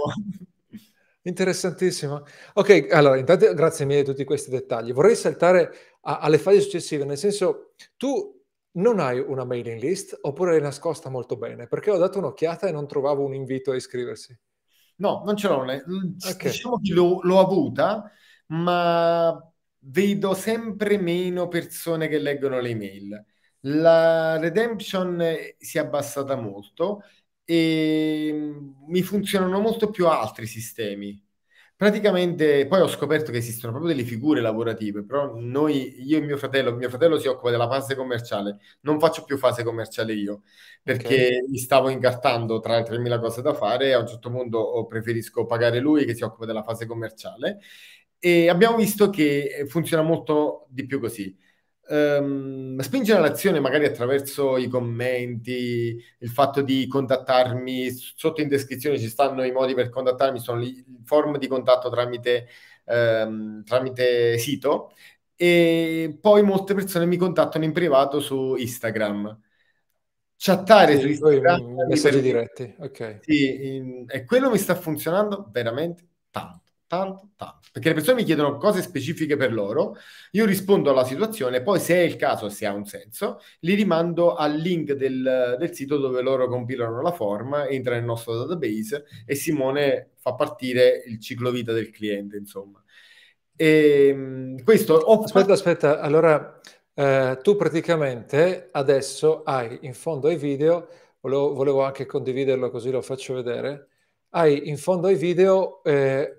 Interessantissimo. 1.22 2.24
Ok, 2.55 2.88
allora, 2.90 3.16
intanto 3.16 3.53
grazie 3.53 3.84
mille 3.84 4.01
di 4.01 4.07
tutti 4.07 4.24
questi 4.24 4.51
dettagli. 4.51 4.92
Vorrei 4.92 5.14
saltare 5.14 5.74
a, 6.03 6.18
alle 6.18 6.38
fasi 6.38 6.61
successive, 6.61 7.05
nel 7.05 7.18
senso, 7.18 7.72
tu 7.96 8.38
non 8.79 9.01
hai 9.01 9.18
una 9.18 9.45
mailing 9.45 9.81
list 9.81 10.16
oppure 10.20 10.53
l'hai 10.53 10.61
nascosta 10.61 11.09
molto 11.11 11.37
bene? 11.37 11.66
Perché 11.66 11.91
ho 11.91 11.99
dato 11.99 12.18
un'occhiata 12.18 12.66
e 12.66 12.72
non 12.72 12.87
trovavo 12.87 13.24
un 13.24 13.35
invito 13.35 13.70
a 13.70 13.76
iscriversi. 13.76 14.37
No, 14.97 15.22
non 15.24 15.37
ce 15.37 15.49
l'ho. 15.49 15.61
Okay. 15.62 16.51
Diciamo 16.51 16.81
che 16.81 16.93
l'ho, 16.93 17.20
l'ho 17.22 17.39
avuta, 17.39 18.11
ma 18.47 19.41
vedo 19.81 20.35
sempre 20.35 20.99
meno 20.99 21.49
persone 21.49 22.09
che 22.09 22.18
leggono 22.18 22.61
le 22.61 22.70
email. 22.70 23.24
La 23.62 24.39
redemption 24.39 25.22
si 25.59 25.79
è 25.79 25.81
abbassata 25.81 26.37
molto 26.37 27.03
e 27.45 28.55
mi 28.87 29.03
funzionano 29.03 29.61
molto 29.61 29.91
più 29.91 30.07
altri 30.07 30.47
sistemi. 30.47 31.20
Praticamente 31.79 32.66
poi 32.66 32.81
ho 32.81 32.89
scoperto 32.89 33.31
che 33.31 33.39
esistono 33.39 33.72
proprio 33.72 33.95
delle 33.95 34.05
figure 34.05 34.41
lavorative, 34.41 35.05
però 35.05 35.37
noi, 35.37 35.95
io 36.05 36.18
e 36.18 36.20
mio 36.20 36.37
fratello, 36.37 36.74
mio 36.74 36.89
fratello 36.89 37.20
si 37.20 37.29
occupa 37.29 37.53
della 37.53 37.68
fase 37.68 37.95
commerciale, 37.95 38.59
non 38.81 38.99
faccio 38.99 39.22
più 39.22 39.39
fase 39.39 39.62
commerciale 39.62 40.12
io, 40.12 40.43
perché 40.83 41.07
okay. 41.07 41.49
mi 41.49 41.59
stavo 41.59 41.89
incartando 41.89 42.59
tra 42.59 42.79
le 42.79 42.83
3.000 42.83 43.20
cose 43.20 43.43
da 43.43 43.55
fare 43.55 43.87
e 43.87 43.93
a 43.93 44.01
un 44.01 44.09
certo 44.09 44.29
punto 44.29 44.87
preferisco 44.89 45.47
pagare 45.47 45.79
lui 45.79 46.05
che 46.05 46.16
si 46.16 46.24
occupa 46.24 46.47
della 46.47 46.64
fase 46.64 46.85
commerciale 46.85 47.61
e 48.18 48.49
abbiamo 48.49 48.76
visto 48.76 49.09
che 49.09 49.64
funziona 49.68 50.03
molto 50.03 50.66
di 50.70 50.85
più 50.85 50.99
così 50.99 51.33
um, 51.89 52.78
spingere 52.80 53.20
l'azione 53.20 53.61
magari 53.61 53.84
attraverso 53.84 54.57
i 54.57 54.68
commenti, 54.68 56.03
il 56.18 56.28
fatto 56.28 56.62
di 56.62 56.86
contattarmi, 56.86 57.91
sotto 57.91 58.41
in 58.41 58.49
descrizione 58.49 58.99
ci 58.99 59.09
stanno 59.09 59.45
i 59.45 59.53
modi 59.53 59.74
per 59.74 59.89
contattarmi, 59.89 60.39
sono 60.39 60.62
i 60.62 60.84
form 61.05 61.39
di 61.39 61.47
contatto 61.47 61.91
tramite, 61.91 62.49
um, 62.84 63.62
tramite 63.64 64.39
sito 64.39 64.93
e 65.34 66.18
poi 66.20 66.43
molte 66.43 66.74
persone 66.74 67.07
mi 67.07 67.16
contattano 67.16 67.64
in 67.64 67.72
privato 67.72 68.20
su 68.20 68.55
Instagram. 68.57 69.41
Chattare 70.36 70.95
sì, 70.95 71.01
su 71.01 71.09
Instagram 71.09 71.86
messaggi 71.89 72.20
diretti, 72.20 72.74
ok. 72.78 73.18
Sì, 73.22 73.74
in, 73.74 74.05
e 74.07 74.24
quello 74.24 74.51
mi 74.51 74.59
sta 74.59 74.74
funzionando 74.74 75.49
veramente 75.51 76.07
tanto 76.30 76.68
tanto, 76.89 77.28
tanto. 77.36 77.68
Perché 77.70 77.89
le 77.89 77.95
persone 77.95 78.16
mi 78.16 78.24
chiedono 78.24 78.57
cose 78.57 78.82
specifiche 78.82 79.36
per 79.36 79.53
loro, 79.53 79.97
io 80.32 80.45
rispondo 80.47 80.91
alla 80.91 81.05
situazione, 81.05 81.62
poi 81.62 81.78
se 81.78 81.95
è 81.95 82.01
il 82.01 82.16
caso, 82.16 82.49
se 82.49 82.66
ha 82.66 82.72
un 82.72 82.86
senso, 82.86 83.41
li 83.61 83.74
rimando 83.74 84.34
al 84.34 84.57
link 84.57 84.93
del, 84.93 85.57
del 85.59 85.74
sito 85.74 85.99
dove 85.99 86.22
loro 86.22 86.49
compilano 86.49 87.01
la 87.03 87.12
forma, 87.12 87.68
entra 87.68 87.95
nel 87.95 88.05
nostro 88.05 88.36
database 88.36 89.05
e 89.26 89.34
Simone 89.36 90.12
fa 90.16 90.34
partire 90.34 91.05
il 91.07 91.20
ciclo 91.20 91.51
vita 91.51 91.72
del 91.72 91.91
cliente, 91.91 92.36
insomma. 92.36 92.82
E, 93.55 94.09
ehm, 94.09 94.64
questo... 94.64 94.95
Ho... 94.95 95.22
Aspetta, 95.22 95.53
aspetta, 95.53 96.01
allora 96.01 96.59
eh, 96.95 97.39
tu 97.43 97.55
praticamente 97.55 98.70
adesso 98.72 99.43
hai 99.43 99.78
in 99.82 99.95
fondo 99.95 100.28
ai 100.28 100.36
video, 100.36 100.89
volevo, 101.20 101.53
volevo, 101.55 101.82
anche 101.84 102.07
condividerlo 102.07 102.70
così 102.70 102.91
lo 102.91 103.03
faccio 103.03 103.34
vedere, 103.34 103.89
hai 104.30 104.68
in 104.68 104.78
fondo 104.78 105.07
ai 105.09 105.16
video... 105.16 105.82
Eh, 105.84 106.38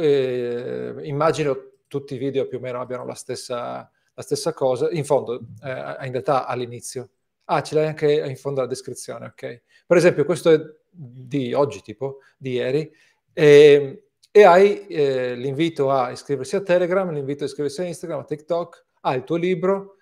eh, 0.00 0.94
immagino 1.02 1.56
tutti 1.86 2.14
i 2.14 2.18
video 2.18 2.46
più 2.46 2.58
o 2.58 2.60
meno 2.60 2.80
abbiano 2.80 3.04
la 3.04 3.14
stessa, 3.14 3.90
la 4.14 4.22
stessa 4.22 4.52
cosa, 4.52 4.88
in 4.90 5.04
fondo, 5.04 5.40
eh, 5.62 6.06
in 6.06 6.12
realtà 6.12 6.46
all'inizio. 6.46 7.10
Ah, 7.44 7.62
ce 7.62 7.74
l'hai 7.74 7.86
anche 7.86 8.12
in 8.12 8.36
fondo 8.36 8.60
alla 8.60 8.68
descrizione, 8.68 9.26
ok. 9.26 9.62
Per 9.86 9.96
esempio, 9.96 10.24
questo 10.24 10.50
è 10.50 10.60
di 10.90 11.52
oggi, 11.52 11.82
tipo, 11.82 12.18
di 12.36 12.52
ieri, 12.52 12.90
e, 13.32 14.04
e 14.30 14.42
hai 14.44 14.86
eh, 14.86 15.34
l'invito 15.34 15.90
a 15.90 16.10
iscriversi 16.10 16.56
a 16.56 16.62
Telegram, 16.62 17.10
l'invito 17.10 17.42
a 17.42 17.46
iscriversi 17.46 17.80
a 17.80 17.84
Instagram, 17.84 18.20
a 18.20 18.24
TikTok, 18.24 18.84
hai 19.00 19.16
il 19.16 19.24
tuo 19.24 19.36
libro, 19.36 19.96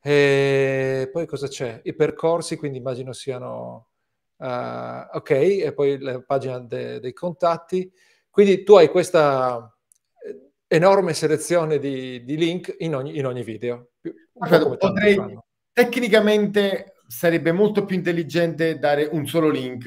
e 0.00 1.08
poi 1.12 1.26
cosa 1.26 1.48
c'è? 1.48 1.80
I 1.84 1.94
percorsi, 1.94 2.56
quindi 2.56 2.78
immagino 2.78 3.12
siano... 3.12 3.88
Uh, 4.36 5.06
ok, 5.12 5.30
e 5.30 5.72
poi 5.74 5.98
la 6.00 6.20
pagina 6.20 6.58
de- 6.58 6.98
dei 6.98 7.12
contatti, 7.12 7.90
quindi 8.34 8.64
tu 8.64 8.74
hai 8.74 8.88
questa 8.88 9.72
eh, 10.26 10.50
enorme 10.66 11.14
selezione 11.14 11.78
di, 11.78 12.24
di 12.24 12.36
link 12.36 12.74
in 12.78 12.96
ogni, 12.96 13.16
in 13.16 13.26
ogni, 13.26 13.44
video. 13.44 13.90
Guarda, 14.32 14.76
potrei, 14.76 15.38
tecnicamente 15.72 16.96
sarebbe 17.06 17.52
molto 17.52 17.84
più 17.84 17.94
intelligente 17.94 18.80
dare 18.80 19.08
un 19.12 19.24
solo 19.28 19.48
link. 19.50 19.86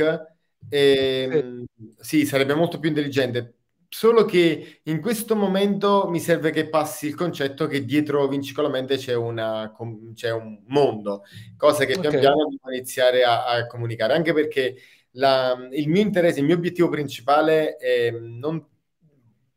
E, 0.69 1.29
ehm, 1.29 1.65
sì. 1.97 2.19
sì, 2.19 2.25
sarebbe 2.25 2.53
molto 2.53 2.79
più 2.79 2.87
intelligente. 2.87 3.55
Solo 3.89 4.23
che 4.23 4.79
in 4.83 5.01
questo 5.01 5.35
momento 5.35 6.07
mi 6.07 6.21
serve 6.21 6.51
che 6.51 6.69
passi 6.69 7.07
il 7.07 7.15
concetto 7.15 7.67
che 7.67 7.83
dietro 7.83 8.29
Vinci 8.29 8.53
con 8.53 8.63
la 8.63 8.69
mente 8.69 8.95
c'è, 8.95 9.13
una, 9.13 9.75
c'è 10.13 10.31
un 10.31 10.63
mondo, 10.67 11.23
cosa 11.57 11.83
che 11.83 11.99
pian 11.99 12.07
okay. 12.07 12.19
piano 12.19 12.47
devo 12.49 12.73
iniziare 12.73 13.23
a, 13.23 13.45
a 13.45 13.67
comunicare. 13.67 14.13
Anche 14.13 14.31
perché 14.31 14.77
la, 15.17 15.55
il 15.71 15.89
mio 15.89 16.01
interesse, 16.01 16.39
il 16.39 16.45
mio 16.45 16.55
obiettivo 16.55 16.89
principale 16.89 17.75
è 17.75 18.11
non 18.11 18.65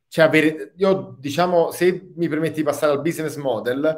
cioè 0.09 0.25
avere, 0.25 0.73
io 0.77 1.17
diciamo, 1.21 1.71
se 1.71 2.11
mi 2.17 2.29
permetti 2.29 2.57
di 2.57 2.63
passare 2.65 2.91
al 2.93 3.01
business 3.01 3.37
model, 3.37 3.97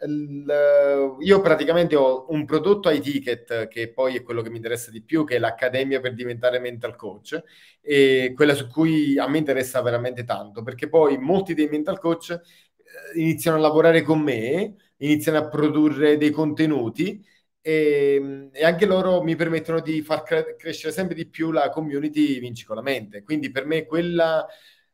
l, 0.00 1.16
io 1.20 1.40
praticamente 1.40 1.96
ho 1.96 2.26
un 2.28 2.44
prodotto 2.44 2.88
ai 2.88 3.00
ticket 3.00 3.66
che 3.68 3.90
poi 3.90 4.16
è 4.16 4.22
quello 4.22 4.42
che 4.42 4.50
mi 4.50 4.56
interessa 4.56 4.90
di 4.90 5.02
più, 5.02 5.24
che 5.24 5.36
è 5.36 5.38
l'Accademia 5.38 6.00
per 6.00 6.12
diventare 6.12 6.58
mental 6.58 6.94
coach, 6.94 7.42
e 7.80 8.32
quella 8.36 8.52
su 8.52 8.68
cui 8.68 9.18
a 9.18 9.26
me 9.28 9.38
interessa 9.38 9.80
veramente 9.80 10.24
tanto, 10.24 10.62
perché 10.62 10.88
poi 10.90 11.16
molti 11.16 11.54
dei 11.54 11.68
mental 11.68 11.98
coach 12.00 12.30
eh, 12.32 13.18
iniziano 13.18 13.56
a 13.56 13.60
lavorare 13.60 14.02
con 14.02 14.20
me, 14.20 14.74
iniziano 14.98 15.38
a 15.38 15.48
produrre 15.48 16.18
dei 16.18 16.30
contenuti 16.30 17.24
e, 17.66 18.14
ehm, 18.14 18.50
e, 18.52 18.64
anche 18.64 18.86
loro 18.86 19.22
mi 19.22 19.34
permettono 19.34 19.80
di 19.80 20.00
far 20.00 20.22
cre- 20.22 20.54
crescere 20.56 20.92
sempre 20.92 21.16
di 21.16 21.26
più 21.26 21.50
la 21.50 21.68
community 21.68 22.38
Vinci 22.38 22.64
con 22.64 22.76
la 22.76 22.82
mente. 22.82 23.24
Quindi 23.24 23.50
per 23.50 23.66
me 23.66 23.84
quella, 23.84 24.46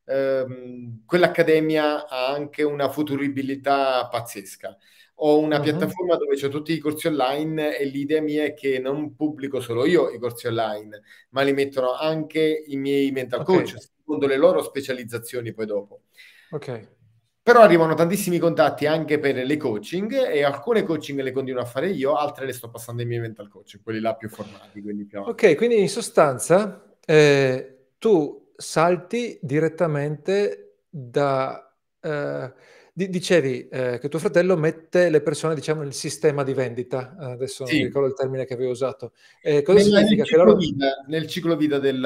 ehm, 0.06 1.02
quell'accademia 1.04 2.08
ha 2.08 2.28
anche 2.32 2.62
una 2.62 2.88
futuribilità 2.88 4.08
pazzesca. 4.08 4.74
Ho 5.16 5.38
una 5.38 5.56
uh-huh. 5.56 5.62
piattaforma 5.62 6.16
dove 6.16 6.42
ho 6.42 6.48
tutti 6.48 6.72
i 6.72 6.78
corsi 6.78 7.08
online 7.08 7.76
e 7.76 7.84
l'idea 7.84 8.22
mia 8.22 8.44
è 8.44 8.54
che 8.54 8.78
non 8.78 9.14
pubblico 9.14 9.60
solo 9.60 9.84
io 9.84 10.08
i 10.08 10.18
corsi 10.18 10.46
online, 10.46 11.02
ma 11.30 11.42
li 11.42 11.52
mettono 11.52 11.92
anche 11.92 12.64
i 12.66 12.76
miei 12.76 13.10
mental 13.10 13.40
okay. 13.40 13.56
coach, 13.56 13.76
secondo 13.78 14.26
le 14.26 14.36
loro 14.36 14.62
specializzazioni 14.62 15.52
poi 15.52 15.66
dopo. 15.66 16.04
Ok. 16.50 17.00
Però 17.44 17.60
arrivano 17.60 17.94
tantissimi 17.94 18.38
contatti 18.38 18.86
anche 18.86 19.18
per 19.18 19.34
le 19.34 19.56
coaching 19.56 20.28
e 20.28 20.44
alcune 20.44 20.84
coaching 20.84 21.20
le 21.20 21.32
continuo 21.32 21.60
a 21.60 21.64
fare 21.64 21.90
io, 21.90 22.14
altre 22.14 22.46
le 22.46 22.52
sto 22.52 22.70
passando 22.70 23.02
ai 23.02 23.08
miei 23.08 23.20
mental 23.20 23.48
coach, 23.48 23.80
quelli 23.82 23.98
là 23.98 24.14
più 24.14 24.28
formati. 24.28 24.80
Quelli 24.80 25.04
più 25.04 25.20
ok, 25.20 25.56
quindi 25.56 25.80
in 25.80 25.88
sostanza 25.88 26.94
eh, 27.04 27.88
tu 27.98 28.52
salti 28.56 29.38
direttamente 29.42 30.76
da... 30.88 31.74
Eh, 32.00 32.52
dicevi 32.94 33.68
eh, 33.68 33.98
che 33.98 34.08
tuo 34.08 34.18
fratello 34.18 34.56
mette 34.56 35.08
le 35.08 35.22
persone, 35.22 35.54
diciamo, 35.54 35.82
nel 35.82 35.94
sistema 35.94 36.44
di 36.44 36.52
vendita. 36.52 37.16
Adesso 37.18 37.64
sì. 37.66 37.78
non 37.78 37.86
ricordo 37.86 38.08
il 38.08 38.14
termine 38.14 38.44
che 38.44 38.54
avevo 38.54 38.70
usato. 38.70 39.12
Eh, 39.40 39.62
cosa 39.62 39.78
nel, 39.78 39.86
significa? 39.86 40.16
Nel 40.16 40.26
ciclo, 40.26 40.44
loro... 40.44 40.56
vita, 40.56 41.04
nel 41.08 41.26
ciclo 41.26 41.56
vita 41.56 41.78
del... 41.78 41.98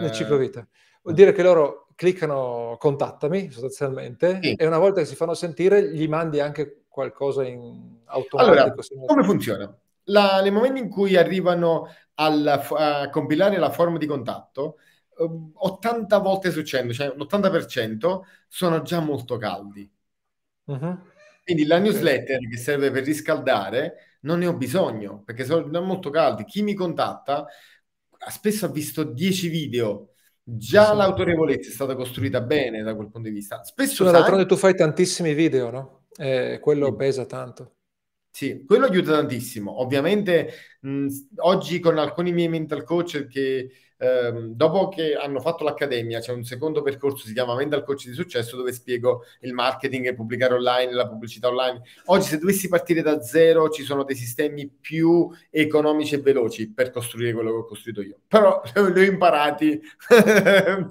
Nel 0.00 0.10
ciclo 0.10 0.36
vita. 0.36 0.66
Vuol 1.02 1.14
dire 1.14 1.32
che 1.32 1.42
loro 1.44 1.85
cliccano 1.96 2.76
contattami 2.78 3.50
sostanzialmente 3.50 4.38
sì. 4.42 4.54
e 4.54 4.66
una 4.66 4.78
volta 4.78 5.00
che 5.00 5.06
si 5.06 5.16
fanno 5.16 5.34
sentire 5.34 5.90
gli 5.90 6.06
mandi 6.06 6.38
anche 6.38 6.84
qualcosa 6.88 7.42
in 7.44 8.00
automatico. 8.04 8.62
Allora, 8.62 8.74
come 9.06 9.24
funziona? 9.24 9.76
La, 10.04 10.40
nel 10.42 10.52
momento 10.52 10.80
in 10.80 10.88
cui 10.88 11.16
arrivano 11.16 11.88
al, 12.14 12.46
a 12.46 13.10
compilare 13.10 13.58
la 13.58 13.70
forma 13.70 13.98
di 13.98 14.06
contatto, 14.06 14.76
80 15.16 16.16
ehm, 16.16 16.22
volte 16.22 16.50
succede, 16.50 16.92
cioè 16.92 17.08
l'80% 17.08 18.20
sono 18.46 18.82
già 18.82 19.00
molto 19.00 19.36
caldi. 19.38 19.90
Uh-huh. 20.64 20.98
Quindi 21.42 21.64
la 21.64 21.78
newsletter 21.78 22.38
che 22.48 22.56
serve 22.56 22.90
per 22.90 23.04
riscaldare 23.04 24.18
non 24.20 24.40
ne 24.40 24.46
ho 24.46 24.54
bisogno 24.54 25.22
perché 25.24 25.44
sono 25.44 25.80
molto 25.80 26.10
caldi. 26.10 26.44
Chi 26.44 26.62
mi 26.62 26.74
contatta 26.74 27.46
spesso 28.28 28.66
ha 28.66 28.70
visto 28.70 29.04
10 29.04 29.48
video 29.48 30.10
Già 30.48 30.90
sì. 30.90 30.96
l'autorevolezza 30.96 31.70
è 31.70 31.72
stata 31.72 31.96
costruita 31.96 32.40
bene 32.40 32.84
da 32.84 32.94
quel 32.94 33.10
punto 33.10 33.28
di 33.28 33.34
vista. 33.34 33.64
Spesso 33.64 34.04
sai... 34.04 34.12
d'altronde 34.12 34.46
tu 34.46 34.54
fai 34.54 34.76
tantissimi 34.76 35.34
video, 35.34 35.70
no? 35.70 36.04
Eh, 36.16 36.60
quello 36.60 36.86
sì. 36.86 36.94
pesa 36.94 37.26
tanto. 37.26 37.74
Sì, 38.30 38.64
quello 38.64 38.86
aiuta 38.86 39.10
tantissimo. 39.12 39.80
Ovviamente 39.80 40.52
mh, 40.82 41.06
oggi 41.38 41.80
con 41.80 41.98
alcuni 41.98 42.32
miei 42.32 42.48
mental 42.48 42.84
coach 42.84 43.26
che 43.26 43.70
ehm, 43.98 44.54
dopo 44.54 44.88
che 44.88 45.14
hanno 45.14 45.40
fatto 45.40 45.64
l'accademia, 45.64 46.20
c'è 46.20 46.32
un 46.32 46.44
secondo 46.44 46.82
percorso, 46.82 47.26
si 47.26 47.32
chiama 47.32 47.54
Mental 47.54 47.84
Coach 47.84 48.06
di 48.06 48.14
Successo, 48.14 48.56
dove 48.56 48.72
spiego 48.72 49.24
il 49.40 49.52
marketing 49.52 50.06
e 50.06 50.14
pubblicare 50.14 50.54
online, 50.54 50.92
la 50.92 51.08
pubblicità 51.08 51.48
online. 51.48 51.82
Oggi, 52.06 52.28
se 52.28 52.38
dovessi 52.38 52.68
partire 52.68 53.02
da 53.02 53.20
zero, 53.22 53.68
ci 53.70 53.82
sono 53.82 54.04
dei 54.04 54.16
sistemi 54.16 54.68
più 54.68 55.30
economici 55.50 56.14
e 56.14 56.20
veloci 56.20 56.72
per 56.72 56.90
costruire 56.90 57.32
quello 57.32 57.50
che 57.50 57.56
ho 57.56 57.64
costruito 57.64 58.02
io. 58.02 58.18
Però 58.26 58.60
li 58.92 59.00
ho 59.00 59.04
imparati, 59.04 59.80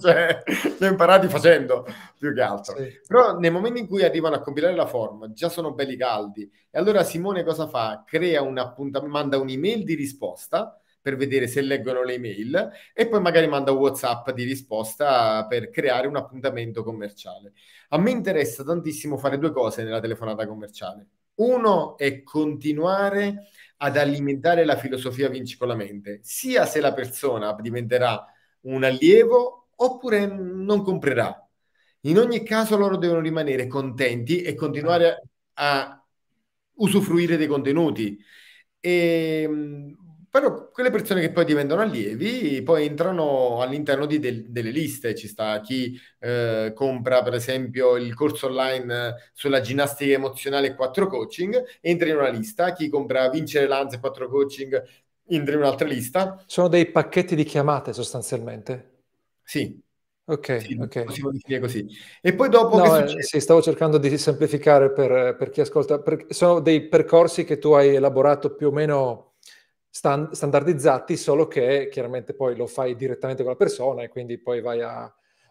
cioè, 0.01 0.43
li 0.79 0.85
ho 0.85 0.89
imparati 0.89 1.27
facendo 1.27 1.85
più 2.17 2.33
che 2.33 2.41
altro. 2.41 2.77
Sì. 2.77 3.01
Però 3.07 3.37
nel 3.37 3.51
momento 3.51 3.79
in 3.79 3.87
cui 3.87 4.03
arrivano 4.03 4.35
a 4.35 4.41
compilare 4.41 4.75
la 4.75 4.87
forma, 4.87 5.31
già 5.31 5.49
sono 5.49 5.73
belli 5.73 5.95
caldi. 5.95 6.49
E 6.69 6.77
allora 6.77 7.03
Simone 7.03 7.43
cosa 7.43 7.67
fa? 7.67 8.03
Crea 8.05 8.41
un 8.41 8.57
appuntamento, 8.57 9.11
manda 9.11 9.37
un'email 9.37 9.83
di 9.83 9.95
risposta 9.95 10.79
per 11.05 11.17
vedere 11.17 11.45
se 11.45 11.61
leggono 11.61 12.03
le 12.03 12.15
email 12.15 12.71
e 12.91 13.07
poi 13.07 13.21
magari 13.21 13.47
manda 13.47 13.71
un 13.71 13.77
WhatsApp 13.77 14.31
di 14.31 14.43
risposta 14.43 15.45
per 15.45 15.69
creare 15.69 16.07
un 16.07 16.15
appuntamento 16.15 16.83
commerciale. 16.83 17.53
A 17.89 17.99
me 17.99 18.09
interessa 18.09 18.63
tantissimo 18.63 19.15
fare 19.15 19.37
due 19.37 19.51
cose 19.51 19.83
nella 19.83 19.99
telefonata 19.99 20.47
commerciale. 20.47 21.05
Uno 21.35 21.95
è 21.95 22.23
continuare 22.23 23.49
ad 23.77 23.97
alimentare 23.97 24.65
la 24.65 24.77
filosofia 24.77 25.29
vinci 25.29 25.57
con 25.57 25.67
la 25.67 25.75
mente, 25.75 26.21
sia 26.23 26.65
se 26.65 26.79
la 26.79 26.91
persona 26.91 27.55
diventerà 27.61 28.25
un 28.61 28.83
allievo 28.83 29.67
oppure 29.75 30.25
non 30.25 30.81
comprerà. 30.81 31.39
In 32.01 32.17
ogni 32.17 32.43
caso 32.43 32.77
loro 32.77 32.97
devono 32.97 33.19
rimanere 33.19 33.67
contenti 33.67 34.41
e 34.41 34.55
continuare 34.55 35.21
a 35.53 36.03
usufruire 36.77 37.37
dei 37.37 37.45
contenuti. 37.45 38.17
E 38.79 39.47
però 40.35 40.69
quelle 40.69 40.89
persone 40.89 41.21
che 41.21 41.31
poi 41.31 41.45
diventano 41.45 41.79
allievi 41.79 42.61
poi 42.61 42.85
entrano 42.85 43.61
all'interno 43.61 44.05
di 44.05 44.19
del, 44.19 44.49
delle 44.49 44.69
liste. 44.69 45.15
Ci 45.15 45.29
sta 45.29 45.61
chi 45.61 45.97
eh, 46.19 46.73
compra, 46.75 47.23
per 47.23 47.35
esempio, 47.35 47.95
il 47.95 48.13
corso 48.13 48.47
online 48.47 49.31
sulla 49.31 49.61
ginnastica 49.61 50.13
emozionale 50.13 50.67
e 50.67 50.75
4 50.75 51.07
coaching, 51.07 51.63
entra 51.79 52.09
in 52.09 52.17
una 52.17 52.27
lista. 52.27 52.73
Chi 52.73 52.89
compra 52.89 53.29
Vincere 53.29 53.65
l'ansia 53.65 53.97
e 53.97 54.01
4 54.01 54.27
coaching 54.27 54.83
entra 55.25 55.53
in 55.53 55.61
un'altra 55.61 55.87
lista. 55.87 56.43
Sono 56.47 56.67
dei 56.67 56.91
pacchetti 56.91 57.33
di 57.33 57.45
chiamate 57.45 57.93
sostanzialmente. 57.93 59.03
Sì, 59.41 59.81
Ok, 60.27 60.61
sì, 60.61 60.77
ok. 60.81 61.03
Possiamo 61.03 61.31
definire 61.31 61.61
così. 61.61 61.87
E 62.19 62.33
poi 62.33 62.49
dopo... 62.49 62.77
No, 62.77 62.97
eh, 62.97 63.21
sì, 63.23 63.39
stavo 63.39 63.61
cercando 63.61 63.99
di 63.99 64.17
semplificare 64.17 64.91
per, 64.91 65.35
per 65.37 65.49
chi 65.49 65.61
ascolta. 65.61 65.99
Per, 65.99 66.25
sono 66.29 66.59
dei 66.59 66.87
percorsi 66.89 67.45
che 67.45 67.57
tu 67.57 67.71
hai 67.73 67.93
elaborato 67.93 68.53
più 68.55 68.67
o 68.67 68.71
meno 68.71 69.34
stand, 69.95 70.31
standardizzati, 70.31 71.15
solo 71.15 71.47
che 71.47 71.87
chiaramente 71.89 72.33
poi 72.33 72.57
lo 72.57 72.67
fai 72.67 72.97
direttamente 72.97 73.43
con 73.43 73.53
la 73.53 73.57
persona 73.57 74.03
e 74.03 74.09
quindi 74.09 74.37
poi 74.37 74.59
vai 74.59 74.81
a, 74.81 75.03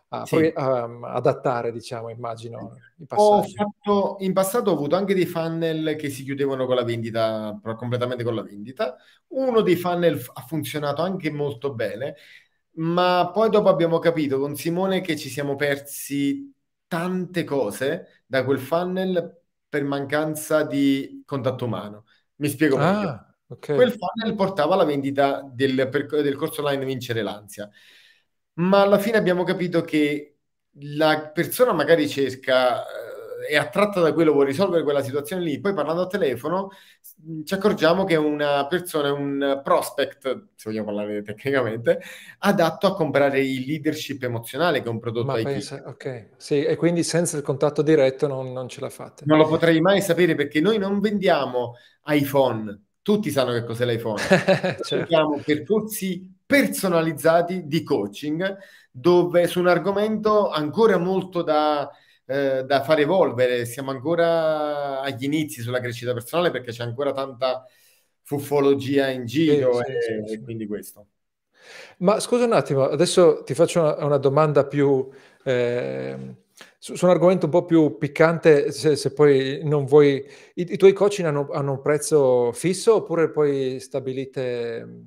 a, 0.08 0.26
sì. 0.26 0.52
a 0.54 0.84
um, 0.84 1.02
adattare, 1.04 1.72
diciamo, 1.72 2.10
immagino, 2.10 2.76
i 2.98 3.06
passaggi. 3.06 3.54
Ho 3.56 3.64
fatto, 3.64 4.16
in 4.18 4.34
passato 4.34 4.70
ho 4.70 4.74
avuto 4.74 4.96
anche 4.96 5.14
dei 5.14 5.24
funnel 5.24 5.96
che 5.96 6.10
si 6.10 6.24
chiudevano 6.24 6.66
con 6.66 6.74
la 6.74 6.84
vendita, 6.84 7.58
completamente 7.74 8.22
con 8.22 8.34
la 8.34 8.42
vendita. 8.42 8.96
Uno 9.28 9.62
dei 9.62 9.76
funnel 9.76 10.22
ha 10.34 10.42
funzionato 10.42 11.00
anche 11.00 11.30
molto 11.30 11.72
bene, 11.72 12.16
ma 12.72 13.30
poi 13.32 13.48
dopo 13.48 13.70
abbiamo 13.70 13.98
capito 13.98 14.38
con 14.38 14.56
Simone 14.56 15.00
che 15.00 15.16
ci 15.16 15.30
siamo 15.30 15.56
persi 15.56 16.52
tante 16.86 17.44
cose 17.44 18.24
da 18.26 18.44
quel 18.44 18.58
funnel 18.58 19.40
per 19.66 19.84
mancanza 19.84 20.64
di 20.64 21.22
contatto 21.24 21.64
umano. 21.64 22.04
Mi 22.36 22.48
spiego 22.48 22.76
ah. 22.76 22.92
meglio. 22.92 23.33
Okay. 23.54 23.76
Quel 23.76 23.92
funnel 23.92 24.34
portava 24.36 24.74
alla 24.74 24.84
vendita 24.84 25.48
del, 25.52 25.88
del 25.88 26.36
corso 26.36 26.60
online 26.60 26.84
Vincere 26.84 27.22
l'ansia. 27.22 27.68
Ma 28.54 28.82
alla 28.82 28.98
fine 28.98 29.16
abbiamo 29.16 29.42
capito 29.42 29.82
che 29.82 30.36
la 30.78 31.30
persona 31.32 31.72
magari 31.72 32.08
cerca, 32.08 32.82
eh, 32.82 33.46
è 33.48 33.56
attratta 33.56 34.00
da 34.00 34.12
quello, 34.12 34.32
vuole 34.32 34.48
risolvere 34.48 34.82
quella 34.82 35.02
situazione 35.02 35.42
lì, 35.42 35.60
poi 35.60 35.74
parlando 35.74 36.02
al 36.02 36.08
telefono 36.08 36.70
ci 37.44 37.54
accorgiamo 37.54 38.04
che 38.04 38.16
una 38.16 38.66
persona, 38.66 39.12
un 39.12 39.60
prospect, 39.62 40.48
se 40.54 40.68
vogliamo 40.68 40.86
parlare 40.86 41.22
tecnicamente, 41.22 42.00
adatto 42.38 42.86
a 42.86 42.94
comprare 42.94 43.40
il 43.40 43.64
leadership 43.66 44.22
emozionale, 44.22 44.80
che 44.80 44.86
è 44.86 44.90
un 44.90 44.98
prodotto 44.98 45.26
Ma. 45.26 45.40
Pensa, 45.40 45.82
ok, 45.86 46.30
sì, 46.36 46.64
e 46.64 46.76
quindi 46.76 47.02
senza 47.02 47.36
il 47.36 47.42
contatto 47.42 47.82
diretto 47.82 48.26
non, 48.26 48.52
non 48.52 48.68
ce 48.68 48.80
la 48.80 48.90
fate. 48.90 49.24
Non 49.26 49.38
lo 49.38 49.46
potrei 49.46 49.80
mai 49.80 50.02
sapere 50.02 50.34
perché 50.34 50.60
noi 50.60 50.78
non 50.78 51.00
vendiamo 51.00 51.74
iPhone, 52.06 52.82
tutti 53.04 53.30
sanno 53.30 53.52
che 53.52 53.64
cos'è 53.64 53.84
l'iPhone. 53.84 54.18
certo. 54.80 54.94
Abbiamo 54.94 55.38
percorsi 55.44 56.34
personalizzati 56.44 57.66
di 57.66 57.82
coaching 57.82 58.56
dove 58.90 59.46
su 59.46 59.60
un 59.60 59.68
argomento 59.68 60.48
ancora 60.48 60.96
molto 60.96 61.42
da, 61.42 61.90
eh, 62.24 62.64
da 62.64 62.82
far 62.82 63.00
evolvere, 63.00 63.66
siamo 63.66 63.90
ancora 63.90 65.02
agli 65.02 65.24
inizi 65.24 65.60
sulla 65.60 65.80
crescita 65.80 66.14
personale 66.14 66.50
perché 66.50 66.72
c'è 66.72 66.82
ancora 66.82 67.12
tanta 67.12 67.66
fuffologia 68.22 69.08
in 69.08 69.26
giro 69.26 69.74
sì, 69.74 69.92
e, 69.92 70.00
sì, 70.00 70.26
sì, 70.26 70.32
e, 70.32 70.40
quindi 70.40 70.66
questo. 70.66 71.06
Ma 71.98 72.20
scusa 72.20 72.46
un 72.46 72.54
attimo, 72.54 72.84
adesso 72.84 73.42
ti 73.44 73.52
faccio 73.52 73.80
una, 73.80 74.04
una 74.04 74.18
domanda 74.18 74.64
più... 74.66 75.06
Eh 75.44 76.42
su, 76.84 76.96
su, 76.96 77.06
un 77.06 77.12
argomento 77.12 77.46
un 77.46 77.50
po' 77.50 77.64
più 77.64 77.96
piccante, 77.96 78.70
se, 78.70 78.94
se 78.94 79.14
poi 79.14 79.60
non 79.62 79.86
vuoi... 79.86 80.16
I, 80.52 80.66
i 80.72 80.76
tuoi 80.76 80.92
coaching 80.92 81.26
hanno, 81.26 81.48
hanno, 81.50 81.72
un 81.72 81.80
prezzo 81.80 82.52
fisso 82.52 82.96
oppure 82.96 83.30
poi 83.30 83.80
stabilite 83.80 84.84
mm, 84.84 85.00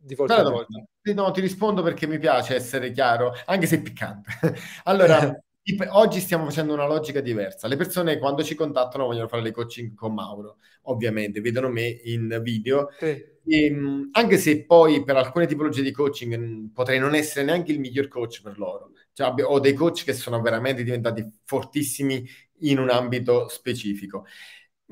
di 0.00 0.16
volta 0.16 0.42
in 0.42 0.50
volta? 0.50 0.84
No, 1.14 1.30
ti 1.30 1.40
rispondo 1.40 1.80
perché 1.80 2.08
mi 2.08 2.18
piace 2.18 2.56
essere 2.56 2.90
chiaro, 2.90 3.34
anche 3.44 3.66
se 3.66 3.76
è 3.76 3.82
piccante. 3.82 4.30
allora, 4.82 5.32
oggi 5.90 6.18
stiamo 6.18 6.46
facendo 6.46 6.72
una 6.72 6.88
logica 6.88 7.20
diversa. 7.20 7.68
Le 7.68 7.76
persone 7.76 8.18
quando 8.18 8.42
ci 8.42 8.56
contattano 8.56 9.06
vogliono 9.06 9.28
fare 9.28 9.42
le 9.42 9.52
coaching 9.52 9.94
con 9.94 10.14
Mauro, 10.14 10.56
ovviamente, 10.86 11.40
vedono 11.40 11.68
me 11.68 11.86
in 11.86 12.40
video. 12.42 12.88
Sì. 12.98 13.06
E, 13.06 13.64
ehm, 13.64 14.08
anche 14.10 14.38
se 14.38 14.64
poi 14.64 15.04
per 15.04 15.14
alcune 15.14 15.46
tipologie 15.46 15.82
di 15.82 15.92
coaching 15.92 16.36
mm, 16.36 16.66
potrei 16.74 16.98
non 16.98 17.14
essere 17.14 17.44
neanche 17.44 17.70
il 17.70 17.78
miglior 17.78 18.08
coach 18.08 18.42
per 18.42 18.58
loro 18.58 18.90
cioè, 19.12 19.32
ho 19.44 19.60
dei 19.60 19.74
coach 19.74 20.04
che 20.04 20.12
sono 20.12 20.40
veramente 20.40 20.82
diventati 20.82 21.28
fortissimi 21.44 22.26
in 22.60 22.78
un 22.78 22.90
ambito 22.90 23.48
specifico. 23.48 24.24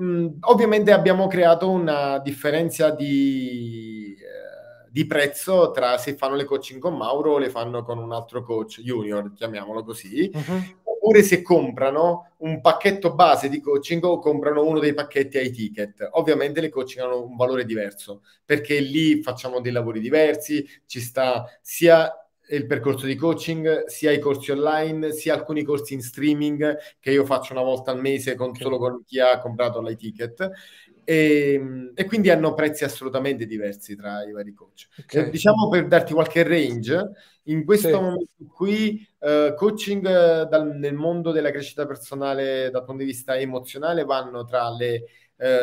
Mm, 0.00 0.28
ovviamente 0.40 0.92
abbiamo 0.92 1.26
creato 1.26 1.70
una 1.70 2.18
differenza 2.20 2.90
di, 2.90 4.14
eh, 4.18 4.88
di, 4.90 5.06
prezzo 5.06 5.72
tra 5.72 5.98
se 5.98 6.16
fanno 6.16 6.36
le 6.36 6.44
coaching 6.44 6.80
con 6.80 6.96
Mauro 6.96 7.32
o 7.32 7.38
le 7.38 7.50
fanno 7.50 7.82
con 7.82 7.98
un 7.98 8.12
altro 8.12 8.42
coach 8.42 8.80
junior, 8.80 9.32
chiamiamolo 9.34 9.84
così, 9.84 10.30
uh-huh. 10.32 10.62
oppure 10.84 11.22
se 11.22 11.42
comprano 11.42 12.32
un 12.38 12.62
pacchetto 12.62 13.14
base 13.14 13.50
di 13.50 13.60
coaching 13.60 14.02
o 14.04 14.18
comprano 14.18 14.64
uno 14.64 14.78
dei 14.78 14.94
pacchetti 14.94 15.36
ai 15.36 15.50
ticket. 15.50 16.08
Ovviamente 16.12 16.60
le 16.62 16.70
coaching 16.70 17.04
hanno 17.04 17.22
un 17.22 17.36
valore 17.36 17.66
diverso 17.66 18.22
perché 18.44 18.80
lì 18.80 19.22
facciamo 19.22 19.60
dei 19.60 19.72
lavori 19.72 20.00
diversi, 20.00 20.66
ci 20.86 21.00
sta 21.00 21.44
sia 21.60 22.10
il 22.56 22.66
percorso 22.66 23.06
di 23.06 23.14
coaching, 23.14 23.84
sia 23.84 24.10
i 24.10 24.18
corsi 24.18 24.50
online, 24.50 25.12
sia 25.12 25.34
alcuni 25.34 25.62
corsi 25.62 25.94
in 25.94 26.02
streaming 26.02 26.76
che 26.98 27.10
io 27.10 27.24
faccio 27.24 27.52
una 27.52 27.62
volta 27.62 27.90
al 27.90 28.00
mese 28.00 28.34
con, 28.34 28.54
solo 28.54 28.78
con 28.78 29.02
chi 29.04 29.20
ha 29.20 29.38
comprato 29.38 29.80
l'iTicket. 29.80 30.50
E, 31.04 31.90
e, 31.94 32.04
quindi 32.04 32.30
hanno 32.30 32.54
prezzi 32.54 32.84
assolutamente 32.84 33.46
diversi 33.46 33.96
tra 33.96 34.22
i 34.22 34.32
vari 34.32 34.52
coach. 34.52 34.88
Okay. 35.00 35.26
Eh, 35.26 35.30
diciamo 35.30 35.68
per 35.68 35.86
darti 35.86 36.12
qualche 36.12 36.42
range, 36.42 37.10
in 37.44 37.64
questo 37.64 37.88
sì. 37.88 37.94
momento 37.94 38.32
qui 38.52 39.08
uh, 39.18 39.54
coaching 39.54 40.04
uh, 40.04 40.48
dal, 40.48 40.76
nel 40.76 40.94
mondo 40.94 41.32
della 41.32 41.50
crescita 41.50 41.86
personale 41.86 42.70
dal 42.70 42.84
punto 42.84 43.02
di 43.02 43.08
vista 43.08 43.36
emozionale 43.36 44.04
vanno 44.04 44.44
tra 44.44 44.70
le, 44.70 45.04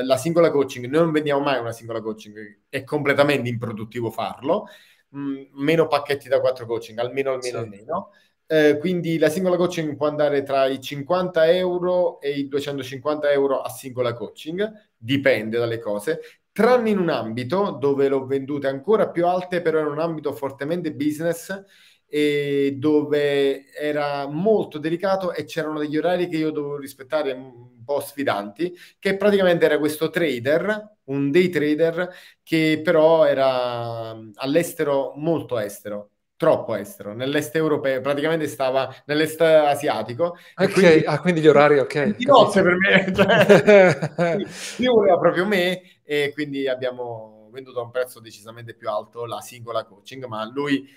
la 0.03 0.17
singola 0.17 0.49
coaching, 0.49 0.88
noi 0.88 1.03
non 1.03 1.11
vendiamo 1.11 1.39
mai 1.39 1.59
una 1.59 1.71
singola 1.71 2.01
coaching, 2.01 2.61
è 2.67 2.83
completamente 2.83 3.47
improduttivo 3.47 4.09
farlo, 4.09 4.65
mh, 5.10 5.20
mm, 5.20 5.43
meno 5.53 5.88
pacchetti 5.88 6.28
da 6.28 6.39
quattro 6.39 6.66
coaching, 6.66 6.97
almeno 6.99 7.32
almeno 7.32 7.58
sì. 7.60 7.64
almeno. 7.64 8.12
Eh, 8.49 8.78
quindi 8.80 9.18
la 9.18 9.30
singola 9.30 9.58
coaching 9.58 9.97
può 9.97 10.08
andare 10.08 10.43
tra 10.43 10.68
i 10.68 10.80
50 10.80 11.51
euro 11.51 12.22
e 12.22 12.32
i 12.32 12.47
250 12.47 13.30
euro 13.32 13.62
a 13.62 13.70
singola 13.70 14.14
coaching, 14.14 14.66
dipende 14.95 15.58
dalle 15.58 15.80
cose, 15.80 16.22
tranne 16.53 16.89
in 16.89 16.97
un 16.97 17.10
ambito 17.10 17.72
dove 17.72 18.08
l'ho 18.08 18.26
vendute 18.26 18.68
ancora 18.68 19.10
più 19.10 19.28
alte, 19.28 19.62
però 19.62 19.80
in 19.82 19.88
un 19.88 19.99
ambito 19.99 20.32
fortemente 20.32 20.93
business 20.93 21.64
e 22.08 22.76
dove 22.78 23.72
era 23.74 24.28
molto 24.28 24.78
delicato 24.78 25.34
e 25.34 25.43
c'erano 25.43 25.80
degli 25.80 25.97
orari 25.97 26.28
che 26.28 26.38
io 26.38 26.51
dovevo 26.51 26.78
rispettare 26.78 27.32
un 27.34 27.84
po' 27.84 27.99
sfidanti, 27.99 28.74
che 28.99 29.18
praticamente 29.18 29.66
era 29.66 29.78
questo 29.78 30.10
trader, 30.10 30.97
un 31.05 31.32
day 31.32 31.49
trader, 31.49 32.10
che 32.43 32.82
però 32.84 33.26
era 33.26 34.16
all'estero 34.36 35.14
molto 35.16 35.60
estero 35.60 36.12
troppo 36.38 36.76
estero, 36.76 37.14
nell'est 37.14 37.55
europeo, 37.55 37.99
praticamente 37.99 38.47
stava 38.47 38.93
nell'est 39.05 39.41
asiatico. 39.41 40.38
Ok, 40.55 40.72
quindi, 40.72 41.03
ah, 41.05 41.20
quindi 41.20 41.41
gli 41.41 41.47
orari, 41.47 41.80
ok. 41.80 42.16
Di 42.16 42.26
notte 42.26 42.62
per 42.62 42.76
me, 42.76 43.12
cioè, 43.12 44.38
lui 44.78 44.88
voleva 44.88 45.18
proprio 45.18 45.47
me 45.47 45.82
e 46.03 46.32
quindi 46.34 46.68
abbiamo 46.68 47.49
venduto 47.51 47.80
a 47.80 47.84
un 47.84 47.89
prezzo 47.89 48.20
decisamente 48.20 48.76
più 48.76 48.88
alto 48.88 49.26
la 49.26 49.41
singola 49.41 49.84
coaching, 49.84 50.26
ma 50.26 50.45
lui 50.45 50.88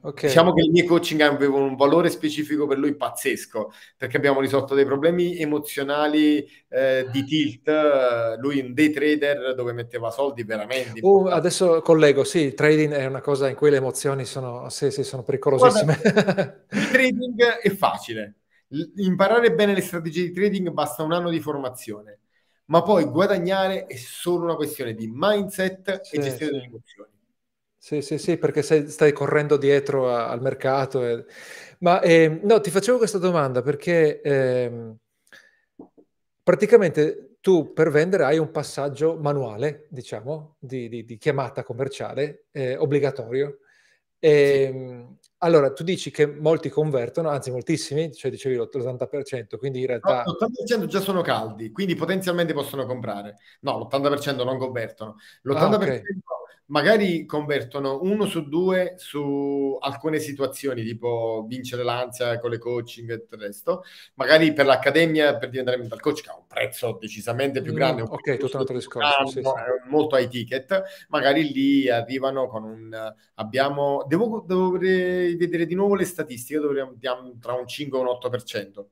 Okay. 0.00 0.28
Diciamo 0.28 0.54
che 0.54 0.62
i 0.62 0.68
miei 0.68 0.86
coaching 0.86 1.20
avevano 1.22 1.64
un 1.64 1.74
valore 1.74 2.08
specifico 2.08 2.68
per 2.68 2.78
lui 2.78 2.94
pazzesco, 2.94 3.72
perché 3.96 4.16
abbiamo 4.16 4.40
risolto 4.40 4.74
dei 4.74 4.84
problemi 4.84 5.36
emozionali 5.36 6.48
eh, 6.68 7.08
di 7.10 7.24
tilt. 7.24 7.68
Lui 8.38 8.60
un 8.60 8.74
day 8.74 8.90
trader 8.90 9.54
dove 9.56 9.72
metteva 9.72 10.10
soldi 10.10 10.44
veramente. 10.44 11.00
Uh, 11.02 11.26
adesso 11.26 11.82
collego, 11.82 12.22
sì, 12.22 12.38
il 12.38 12.54
trading 12.54 12.92
è 12.92 13.06
una 13.06 13.20
cosa 13.20 13.48
in 13.48 13.56
cui 13.56 13.70
le 13.70 13.78
emozioni 13.78 14.24
sono, 14.24 14.68
sì, 14.70 14.92
sì, 14.92 15.02
sono 15.02 15.24
pericolosissime. 15.24 15.98
Guarda, 16.00 16.64
il 16.70 16.88
trading 16.90 17.42
è 17.60 17.70
facile. 17.70 18.34
Imparare 18.96 19.52
bene 19.52 19.74
le 19.74 19.80
strategie 19.80 20.22
di 20.22 20.32
trading 20.32 20.70
basta 20.70 21.02
un 21.02 21.12
anno 21.12 21.28
di 21.28 21.40
formazione, 21.40 22.20
ma 22.66 22.82
poi 22.82 23.04
guadagnare 23.04 23.86
è 23.86 23.96
solo 23.96 24.44
una 24.44 24.54
questione 24.54 24.94
di 24.94 25.10
mindset 25.12 26.02
sì, 26.02 26.16
e 26.16 26.20
gestione 26.20 26.52
delle 26.52 26.64
emozioni. 26.64 27.07
Sì, 27.88 28.02
sì, 28.02 28.18
sì, 28.18 28.36
perché 28.36 28.62
sei, 28.62 28.86
stai 28.90 29.12
correndo 29.12 29.56
dietro 29.56 30.14
a, 30.14 30.28
al 30.28 30.42
mercato. 30.42 31.02
E... 31.06 31.24
Ma 31.78 32.02
eh, 32.02 32.28
no, 32.42 32.60
ti 32.60 32.68
facevo 32.68 32.98
questa 32.98 33.16
domanda 33.16 33.62
perché 33.62 34.20
eh, 34.20 34.92
praticamente 36.42 37.38
tu 37.40 37.72
per 37.72 37.90
vendere 37.90 38.24
hai 38.24 38.36
un 38.36 38.50
passaggio 38.50 39.16
manuale, 39.16 39.86
diciamo, 39.88 40.56
di, 40.58 40.90
di, 40.90 41.06
di 41.06 41.16
chiamata 41.16 41.62
commerciale 41.62 42.44
eh, 42.50 42.76
obbligatorio. 42.76 43.60
E, 44.18 44.68
sì. 44.70 44.76
Ehm, 44.76 45.16
allora, 45.38 45.72
tu 45.72 45.82
dici 45.82 46.10
che 46.10 46.26
molti 46.26 46.68
convertono, 46.68 47.30
anzi 47.30 47.50
moltissimi, 47.50 48.12
cioè 48.12 48.30
dicevi 48.30 48.56
l'80%, 48.56 49.56
quindi 49.56 49.80
in 49.80 49.86
realtà... 49.86 50.24
No, 50.26 50.32
l'80% 50.32 50.84
già 50.84 51.00
sono 51.00 51.22
caldi, 51.22 51.72
quindi 51.72 51.94
potenzialmente 51.94 52.52
possono 52.52 52.84
comprare. 52.84 53.36
No, 53.60 53.78
l'80% 53.78 54.44
non 54.44 54.58
convertono. 54.58 55.16
L'80% 55.40 55.56
ah, 55.56 55.74
okay 55.76 56.02
magari 56.68 57.24
convertono 57.24 58.00
uno 58.02 58.26
su 58.26 58.48
due 58.48 58.94
su 58.96 59.76
alcune 59.80 60.18
situazioni, 60.18 60.82
tipo 60.82 61.44
vincere 61.46 61.82
l'ansia 61.82 62.38
con 62.38 62.50
le 62.50 62.58
coaching 62.58 63.10
e 63.10 63.18
tutto 63.20 63.36
il 63.36 63.42
resto. 63.42 63.82
Magari 64.14 64.52
per 64.52 64.66
l'accademia, 64.66 65.36
per 65.36 65.50
diventare 65.50 65.78
mental 65.78 66.00
coach, 66.00 66.22
che 66.22 66.30
ha 66.30 66.36
un 66.36 66.46
prezzo 66.46 66.96
decisamente 67.00 67.60
più 67.60 67.72
mm, 67.72 67.76
grande. 67.76 68.02
Mm, 68.02 68.06
ok, 68.06 68.36
tutto 68.36 68.56
un 68.56 68.60
altro 68.60 68.76
discorso. 68.76 69.26
Sì, 69.26 69.40
sì. 69.42 69.48
Molto 69.88 70.16
high 70.16 70.28
ticket. 70.28 70.82
Magari 71.08 71.52
lì 71.52 71.88
arrivano 71.88 72.46
con 72.48 72.64
un... 72.64 73.14
Abbiamo... 73.34 74.04
Devo, 74.06 74.44
dovrei 74.46 75.36
vedere 75.36 75.66
di 75.66 75.74
nuovo 75.74 75.94
le 75.94 76.04
statistiche, 76.04 76.60
dovremmo 76.60 76.96
tra 77.40 77.54
un 77.54 77.66
5 77.66 77.98
e 77.98 78.02
un 78.02 78.08
8%. 78.08 78.84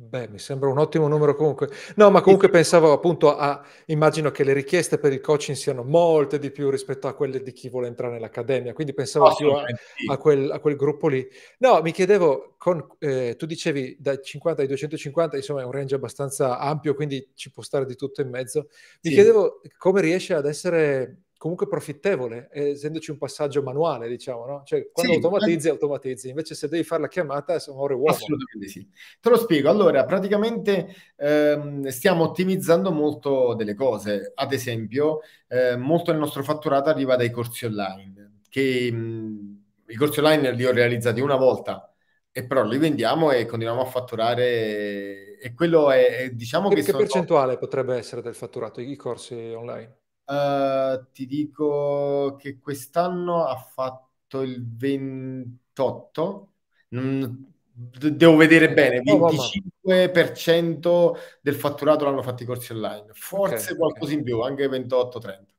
Beh, 0.00 0.28
mi 0.28 0.38
sembra 0.38 0.68
un 0.68 0.78
ottimo 0.78 1.08
numero 1.08 1.34
comunque. 1.34 1.68
No, 1.96 2.08
ma 2.08 2.20
comunque 2.20 2.48
pensavo 2.50 2.92
appunto 2.92 3.36
a, 3.36 3.60
immagino 3.86 4.30
che 4.30 4.44
le 4.44 4.52
richieste 4.52 4.96
per 4.96 5.12
il 5.12 5.20
coaching 5.20 5.56
siano 5.56 5.82
molte 5.82 6.38
di 6.38 6.52
più 6.52 6.70
rispetto 6.70 7.08
a 7.08 7.14
quelle 7.14 7.42
di 7.42 7.50
chi 7.50 7.68
vuole 7.68 7.88
entrare 7.88 8.12
nell'accademia, 8.12 8.74
quindi 8.74 8.94
pensavo 8.94 9.34
più 9.34 9.50
a, 9.50 9.64
a, 10.10 10.16
quel, 10.16 10.52
a, 10.52 10.60
quel, 10.60 10.76
gruppo 10.76 11.08
lì. 11.08 11.26
No, 11.58 11.82
mi 11.82 11.90
chiedevo, 11.90 12.54
con, 12.58 12.86
eh, 13.00 13.34
tu 13.36 13.44
dicevi 13.44 13.96
dai 13.98 14.20
50 14.22 14.62
ai 14.62 14.68
250, 14.68 15.34
insomma 15.34 15.62
è 15.62 15.64
un 15.64 15.72
range 15.72 15.96
abbastanza 15.96 16.60
ampio, 16.60 16.94
quindi 16.94 17.32
ci 17.34 17.50
può 17.50 17.64
stare 17.64 17.84
di 17.84 17.96
tutto 17.96 18.20
in 18.20 18.28
mezzo. 18.28 18.68
Mi 19.02 19.10
sì. 19.10 19.14
chiedevo 19.14 19.62
come 19.78 20.00
riesce 20.00 20.32
ad 20.32 20.46
essere 20.46 21.22
comunque 21.38 21.68
profittevole, 21.68 22.48
essendoci 22.50 23.12
un 23.12 23.16
passaggio 23.16 23.62
manuale, 23.62 24.08
diciamo, 24.08 24.44
no? 24.44 24.62
Cioè, 24.64 24.90
quando 24.92 25.12
sì, 25.12 25.18
automatizzi, 25.18 25.68
automatizzi. 25.68 26.28
Invece 26.28 26.54
se 26.54 26.68
devi 26.68 26.82
fare 26.82 27.02
la 27.02 27.08
chiamata, 27.08 27.58
sono 27.60 27.80
ore 27.80 27.94
uomo. 27.94 28.10
Assolutamente 28.10 28.68
sì. 28.68 28.86
Te 29.20 29.30
lo 29.30 29.38
spiego. 29.38 29.70
Allora, 29.70 30.04
praticamente 30.04 30.94
ehm, 31.16 31.86
stiamo 31.86 32.24
ottimizzando 32.24 32.90
molto 32.90 33.54
delle 33.54 33.74
cose. 33.74 34.32
Ad 34.34 34.52
esempio, 34.52 35.20
eh, 35.46 35.76
molto 35.76 36.10
del 36.10 36.20
nostro 36.20 36.42
fatturato 36.42 36.90
arriva 36.90 37.16
dai 37.16 37.30
corsi 37.30 37.64
online, 37.64 38.40
che 38.48 38.90
mh, 38.92 39.62
i 39.86 39.94
corsi 39.94 40.18
online 40.18 40.52
li 40.52 40.66
ho 40.66 40.72
realizzati 40.72 41.20
una 41.20 41.36
volta, 41.36 41.90
e 42.32 42.44
però 42.44 42.64
li 42.64 42.78
vendiamo 42.78 43.30
e 43.30 43.46
continuiamo 43.46 43.82
a 43.82 43.86
fatturare 43.86 45.38
e 45.38 45.54
quello 45.54 45.90
è, 45.90 46.16
è 46.16 46.30
diciamo 46.30 46.68
che, 46.68 46.76
che 46.76 46.82
sono... 46.82 46.98
percentuale 46.98 47.58
potrebbe 47.58 47.96
essere 47.96 48.22
del 48.22 48.34
fatturato 48.34 48.80
i 48.80 48.96
corsi 48.96 49.34
online? 49.34 49.96
Uh, 50.28 51.06
ti 51.10 51.24
dico 51.24 52.36
che 52.38 52.58
quest'anno 52.58 53.46
ha 53.46 53.56
fatto 53.56 54.42
il 54.42 54.62
28. 54.76 56.52
Mm, 56.94 57.24
devo 57.72 58.36
vedere 58.36 58.74
bene, 58.74 59.00
25% 59.00 61.16
del 61.40 61.54
fatturato 61.54 62.04
l'hanno 62.04 62.22
fatto 62.22 62.42
i 62.42 62.46
corsi 62.46 62.72
online, 62.72 63.06
forse 63.12 63.72
okay, 63.72 63.76
qualcosa 63.76 64.04
okay. 64.04 64.16
in 64.16 64.24
più, 64.24 64.40
anche 64.40 64.68
28-30. 64.68 65.54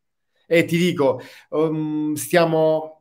E 0.46 0.66
ti 0.66 0.78
dico, 0.78 1.20
um, 1.50 2.14
stiamo 2.14 2.99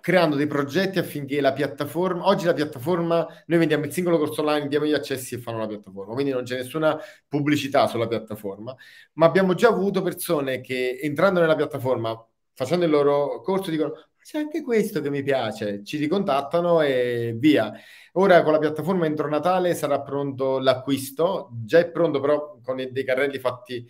creando 0.00 0.36
dei 0.36 0.46
progetti 0.46 0.98
affinché 0.98 1.40
la 1.40 1.52
piattaforma, 1.52 2.26
oggi 2.26 2.46
la 2.46 2.54
piattaforma, 2.54 3.26
noi 3.46 3.58
vendiamo 3.58 3.84
il 3.84 3.92
singolo 3.92 4.18
corso 4.18 4.40
online, 4.40 4.68
diamo 4.68 4.86
gli 4.86 4.92
accessi 4.92 5.34
e 5.34 5.38
fanno 5.38 5.58
la 5.58 5.66
piattaforma, 5.66 6.14
quindi 6.14 6.32
non 6.32 6.44
c'è 6.44 6.56
nessuna 6.56 6.98
pubblicità 7.26 7.86
sulla 7.86 8.06
piattaforma, 8.06 8.74
ma 9.14 9.26
abbiamo 9.26 9.54
già 9.54 9.68
avuto 9.68 10.02
persone 10.02 10.60
che 10.60 10.98
entrando 11.02 11.40
nella 11.40 11.56
piattaforma, 11.56 12.26
facendo 12.54 12.84
il 12.84 12.90
loro 12.90 13.40
corso, 13.42 13.70
dicono 13.70 13.92
c'è 14.22 14.38
anche 14.38 14.62
questo 14.62 15.00
che 15.00 15.10
mi 15.10 15.22
piace, 15.22 15.82
ci 15.84 15.96
ricontattano 15.96 16.82
e 16.82 17.34
via. 17.38 17.72
Ora 18.12 18.42
con 18.42 18.52
la 18.52 18.58
piattaforma 18.58 19.06
entro 19.06 19.26
Natale 19.28 19.74
sarà 19.74 20.02
pronto 20.02 20.58
l'acquisto, 20.58 21.48
già 21.64 21.78
è 21.78 21.90
pronto 21.90 22.20
però 22.20 22.58
con 22.62 22.76
dei 22.76 23.04
carrelli 23.04 23.38
fatti 23.38 23.88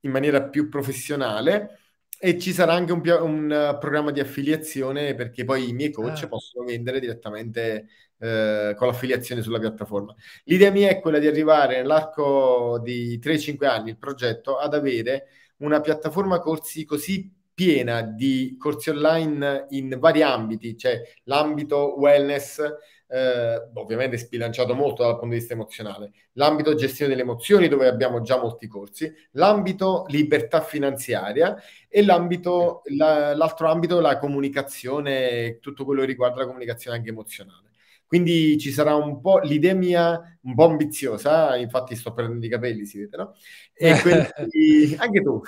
in 0.00 0.10
maniera 0.10 0.42
più 0.48 0.68
professionale 0.68 1.87
e 2.20 2.38
ci 2.38 2.52
sarà 2.52 2.72
anche 2.72 2.92
un, 2.92 3.02
un 3.20 3.72
uh, 3.74 3.78
programma 3.78 4.10
di 4.10 4.20
affiliazione 4.20 5.14
perché 5.14 5.44
poi 5.44 5.68
i 5.68 5.72
miei 5.72 5.90
coach 5.90 6.24
ah. 6.24 6.28
possono 6.28 6.64
vendere 6.64 6.98
direttamente 6.98 7.86
uh, 8.18 8.74
con 8.74 8.88
l'affiliazione 8.88 9.42
sulla 9.42 9.60
piattaforma. 9.60 10.14
L'idea 10.44 10.70
mia 10.70 10.88
è 10.88 11.00
quella 11.00 11.18
di 11.18 11.28
arrivare 11.28 11.76
nell'arco 11.76 12.80
di 12.82 13.18
3-5 13.22 13.66
anni, 13.66 13.90
il 13.90 13.98
progetto, 13.98 14.58
ad 14.58 14.74
avere 14.74 15.28
una 15.58 15.80
piattaforma 15.80 16.40
corsi 16.40 16.84
così 16.84 17.32
piena 17.54 18.02
di 18.02 18.56
corsi 18.58 18.90
online 18.90 19.66
in 19.70 19.96
vari 19.98 20.22
ambiti, 20.22 20.76
cioè 20.76 21.00
l'ambito 21.24 21.98
wellness, 21.98 22.62
eh, 23.08 23.70
ovviamente 23.74 24.18
sbilanciato 24.18 24.74
molto 24.74 25.02
dal 25.02 25.12
punto 25.18 25.34
di 25.34 25.38
vista 25.40 25.54
emozionale, 25.54 26.12
l'ambito 26.32 26.74
gestione 26.74 27.10
delle 27.10 27.22
emozioni 27.22 27.68
dove 27.68 27.88
abbiamo 27.88 28.20
già 28.20 28.38
molti 28.38 28.66
corsi, 28.66 29.12
l'ambito 29.32 30.04
libertà 30.08 30.60
finanziaria 30.60 31.56
e 31.88 32.04
l'ambito, 32.04 32.82
la, 32.96 33.34
l'altro 33.34 33.70
ambito 33.70 34.00
la 34.00 34.18
comunicazione, 34.18 35.58
tutto 35.58 35.84
quello 35.84 36.00
che 36.02 36.06
riguarda 36.06 36.40
la 36.40 36.46
comunicazione 36.46 36.96
anche 36.98 37.10
emozionale. 37.10 37.66
Quindi 38.06 38.56
ci 38.58 38.70
sarà 38.72 38.94
un 38.94 39.20
po' 39.20 39.38
l'idea 39.40 39.74
mia 39.74 40.38
un 40.42 40.54
po' 40.54 40.64
ambiziosa, 40.64 41.56
infatti 41.56 41.94
sto 41.94 42.14
prendendo 42.14 42.46
i 42.46 42.48
capelli, 42.48 42.86
si 42.86 42.98
vede, 42.98 43.16
no? 43.18 43.34
E 43.74 44.00
quindi 44.00 44.96
anche 44.98 45.22
tu. 45.22 45.42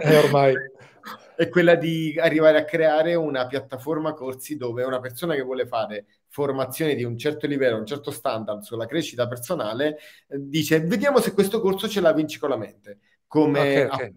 eh, 0.00 0.16
ormai. 0.16 0.54
è 1.36 1.48
quella 1.48 1.74
di 1.74 2.16
arrivare 2.18 2.58
a 2.58 2.64
creare 2.64 3.14
una 3.14 3.46
piattaforma 3.46 4.14
corsi 4.14 4.56
dove 4.56 4.84
una 4.84 5.00
persona 5.00 5.34
che 5.34 5.42
vuole 5.42 5.66
fare 5.66 6.06
formazione 6.28 6.94
di 6.94 7.04
un 7.04 7.16
certo 7.16 7.46
livello, 7.46 7.78
un 7.78 7.86
certo 7.86 8.10
standard 8.10 8.62
sulla 8.62 8.86
crescita 8.86 9.26
personale, 9.28 9.98
eh, 10.28 10.36
dice 10.38 10.80
vediamo 10.80 11.20
se 11.20 11.32
questo 11.32 11.60
corso 11.60 11.88
ce 11.88 12.00
la 12.00 12.12
vinci 12.12 12.38
con 12.38 12.50
la 12.50 12.56
mente. 12.56 12.98
Come 13.26 13.60
okay, 13.60 13.84
okay. 13.84 14.14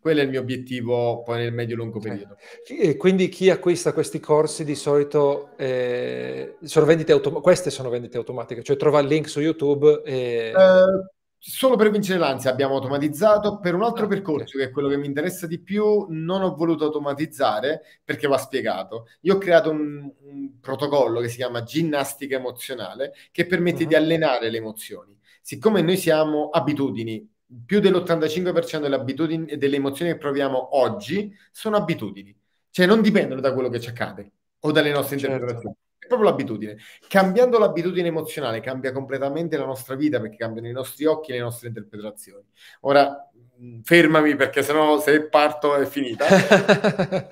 quello 0.00 0.20
è 0.20 0.24
il 0.24 0.28
mio 0.30 0.40
obiettivo 0.40 1.22
poi 1.22 1.38
nel 1.38 1.52
medio-lungo 1.52 1.98
okay. 1.98 2.10
periodo. 2.10 2.36
E 2.66 2.96
quindi 2.96 3.28
chi 3.28 3.50
acquista 3.50 3.92
questi 3.92 4.20
corsi 4.20 4.64
di 4.64 4.74
solito 4.74 5.50
eh, 5.56 6.56
sono 6.62 6.86
vendite 6.86 7.12
automatiche, 7.12 7.42
queste 7.44 7.70
sono 7.70 7.88
vendite 7.88 8.16
automatiche, 8.18 8.62
cioè 8.62 8.76
trova 8.76 9.00
il 9.00 9.06
link 9.06 9.28
su 9.28 9.40
YouTube 9.40 10.02
e... 10.04 10.52
Uh, 10.54 11.18
Solo 11.42 11.74
per 11.74 11.90
vincere 11.90 12.18
l'ansia 12.18 12.50
abbiamo 12.50 12.74
automatizzato, 12.74 13.60
per 13.60 13.74
un 13.74 13.82
altro 13.82 14.06
percorso 14.06 14.58
che 14.58 14.64
è 14.64 14.70
quello 14.70 14.88
che 14.88 14.98
mi 14.98 15.06
interessa 15.06 15.46
di 15.46 15.58
più 15.58 16.04
non 16.10 16.42
ho 16.42 16.54
voluto 16.54 16.84
automatizzare 16.84 17.80
perché 18.04 18.28
va 18.28 18.36
spiegato. 18.36 19.06
Io 19.22 19.36
ho 19.36 19.38
creato 19.38 19.70
un, 19.70 20.12
un 20.20 20.60
protocollo 20.60 21.18
che 21.20 21.28
si 21.28 21.36
chiama 21.36 21.62
ginnastica 21.62 22.36
emozionale 22.36 23.14
che 23.32 23.46
permette 23.46 23.84
uh-huh. 23.84 23.88
di 23.88 23.94
allenare 23.94 24.50
le 24.50 24.58
emozioni. 24.58 25.18
Siccome 25.40 25.80
noi 25.80 25.96
siamo 25.96 26.50
abitudini, 26.50 27.26
più 27.64 27.80
dell'85% 27.80 28.80
delle 28.80 28.96
abitudini 28.96 29.46
e 29.46 29.56
delle 29.56 29.76
emozioni 29.76 30.12
che 30.12 30.18
proviamo 30.18 30.76
oggi 30.76 31.34
sono 31.50 31.76
abitudini, 31.76 32.38
cioè 32.68 32.84
non 32.84 33.00
dipendono 33.00 33.40
da 33.40 33.54
quello 33.54 33.70
che 33.70 33.80
ci 33.80 33.88
accade 33.88 34.30
o 34.60 34.72
dalle 34.72 34.92
nostre 34.92 35.16
certo. 35.16 35.36
interpretazioni 35.36 35.74
proprio 36.10 36.30
l'abitudine. 36.30 36.76
Cambiando 37.06 37.58
l'abitudine 37.58 38.08
emozionale 38.08 38.60
cambia 38.60 38.90
completamente 38.90 39.56
la 39.56 39.64
nostra 39.64 39.94
vita 39.94 40.20
perché 40.20 40.36
cambiano 40.36 40.68
i 40.68 40.72
nostri 40.72 41.04
occhi 41.04 41.30
e 41.30 41.34
le 41.34 41.40
nostre 41.40 41.68
interpretazioni. 41.68 42.44
Ora 42.80 43.30
mm, 43.60 43.80
fermami 43.82 44.34
perché 44.34 44.62
sennò 44.62 44.98
se 44.98 45.28
parto 45.28 45.76
è 45.76 45.86
finita. 45.86 46.26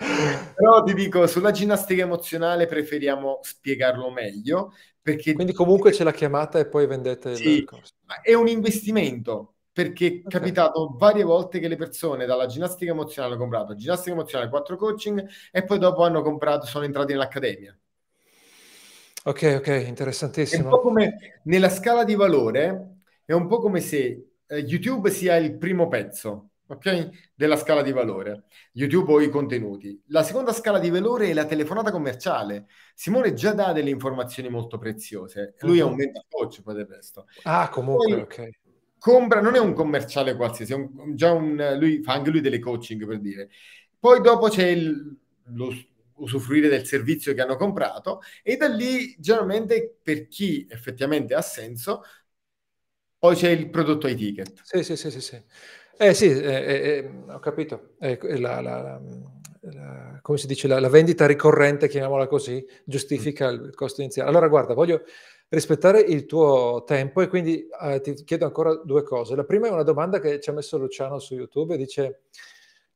Però 0.54 0.82
ti 0.84 0.94
dico, 0.94 1.26
sulla 1.26 1.50
ginnastica 1.50 2.02
emozionale 2.02 2.66
preferiamo 2.66 3.40
spiegarlo 3.42 4.10
meglio 4.10 4.72
perché... 5.02 5.32
Quindi 5.32 5.52
comunque 5.52 5.90
c'è 5.90 6.04
la 6.04 6.12
chiamata 6.12 6.60
e 6.60 6.68
poi 6.68 6.86
vendete 6.86 7.34
sì, 7.34 7.48
il 7.48 7.64
corso. 7.64 7.94
È 8.22 8.34
un 8.34 8.46
investimento 8.46 9.54
perché 9.72 10.06
è 10.06 10.10
okay. 10.24 10.40
capitato 10.40 10.94
varie 10.96 11.24
volte 11.24 11.58
che 11.58 11.68
le 11.68 11.76
persone 11.76 12.26
dalla 12.26 12.46
ginnastica 12.46 12.90
emozionale 12.90 13.34
hanno 13.34 13.42
comprato 13.42 13.74
ginnastica 13.74 14.10
emozionale, 14.10 14.50
quattro 14.50 14.76
coaching 14.76 15.24
e 15.50 15.64
poi 15.64 15.78
dopo 15.78 16.04
hanno 16.04 16.20
comprato, 16.22 16.66
sono 16.66 16.84
entrati 16.84 17.12
nell'accademia. 17.12 17.76
Ok, 19.24 19.56
ok, 19.58 19.84
interessantissimo. 19.86 20.62
È 20.62 20.64
un 20.64 20.70
po' 20.70 20.80
come 20.80 21.40
nella 21.44 21.68
scala 21.68 22.04
di 22.04 22.14
valore, 22.14 23.00
è 23.24 23.32
un 23.32 23.46
po' 23.46 23.58
come 23.58 23.80
se 23.80 24.28
eh, 24.46 24.58
YouTube 24.58 25.10
sia 25.10 25.36
il 25.36 25.58
primo 25.58 25.88
pezzo, 25.88 26.50
ok? 26.66 27.30
Della 27.34 27.56
scala 27.56 27.82
di 27.82 27.92
valore. 27.92 28.44
YouTube 28.72 29.12
o 29.12 29.20
i 29.20 29.28
contenuti. 29.28 30.00
La 30.06 30.22
seconda 30.22 30.52
scala 30.52 30.78
di 30.78 30.88
valore 30.88 31.28
è 31.28 31.34
la 31.34 31.44
telefonata 31.44 31.90
commerciale. 31.90 32.66
Simone 32.94 33.34
già 33.34 33.52
dà 33.52 33.72
delle 33.72 33.90
informazioni 33.90 34.48
molto 34.48 34.78
preziose. 34.78 35.54
Lui 35.60 35.80
uh-huh. 35.80 35.88
è 35.88 36.04
un 36.04 36.10
coach, 36.28 36.62
poi 36.62 36.74
del 36.74 36.86
resto. 36.86 37.26
Ah, 37.42 37.68
comunque, 37.68 38.06
poi, 38.06 38.20
ok. 38.20 38.50
Compra, 38.98 39.40
non 39.40 39.54
è 39.54 39.58
un 39.58 39.74
commerciale 39.74 40.34
qualsiasi, 40.34 40.72
un, 40.72 41.14
già 41.14 41.32
un, 41.32 41.76
lui 41.78 42.02
fa 42.02 42.14
anche 42.14 42.30
lui 42.30 42.40
delle 42.40 42.58
coaching 42.58 43.06
per 43.06 43.20
dire. 43.20 43.50
Poi 43.98 44.20
dopo 44.20 44.48
c'è 44.48 44.66
il, 44.66 45.16
lo, 45.54 45.72
usufruire 46.18 46.68
del 46.68 46.86
servizio 46.86 47.34
che 47.34 47.40
hanno 47.40 47.56
comprato 47.56 48.20
e 48.42 48.56
da 48.56 48.68
lì 48.68 49.14
generalmente 49.18 49.98
per 50.02 50.28
chi 50.28 50.66
effettivamente 50.70 51.34
ha 51.34 51.42
senso 51.42 52.02
poi 53.18 53.34
c'è 53.34 53.50
il 53.50 53.68
prodotto 53.68 54.06
ai 54.06 54.14
ticket. 54.14 54.60
Sì, 54.62 54.82
sì, 54.84 54.96
sì, 54.96 55.10
sì. 55.10 55.20
sì. 55.20 55.42
Eh 56.00 56.14
sì, 56.14 56.30
eh, 56.30 56.36
eh, 56.36 57.10
eh 57.26 57.32
ho 57.32 57.40
capito. 57.40 57.94
La, 57.98 58.60
la, 58.60 59.00
la, 59.60 60.18
come 60.22 60.38
si 60.38 60.46
dice, 60.46 60.68
la, 60.68 60.88
vendita 60.88 61.26
ricorrente, 61.26 61.88
chiamiamola 61.88 62.28
così, 62.28 62.64
giustifica 62.84 63.50
mm. 63.50 63.64
il 63.64 63.74
costo 63.74 64.02
iniziale. 64.02 64.28
Allora, 64.28 64.46
guarda, 64.46 64.74
voglio 64.74 65.02
rispettare 65.48 66.00
il 66.00 66.26
tuo 66.26 66.84
tempo 66.86 67.20
e 67.20 67.26
quindi 67.26 67.66
eh, 67.82 68.00
ti 68.00 68.14
chiedo 68.22 68.44
ancora 68.44 68.76
due 68.76 69.02
cose. 69.02 69.34
La 69.34 69.44
prima 69.44 69.66
è 69.66 69.70
una 69.70 69.82
domanda 69.82 70.20
che 70.20 70.38
ci 70.40 70.50
ha 70.50 70.52
messo 70.52 70.78
Luciano 70.78 71.18
su 71.18 71.34
YouTube, 71.34 71.76
dice 71.76 72.22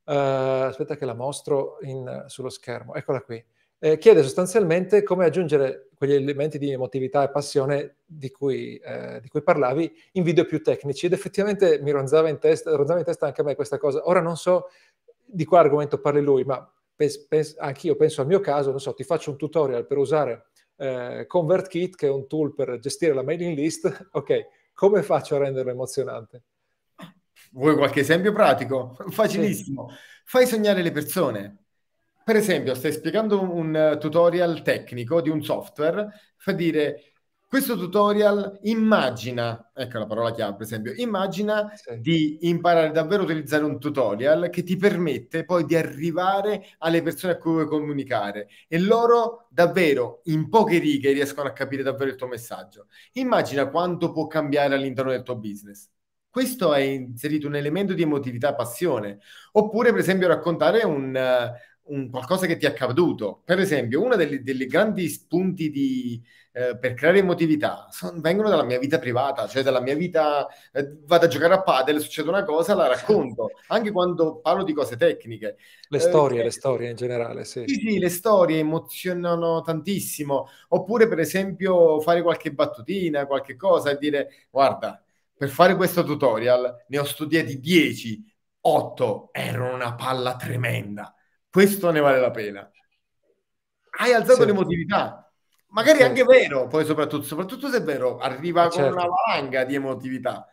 Uh, 0.04 0.66
aspetta 0.66 0.96
che 0.96 1.04
la 1.04 1.14
mostro 1.14 1.78
in, 1.82 2.24
sullo 2.26 2.48
schermo, 2.48 2.94
eccola 2.94 3.20
qui. 3.20 3.44
Eh, 3.78 3.98
chiede 3.98 4.22
sostanzialmente 4.22 5.02
come 5.02 5.24
aggiungere 5.24 5.88
quegli 5.96 6.14
elementi 6.14 6.58
di 6.58 6.70
emotività 6.70 7.24
e 7.24 7.30
passione 7.30 7.96
di 8.04 8.30
cui, 8.30 8.76
eh, 8.78 9.20
di 9.20 9.28
cui, 9.28 9.42
parlavi 9.42 9.92
in 10.12 10.22
video 10.22 10.44
più 10.44 10.62
tecnici 10.62 11.06
ed 11.06 11.12
effettivamente 11.12 11.80
mi 11.80 11.90
ronzava 11.90 12.28
in, 12.28 12.38
testa, 12.38 12.74
ronzava 12.76 13.00
in 13.00 13.04
testa 13.04 13.26
anche 13.26 13.40
a 13.40 13.44
me 13.44 13.54
questa 13.54 13.78
cosa. 13.78 14.02
Ora 14.04 14.20
non 14.20 14.36
so 14.36 14.68
di 15.24 15.44
quale 15.44 15.64
argomento 15.64 16.00
parli 16.00 16.20
lui, 16.20 16.44
ma 16.44 16.68
pens- 16.94 17.26
pens- 17.26 17.56
anch'io 17.58 17.96
penso 17.96 18.20
al 18.20 18.26
mio 18.26 18.40
caso, 18.40 18.70
non 18.70 18.80
so, 18.80 18.94
ti 18.94 19.04
faccio 19.04 19.30
un 19.30 19.36
tutorial 19.36 19.86
per 19.86 19.98
usare 19.98 20.46
eh, 20.76 21.24
ConvertKit, 21.26 21.96
che 21.96 22.06
è 22.06 22.10
un 22.10 22.26
tool 22.26 22.54
per 22.54 22.78
gestire 22.78 23.14
la 23.14 23.22
mailing 23.22 23.56
list. 23.56 24.08
ok, 24.12 24.46
come 24.74 25.02
faccio 25.02 25.36
a 25.36 25.38
renderlo 25.38 25.70
emozionante? 25.70 26.42
Vuoi 27.52 27.74
qualche 27.76 28.00
esempio 28.00 28.32
pratico? 28.32 28.96
Facilissimo. 29.10 29.88
Sì. 29.90 29.96
Fai 30.24 30.46
sognare 30.46 30.82
le 30.82 30.90
persone. 30.90 31.56
Per 32.24 32.36
esempio, 32.36 32.74
stai 32.74 32.92
spiegando 32.92 33.40
un 33.42 33.98
tutorial 34.00 34.62
tecnico 34.62 35.20
di 35.20 35.28
un 35.28 35.42
software, 35.42 36.08
fa 36.36 36.52
dire 36.52 37.12
questo 37.52 37.76
tutorial 37.76 38.60
immagina, 38.62 39.72
ecco 39.74 39.98
la 39.98 40.06
parola 40.06 40.32
chiave 40.32 40.54
per 40.54 40.62
esempio, 40.62 40.94
immagina 40.96 41.70
sì. 41.74 42.00
di 42.00 42.48
imparare 42.48 42.92
davvero 42.92 43.22
a 43.22 43.24
utilizzare 43.26 43.64
un 43.64 43.78
tutorial 43.78 44.48
che 44.48 44.62
ti 44.62 44.76
permette 44.76 45.44
poi 45.44 45.66
di 45.66 45.76
arrivare 45.76 46.64
alle 46.78 47.02
persone 47.02 47.34
a 47.34 47.36
cui 47.36 47.52
vuoi 47.52 47.66
comunicare 47.66 48.48
e 48.68 48.78
loro 48.78 49.48
davvero 49.50 50.22
in 50.26 50.48
poche 50.48 50.78
righe 50.78 51.12
riescono 51.12 51.46
a 51.46 51.52
capire 51.52 51.82
davvero 51.82 52.08
il 52.08 52.16
tuo 52.16 52.26
messaggio. 52.28 52.86
Immagina 53.12 53.68
quanto 53.68 54.12
può 54.12 54.26
cambiare 54.28 54.74
all'interno 54.74 55.10
del 55.10 55.22
tuo 55.22 55.36
business 55.36 55.90
questo 56.32 56.72
è 56.72 56.80
inserito 56.80 57.46
un 57.46 57.56
elemento 57.56 57.92
di 57.92 58.00
emotività, 58.00 58.54
passione. 58.54 59.18
Oppure, 59.52 59.90
per 59.90 60.00
esempio, 60.00 60.28
raccontare 60.28 60.82
un, 60.82 61.14
uh, 61.14 61.94
un 61.94 62.08
qualcosa 62.08 62.46
che 62.46 62.56
ti 62.56 62.64
è 62.64 62.70
accaduto. 62.70 63.42
Per 63.44 63.58
esempio, 63.58 64.02
uno 64.02 64.16
dei 64.16 64.66
grandi 64.66 65.08
spunti 65.08 65.68
di, 65.68 66.22
uh, 66.54 66.78
per 66.78 66.94
creare 66.94 67.18
emotività 67.18 67.86
son, 67.90 68.22
vengono 68.22 68.48
dalla 68.48 68.64
mia 68.64 68.78
vita 68.78 68.98
privata, 68.98 69.46
cioè 69.46 69.62
dalla 69.62 69.82
mia 69.82 69.94
vita, 69.94 70.46
uh, 70.72 71.04
vado 71.04 71.26
a 71.26 71.28
giocare 71.28 71.52
a 71.52 71.62
padel, 71.62 72.00
succede 72.00 72.30
una 72.30 72.44
cosa, 72.44 72.74
la 72.74 72.86
racconto, 72.86 73.50
anche 73.66 73.90
quando 73.90 74.38
parlo 74.38 74.64
di 74.64 74.72
cose 74.72 74.96
tecniche. 74.96 75.58
Le 75.86 75.98
storie, 75.98 76.42
le 76.42 76.50
storie 76.50 76.88
in 76.88 76.96
generale, 76.96 77.44
sì. 77.44 77.64
Sì, 77.66 77.74
sì, 77.74 77.98
le 77.98 78.08
storie 78.08 78.58
emozionano 78.58 79.60
tantissimo. 79.60 80.48
Oppure, 80.68 81.08
per 81.08 81.18
esempio, 81.18 82.00
fare 82.00 82.22
qualche 82.22 82.52
battutina, 82.52 83.26
qualche 83.26 83.54
cosa 83.54 83.90
e 83.90 83.98
dire, 83.98 84.46
guarda, 84.50 85.04
per 85.36 85.48
fare 85.48 85.76
questo 85.76 86.04
tutorial 86.04 86.84
ne 86.88 86.98
ho 86.98 87.04
studiati 87.04 87.58
10, 87.58 88.24
8 88.60 89.30
erano 89.32 89.74
una 89.74 89.94
palla 89.94 90.36
tremenda. 90.36 91.14
Questo 91.50 91.90
ne 91.90 92.00
vale 92.00 92.20
la 92.20 92.30
pena. 92.30 92.70
Hai 93.98 94.12
alzato 94.12 94.40
sì. 94.42 94.46
l'emotività. 94.46 95.30
Magari 95.68 96.00
è 96.00 96.04
anche 96.04 96.24
vero, 96.24 96.66
poi 96.66 96.84
soprattutto, 96.84 97.24
soprattutto 97.24 97.68
se 97.68 97.78
è 97.78 97.82
vero, 97.82 98.18
arriva 98.18 98.68
certo. 98.68 98.94
con 98.94 98.98
una 98.98 99.08
valanga 99.08 99.64
di 99.64 99.74
emotività. 99.74 100.46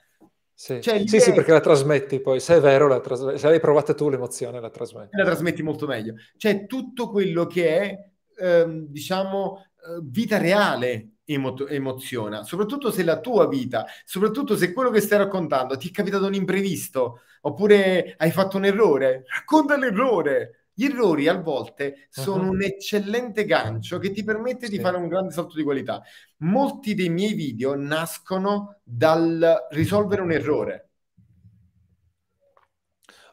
Sì. 0.54 0.82
Cioè, 0.82 1.08
sì, 1.08 1.20
sì, 1.20 1.34
perché 1.34 1.52
la 1.52 1.60
trasmetti 1.62 2.20
poi, 2.20 2.40
se 2.40 2.56
è 2.56 2.60
vero, 2.60 2.88
la 2.88 3.00
trasmetti. 3.00 3.38
se 3.40 3.48
l'hai 3.48 3.60
provata 3.60 3.94
tu 3.94 4.10
l'emozione, 4.10 4.60
la 4.60 4.70
trasmetti. 4.70 5.16
La 5.16 5.24
trasmetti 5.24 5.62
molto 5.62 5.88
meglio. 5.88 6.16
Cioè, 6.36 6.66
tutto 6.66 7.10
quello 7.10 7.46
che 7.46 7.80
è, 7.80 8.10
ehm, 8.44 8.88
diciamo, 8.88 9.58
eh, 9.60 10.00
vita 10.04 10.38
reale 10.38 11.19
emo- 11.34 11.68
emoziona, 11.68 12.44
soprattutto 12.44 12.92
se 12.92 13.04
la 13.04 13.20
tua 13.20 13.48
vita, 13.48 13.86
soprattutto 14.06 14.56
se 14.56 14.74
quello 14.74 14.90
che 14.90 15.02
stai 15.02 15.18
raccontando 15.18 15.78
ti 15.78 15.90
è 15.90 15.92
capitato 15.92 16.26
un 16.26 16.34
imprevisto 16.34 17.22
oppure 17.42 18.16
hai 18.18 18.32
fatto 18.32 18.58
un 18.58 18.66
errore, 18.66 19.24
racconta 19.28 19.78
l'errore. 19.78 20.54
Gli 20.80 20.86
errori 20.86 21.28
a 21.28 21.38
volte 21.38 22.08
sono 22.10 22.44
uh-huh. 22.44 22.52
un 22.52 22.62
eccellente 22.62 23.44
gancio 23.44 24.00
che 24.00 24.12
ti 24.12 24.24
permette 24.24 24.68
sì. 24.68 24.78
di 24.78 24.80
fare 24.80 24.96
un 24.96 25.10
grande 25.10 25.34
salto 25.34 25.56
di 25.56 25.64
qualità. 25.64 26.02
Molti 26.38 26.96
dei 26.96 27.10
miei 27.10 27.34
video 27.34 27.76
nascono 27.76 28.80
dal 28.82 29.68
risolvere 29.72 30.22
un 30.22 30.32
errore. 30.32 30.90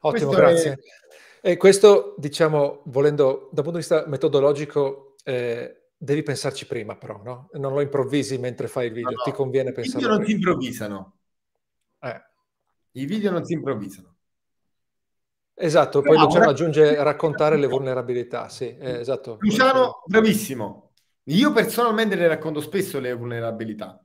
Ottimo, 0.01 0.31
questo 0.31 0.31
grazie. 0.31 0.73
È... 1.41 1.51
E 1.51 1.57
questo, 1.57 2.17
diciamo, 2.19 2.83
volendo 2.87 3.49
dal 3.53 3.63
punto 3.63 3.79
di 3.79 3.85
vista 3.87 4.05
metodologico, 4.09 5.15
eh, 5.23 5.76
Devi 5.99 6.23
pensarci 6.23 6.67
prima 6.67 6.97
però, 6.97 7.23
no? 7.23 7.49
Non 7.53 7.73
lo 7.73 7.81
improvvisi 7.81 8.37
mentre 8.39 8.69
fai 8.69 8.89
il 8.89 8.93
video, 8.93 9.11
no, 9.11 9.17
no. 9.17 9.23
ti 9.23 9.33
conviene 9.33 9.73
pensare. 9.73 9.99
I 9.99 10.03
video 10.03 10.17
non 10.17 10.25
prima. 10.25 10.29
si 10.29 10.35
improvvisano. 10.35 11.17
Eh. 12.01 12.23
I 12.93 13.05
video 13.07 13.31
non 13.31 13.45
si 13.45 13.53
improvvisano. 13.55 14.15
Esatto, 15.59 16.03
poi 16.03 16.19
Luciano 16.19 16.45
no, 16.45 16.51
aggiunge 16.51 17.03
raccontare 17.03 17.57
le 17.57 17.67
vulnerabilità, 17.67 18.51
sì, 18.51 18.77
eh, 18.77 18.99
esatto. 18.99 19.39
Luciano, 19.41 20.03
bravissimo. 20.05 20.93
Io 21.25 21.51
personalmente 21.51 22.15
le 22.15 22.29
racconto 22.29 22.61
spesso 22.61 23.01
le 23.01 23.15
vulnerabilità. 23.15 23.99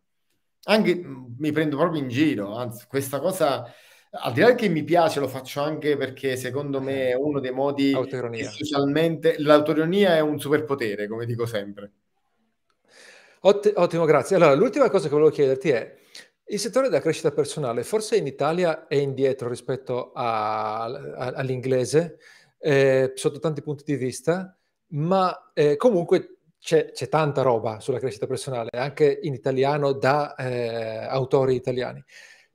Anche 0.63 1.03
mi 1.37 1.51
prendo 1.51 1.75
proprio 1.75 2.01
in 2.01 2.07
giro, 2.07 2.55
anzi, 2.55 2.85
questa 2.87 3.19
cosa 3.19 3.65
al 4.13 4.33
di 4.33 4.41
là 4.41 4.55
che 4.55 4.67
mi 4.67 4.83
piace, 4.83 5.19
lo 5.19 5.27
faccio 5.27 5.61
anche 5.61 5.95
perché 5.95 6.35
secondo 6.35 6.81
me 6.81 7.09
è 7.09 7.15
uno 7.15 7.39
dei 7.39 7.51
modi 7.51 7.95
che 8.31 8.43
socialmente 8.43 9.35
l'autoironia 9.39 10.15
è 10.15 10.19
un 10.19 10.39
superpotere, 10.39 11.07
come 11.07 11.25
dico 11.25 11.45
sempre. 11.45 11.91
Ott- 13.41 13.71
ottimo, 13.75 14.05
grazie. 14.05 14.35
Allora, 14.35 14.53
l'ultima 14.53 14.89
cosa 14.89 15.07
che 15.07 15.13
volevo 15.13 15.31
chiederti 15.31 15.69
è, 15.69 15.95
il 16.45 16.59
settore 16.59 16.89
della 16.89 17.01
crescita 17.01 17.31
personale 17.31 17.83
forse 17.83 18.17
in 18.17 18.27
Italia 18.27 18.87
è 18.87 18.95
indietro 18.95 19.47
rispetto 19.47 20.11
a, 20.11 20.83
a, 20.83 21.31
all'inglese 21.35 22.17
eh, 22.59 23.13
sotto 23.15 23.39
tanti 23.39 23.61
punti 23.61 23.83
di 23.85 23.95
vista, 23.95 24.55
ma 24.87 25.51
eh, 25.53 25.77
comunque 25.77 26.39
c'è, 26.59 26.91
c'è, 26.91 27.07
tanta 27.07 27.41
roba 27.41 27.79
sulla 27.79 27.97
crescita 27.97 28.27
personale, 28.27 28.69
anche 28.73 29.19
in 29.21 29.33
italiano 29.33 29.93
da 29.93 30.35
eh, 30.35 31.05
autori 31.07 31.55
italiani. 31.55 32.03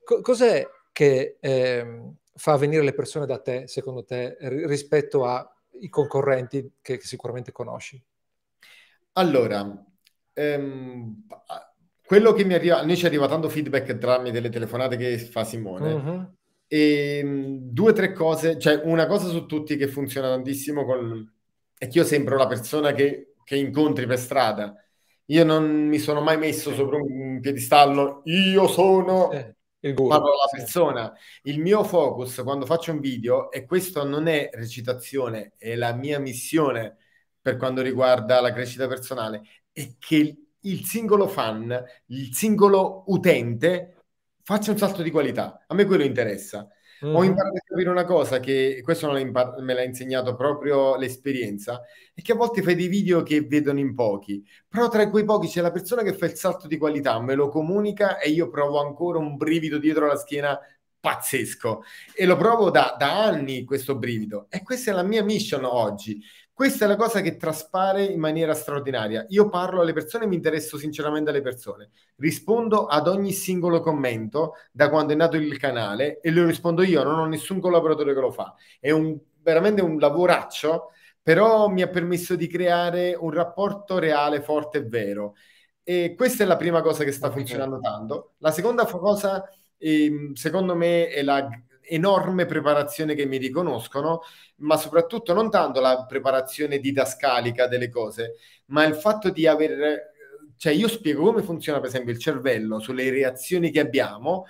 Co- 0.03 0.21
cos'è 0.21 0.65
che 0.97 1.37
ehm, 1.39 2.11
fa 2.33 2.57
venire 2.57 2.81
le 2.81 2.95
persone 2.95 3.27
da 3.27 3.37
te, 3.37 3.67
secondo 3.67 4.03
te, 4.03 4.35
rispetto 4.39 5.25
ai 5.27 5.89
concorrenti 5.89 6.71
che, 6.81 6.97
che 6.97 7.05
sicuramente 7.05 7.51
conosci? 7.51 8.03
Allora, 9.11 9.85
ehm, 10.33 11.27
quello 12.03 12.33
che 12.33 12.43
mi 12.45 12.55
arriva, 12.55 12.79
a 12.79 12.83
noi 12.83 12.97
ci 12.97 13.05
arriva 13.05 13.27
tanto 13.27 13.47
feedback 13.47 13.95
tramite 13.99 14.39
le 14.39 14.49
telefonate 14.49 14.97
che 14.97 15.19
fa 15.19 15.43
Simone. 15.43 15.93
Mm-hmm. 15.93 16.23
E 16.65 17.17
ehm, 17.19 17.57
due 17.59 17.91
o 17.91 17.93
tre 17.93 18.11
cose, 18.11 18.57
cioè 18.57 18.81
una 18.83 19.05
cosa 19.05 19.27
su 19.27 19.45
tutti 19.45 19.77
che 19.77 19.87
funziona 19.87 20.29
tantissimo 20.29 20.83
con, 20.83 21.31
è 21.77 21.87
che 21.87 21.99
io 21.99 22.05
sembro 22.05 22.37
la 22.37 22.47
persona 22.47 22.93
che, 22.93 23.35
che 23.43 23.55
incontri 23.55 24.07
per 24.07 24.17
strada. 24.17 24.75
Io 25.25 25.43
non 25.43 25.69
mi 25.69 25.99
sono 25.99 26.21
mai 26.21 26.39
messo 26.39 26.73
sopra 26.73 26.97
un 26.97 27.39
piedistallo, 27.39 28.21
io 28.23 28.67
sono 28.67 29.29
eh, 29.31 29.56
parlo 29.93 30.33
alla 30.33 30.49
persona. 30.51 31.13
Il 31.43 31.59
mio 31.59 31.83
focus 31.83 32.41
quando 32.43 32.65
faccio 32.65 32.91
un 32.91 32.99
video, 32.99 33.51
e 33.51 33.65
questo 33.65 34.03
non 34.03 34.27
è 34.27 34.49
recitazione, 34.53 35.53
è 35.57 35.75
la 35.75 35.93
mia 35.93 36.19
missione 36.19 36.97
per 37.41 37.57
quanto 37.57 37.81
riguarda 37.81 38.41
la 38.41 38.51
crescita 38.51 38.87
personale, 38.87 39.41
è 39.71 39.95
che 39.99 40.37
il 40.59 40.85
singolo 40.85 41.27
fan, 41.27 41.83
il 42.07 42.33
singolo 42.33 43.03
utente 43.07 44.03
faccia 44.43 44.71
un 44.71 44.77
salto 44.77 45.01
di 45.01 45.11
qualità. 45.11 45.65
A 45.67 45.73
me 45.73 45.85
quello 45.85 46.03
interessa. 46.03 46.67
Mm-hmm. 47.05 47.15
Ho 47.15 47.23
imparato 47.23 47.57
a 47.57 47.61
capire 47.63 47.89
una 47.89 48.05
cosa 48.05 48.39
che 48.39 48.81
questo 48.83 49.15
impar- 49.17 49.59
me 49.59 49.73
l'ha 49.73 49.83
insegnato 49.83 50.35
proprio 50.35 50.95
l'esperienza, 50.95 51.81
è 52.13 52.21
che 52.21 52.31
a 52.31 52.35
volte 52.35 52.61
fai 52.61 52.75
dei 52.75 52.87
video 52.87 53.21
che 53.21 53.41
vedono 53.41 53.79
in 53.79 53.93
pochi, 53.93 54.43
però 54.67 54.89
tra 54.89 55.07
quei 55.09 55.23
pochi 55.23 55.47
c'è 55.47 55.61
la 55.61 55.71
persona 55.71 56.01
che 56.01 56.13
fa 56.13 56.25
il 56.25 56.35
salto 56.35 56.67
di 56.67 56.77
qualità, 56.77 57.19
me 57.21 57.35
lo 57.35 57.49
comunica 57.49 58.19
e 58.19 58.29
io 58.29 58.49
provo 58.49 58.79
ancora 58.79 59.19
un 59.19 59.35
brivido 59.35 59.77
dietro 59.77 60.07
la 60.07 60.17
schiena 60.17 60.59
pazzesco 60.99 61.83
e 62.15 62.25
lo 62.25 62.35
provo 62.35 62.71
da, 62.71 62.95
da 62.97 63.23
anni 63.23 63.63
questo 63.63 63.95
brivido 63.97 64.47
e 64.49 64.63
questa 64.63 64.91
è 64.91 64.93
la 64.93 65.03
mia 65.03 65.23
mission 65.23 65.63
oggi 65.63 66.19
questa 66.57 66.85
è 66.85 66.87
la 66.87 66.95
cosa 66.95 67.21
che 67.21 67.37
traspare 67.37 68.03
in 68.03 68.19
maniera 68.19 68.55
straordinaria. 68.55 69.27
Io 69.29 69.47
parlo 69.47 69.81
alle 69.81 69.93
persone, 69.93 70.25
mi 70.25 70.33
interesso 70.33 70.79
sinceramente 70.79 71.29
alle 71.29 71.43
persone. 71.43 71.91
Rispondo 72.15 72.87
ad 72.87 73.07
ogni 73.07 73.31
singolo 73.31 73.79
commento 73.79 74.55
da 74.71 74.89
quando 74.89 75.13
è 75.13 75.15
nato 75.15 75.35
il 75.37 75.55
canale 75.59 76.19
e 76.19 76.31
lo 76.31 76.47
rispondo 76.47 76.81
io, 76.81 77.03
non 77.03 77.19
ho 77.19 77.27
nessun 77.27 77.59
collaboratore 77.59 78.11
che 78.15 78.19
lo 78.19 78.31
fa. 78.31 78.55
È 78.79 78.89
un, 78.89 79.15
veramente 79.43 79.83
un 79.83 79.99
lavoraccio, 79.99 80.93
però 81.21 81.67
mi 81.67 81.83
ha 81.83 81.89
permesso 81.89 82.35
di 82.35 82.47
creare 82.47 83.13
un 83.13 83.29
rapporto 83.29 83.99
reale, 83.99 84.41
forte 84.41 84.79
e 84.79 84.83
vero. 84.85 85.35
E 85.83 86.15
questa 86.17 86.43
è 86.43 86.47
la 86.47 86.57
prima 86.57 86.81
cosa 86.81 87.03
che 87.03 87.11
sta 87.11 87.29
funzionando 87.29 87.79
tanto. 87.79 88.33
La 88.39 88.49
seconda 88.49 88.85
cosa, 88.87 89.47
eh, 89.77 90.31
secondo 90.33 90.75
me, 90.75 91.07
è 91.09 91.21
la 91.21 91.47
enorme 91.87 92.45
preparazione 92.45 93.15
che 93.15 93.25
mi 93.25 93.37
riconoscono, 93.37 94.21
ma 94.57 94.77
soprattutto 94.77 95.33
non 95.33 95.49
tanto 95.49 95.79
la 95.79 96.05
preparazione 96.07 96.79
didascalica 96.79 97.67
delle 97.67 97.89
cose, 97.89 98.35
ma 98.67 98.83
il 98.85 98.95
fatto 98.95 99.29
di 99.29 99.47
aver... 99.47 100.15
Cioè 100.57 100.73
io 100.73 100.87
spiego 100.87 101.23
come 101.23 101.43
funziona 101.43 101.79
per 101.79 101.89
esempio 101.89 102.11
il 102.13 102.19
cervello 102.19 102.79
sulle 102.79 103.11
reazioni 103.11 103.69
che 103.69 103.79
abbiamo 103.79 104.45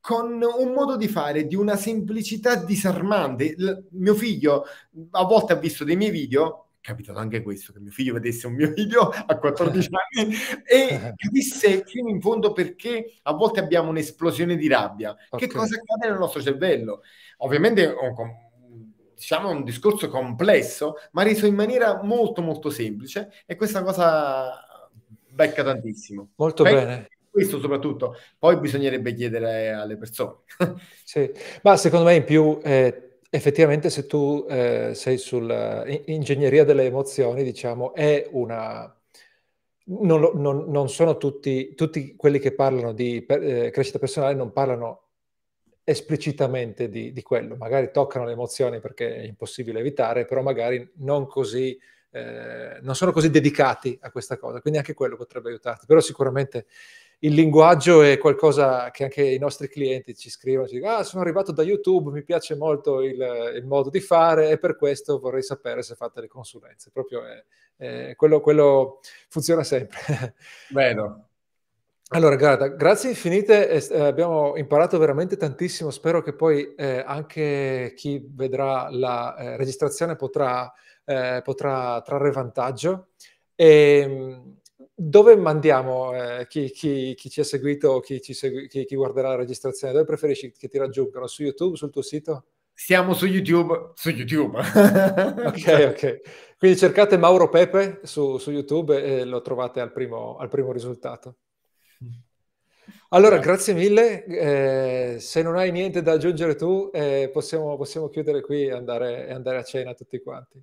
con 0.00 0.40
un 0.40 0.72
modo 0.72 0.96
di 0.96 1.08
fare 1.08 1.46
di 1.46 1.56
una 1.56 1.76
semplicità 1.76 2.54
disarmante. 2.54 3.44
Il 3.44 3.88
mio 3.90 4.14
figlio 4.14 4.64
a 5.10 5.24
volte 5.24 5.52
ha 5.54 5.56
visto 5.56 5.84
dei 5.84 5.96
miei 5.96 6.10
video 6.12 6.67
capitato 6.80 7.18
anche 7.18 7.42
questo, 7.42 7.72
che 7.72 7.80
mio 7.80 7.90
figlio 7.90 8.14
vedesse 8.14 8.46
un 8.46 8.54
mio 8.54 8.72
video 8.72 9.08
a 9.08 9.36
14 9.36 9.88
anni 10.16 10.34
e 10.64 11.14
capisse 11.16 11.84
fino 11.84 12.08
in 12.08 12.20
fondo 12.20 12.52
perché 12.52 13.18
a 13.22 13.32
volte 13.32 13.60
abbiamo 13.60 13.90
un'esplosione 13.90 14.56
di 14.56 14.68
rabbia. 14.68 15.16
Okay. 15.30 15.46
Che 15.46 15.54
cosa 15.54 15.76
accade 15.76 16.08
nel 16.10 16.18
nostro 16.18 16.40
cervello? 16.40 17.02
Ovviamente 17.38 17.94
diciamo 19.14 19.50
un 19.50 19.64
discorso 19.64 20.08
complesso, 20.08 20.94
ma 21.12 21.22
reso 21.22 21.46
in 21.46 21.54
maniera 21.54 22.02
molto 22.02 22.40
molto 22.40 22.70
semplice 22.70 23.30
e 23.46 23.56
questa 23.56 23.82
cosa 23.82 24.64
becca 25.28 25.62
tantissimo. 25.62 26.30
Molto 26.36 26.62
Becca 26.62 26.76
bene 26.76 27.08
questo 27.38 27.60
soprattutto. 27.60 28.16
Poi 28.36 28.58
bisognerebbe 28.58 29.14
chiedere 29.14 29.70
alle 29.70 29.96
persone. 29.96 30.38
sì, 31.04 31.30
ma 31.62 31.76
secondo 31.76 32.06
me 32.06 32.16
in 32.16 32.24
più 32.24 32.58
eh, 32.62 33.07
Effettivamente 33.30 33.90
se 33.90 34.06
tu 34.06 34.46
eh, 34.48 34.92
sei 34.94 35.18
sull'ingegneria 35.18 36.64
delle 36.64 36.84
emozioni, 36.84 37.42
diciamo, 37.42 37.94
è 37.94 38.26
una... 38.30 38.92
Non, 39.90 40.32
non, 40.34 40.64
non 40.68 40.88
sono 40.90 41.16
tutti, 41.16 41.74
tutti, 41.74 42.14
quelli 42.14 42.38
che 42.38 42.52
parlano 42.52 42.92
di 42.92 43.24
eh, 43.24 43.70
crescita 43.70 43.98
personale, 43.98 44.34
non 44.34 44.52
parlano 44.52 45.08
esplicitamente 45.88 46.90
di, 46.90 47.12
di, 47.12 47.22
quello, 47.22 47.56
magari 47.56 47.90
toccano 47.90 48.26
le 48.26 48.32
emozioni 48.32 48.78
perché 48.78 49.16
è 49.16 49.24
impossibile 49.24 49.80
evitare, 49.80 50.26
però 50.26 50.42
magari 50.42 50.86
non 50.96 51.26
così, 51.26 51.78
eh, 52.10 52.78
non 52.82 52.94
sono 52.94 53.10
così 53.10 53.30
dedicati 53.30 53.98
a 54.02 54.10
questa 54.10 54.36
cosa, 54.36 54.60
quindi 54.60 54.78
anche 54.78 54.92
quello 54.92 55.16
potrebbe 55.16 55.48
aiutarti, 55.48 55.86
però 55.86 56.00
sicuramente 56.00 56.66
il 57.20 57.34
linguaggio 57.34 58.02
è 58.02 58.16
qualcosa 58.16 58.90
che 58.90 59.04
anche 59.04 59.22
i 59.22 59.38
nostri 59.38 59.68
clienti 59.68 60.14
ci 60.14 60.30
scrivono, 60.30 60.68
ci 60.68 60.74
dicono, 60.74 60.96
ah, 60.96 61.02
sono 61.02 61.22
arrivato 61.22 61.50
da 61.50 61.64
YouTube, 61.64 62.12
mi 62.12 62.22
piace 62.22 62.54
molto 62.54 63.00
il, 63.00 63.52
il, 63.56 63.64
modo 63.66 63.90
di 63.90 64.00
fare 64.00 64.50
e 64.50 64.58
per 64.58 64.76
questo 64.76 65.18
vorrei 65.18 65.42
sapere 65.42 65.82
se 65.82 65.96
fate 65.96 66.20
le 66.20 66.28
consulenze. 66.28 66.90
Proprio 66.92 67.22
è, 67.24 67.44
è 68.10 68.14
quello, 68.14 68.40
quello, 68.40 69.00
funziona 69.28 69.64
sempre. 69.64 69.98
Vedo. 70.70 71.24
Allora, 72.10 72.36
guarda, 72.36 72.68
grazie 72.68 73.10
infinite, 73.10 73.68
eh, 73.68 74.00
abbiamo 74.00 74.56
imparato 74.56 74.96
veramente 74.96 75.36
tantissimo, 75.36 75.90
spero 75.90 76.22
che 76.22 76.32
poi 76.32 76.74
eh, 76.74 77.02
anche 77.04 77.92
chi 77.96 78.24
vedrà 78.30 78.88
la 78.90 79.36
eh, 79.36 79.56
registrazione 79.56 80.16
potrà, 80.16 80.72
eh, 81.04 81.42
potrà 81.44 82.00
trarre 82.00 82.30
vantaggio. 82.30 83.08
E, 83.54 83.66
ehm, 83.66 84.58
dove 85.00 85.36
mandiamo 85.36 86.12
eh, 86.12 86.46
chi, 86.48 86.70
chi, 86.72 87.14
chi, 87.14 87.30
ci 87.30 87.38
ha 87.38 87.44
seguito, 87.44 88.00
chi, 88.00 88.20
segui, 88.20 88.66
chi, 88.66 88.96
guarderà 88.96 89.28
la 89.28 89.36
registrazione? 89.36 89.92
Dove 89.92 90.04
preferisci 90.04 90.50
che 90.50 90.66
ti 90.66 90.76
raggiungano? 90.76 91.28
Su 91.28 91.44
YouTube, 91.44 91.76
sul 91.76 91.90
tuo 91.90 92.02
sito? 92.02 92.46
Siamo 92.74 93.14
su 93.14 93.26
YouTube, 93.26 93.92
su 93.94 94.10
YouTube. 94.10 94.58
ok, 94.58 95.86
ok. 95.90 96.20
Quindi 96.58 96.76
cercate 96.76 97.16
Mauro 97.16 97.48
Pepe 97.48 98.00
su, 98.02 98.38
su 98.38 98.50
YouTube 98.50 99.00
e 99.00 99.24
lo 99.24 99.40
trovate 99.40 99.80
al 99.80 99.92
primo, 99.92 100.36
al 100.36 100.48
primo 100.48 100.72
risultato. 100.72 101.36
Allora, 103.10 103.38
grazie 103.38 103.74
mille. 103.74 104.24
Eh, 104.24 105.20
se 105.20 105.42
non 105.42 105.56
hai 105.56 105.70
niente 105.70 106.02
da 106.02 106.12
aggiungere 106.12 106.56
tu, 106.56 106.90
eh, 106.92 107.30
possiamo, 107.32 107.76
possiamo, 107.76 108.08
chiudere 108.08 108.40
qui 108.40 108.64
e 108.66 108.72
andare, 108.72 109.28
e 109.28 109.32
andare 109.32 109.58
a 109.58 109.62
cena 109.62 109.94
tutti 109.94 110.20
quanti. 110.20 110.60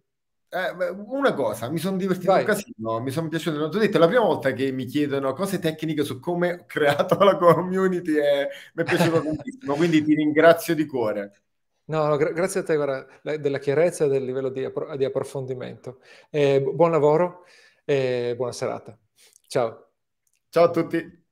Eh, 0.56 0.70
una 1.08 1.34
cosa, 1.34 1.70
mi 1.70 1.78
sono 1.80 1.98
divertito 1.98 2.32
Vai. 2.32 2.40
un 2.40 2.46
casino, 2.46 3.02
mi 3.02 3.12
sono 3.12 3.28
piaciuto. 3.28 3.68
Ti 3.68 3.76
ho 3.76 3.80
detto, 3.80 3.98
la 3.98 4.08
prima 4.08 4.24
volta 4.24 4.54
che 4.54 4.72
mi 4.72 4.86
chiedono 4.86 5.34
cose 5.34 5.60
tecniche 5.60 6.06
su 6.06 6.22
come 6.22 6.54
ho 6.54 6.64
creato 6.66 7.22
la 7.26 7.36
community 7.36 8.16
e 8.16 8.48
mi 8.74 8.84
è 8.84 8.86
piaciuto 8.86 9.22
tantissimo, 9.22 9.76
quindi 9.76 10.02
ti 10.02 10.16
ringrazio 10.16 10.74
di 10.74 10.86
cuore. 10.86 11.42
No, 11.88 12.08
no 12.08 12.16
gra- 12.18 12.32
grazie 12.32 12.62
a 12.62 12.64
te 12.64 12.76
guarda, 12.76 13.06
della 13.38 13.60
chiarezza 13.60 14.06
e 14.06 14.08
del 14.08 14.24
livello 14.24 14.50
di, 14.50 14.64
appro- 14.64 14.96
di 14.96 15.04
approfondimento. 15.06 16.00
Eh, 16.32 16.62
buon 16.62 16.92
lavoro 16.92 17.44
e 17.84 18.34
buona 18.38 18.54
serata. 18.54 18.98
Ciao. 19.48 19.90
Ciao 20.50 20.64
a 20.66 20.72
tutti. 20.72 21.24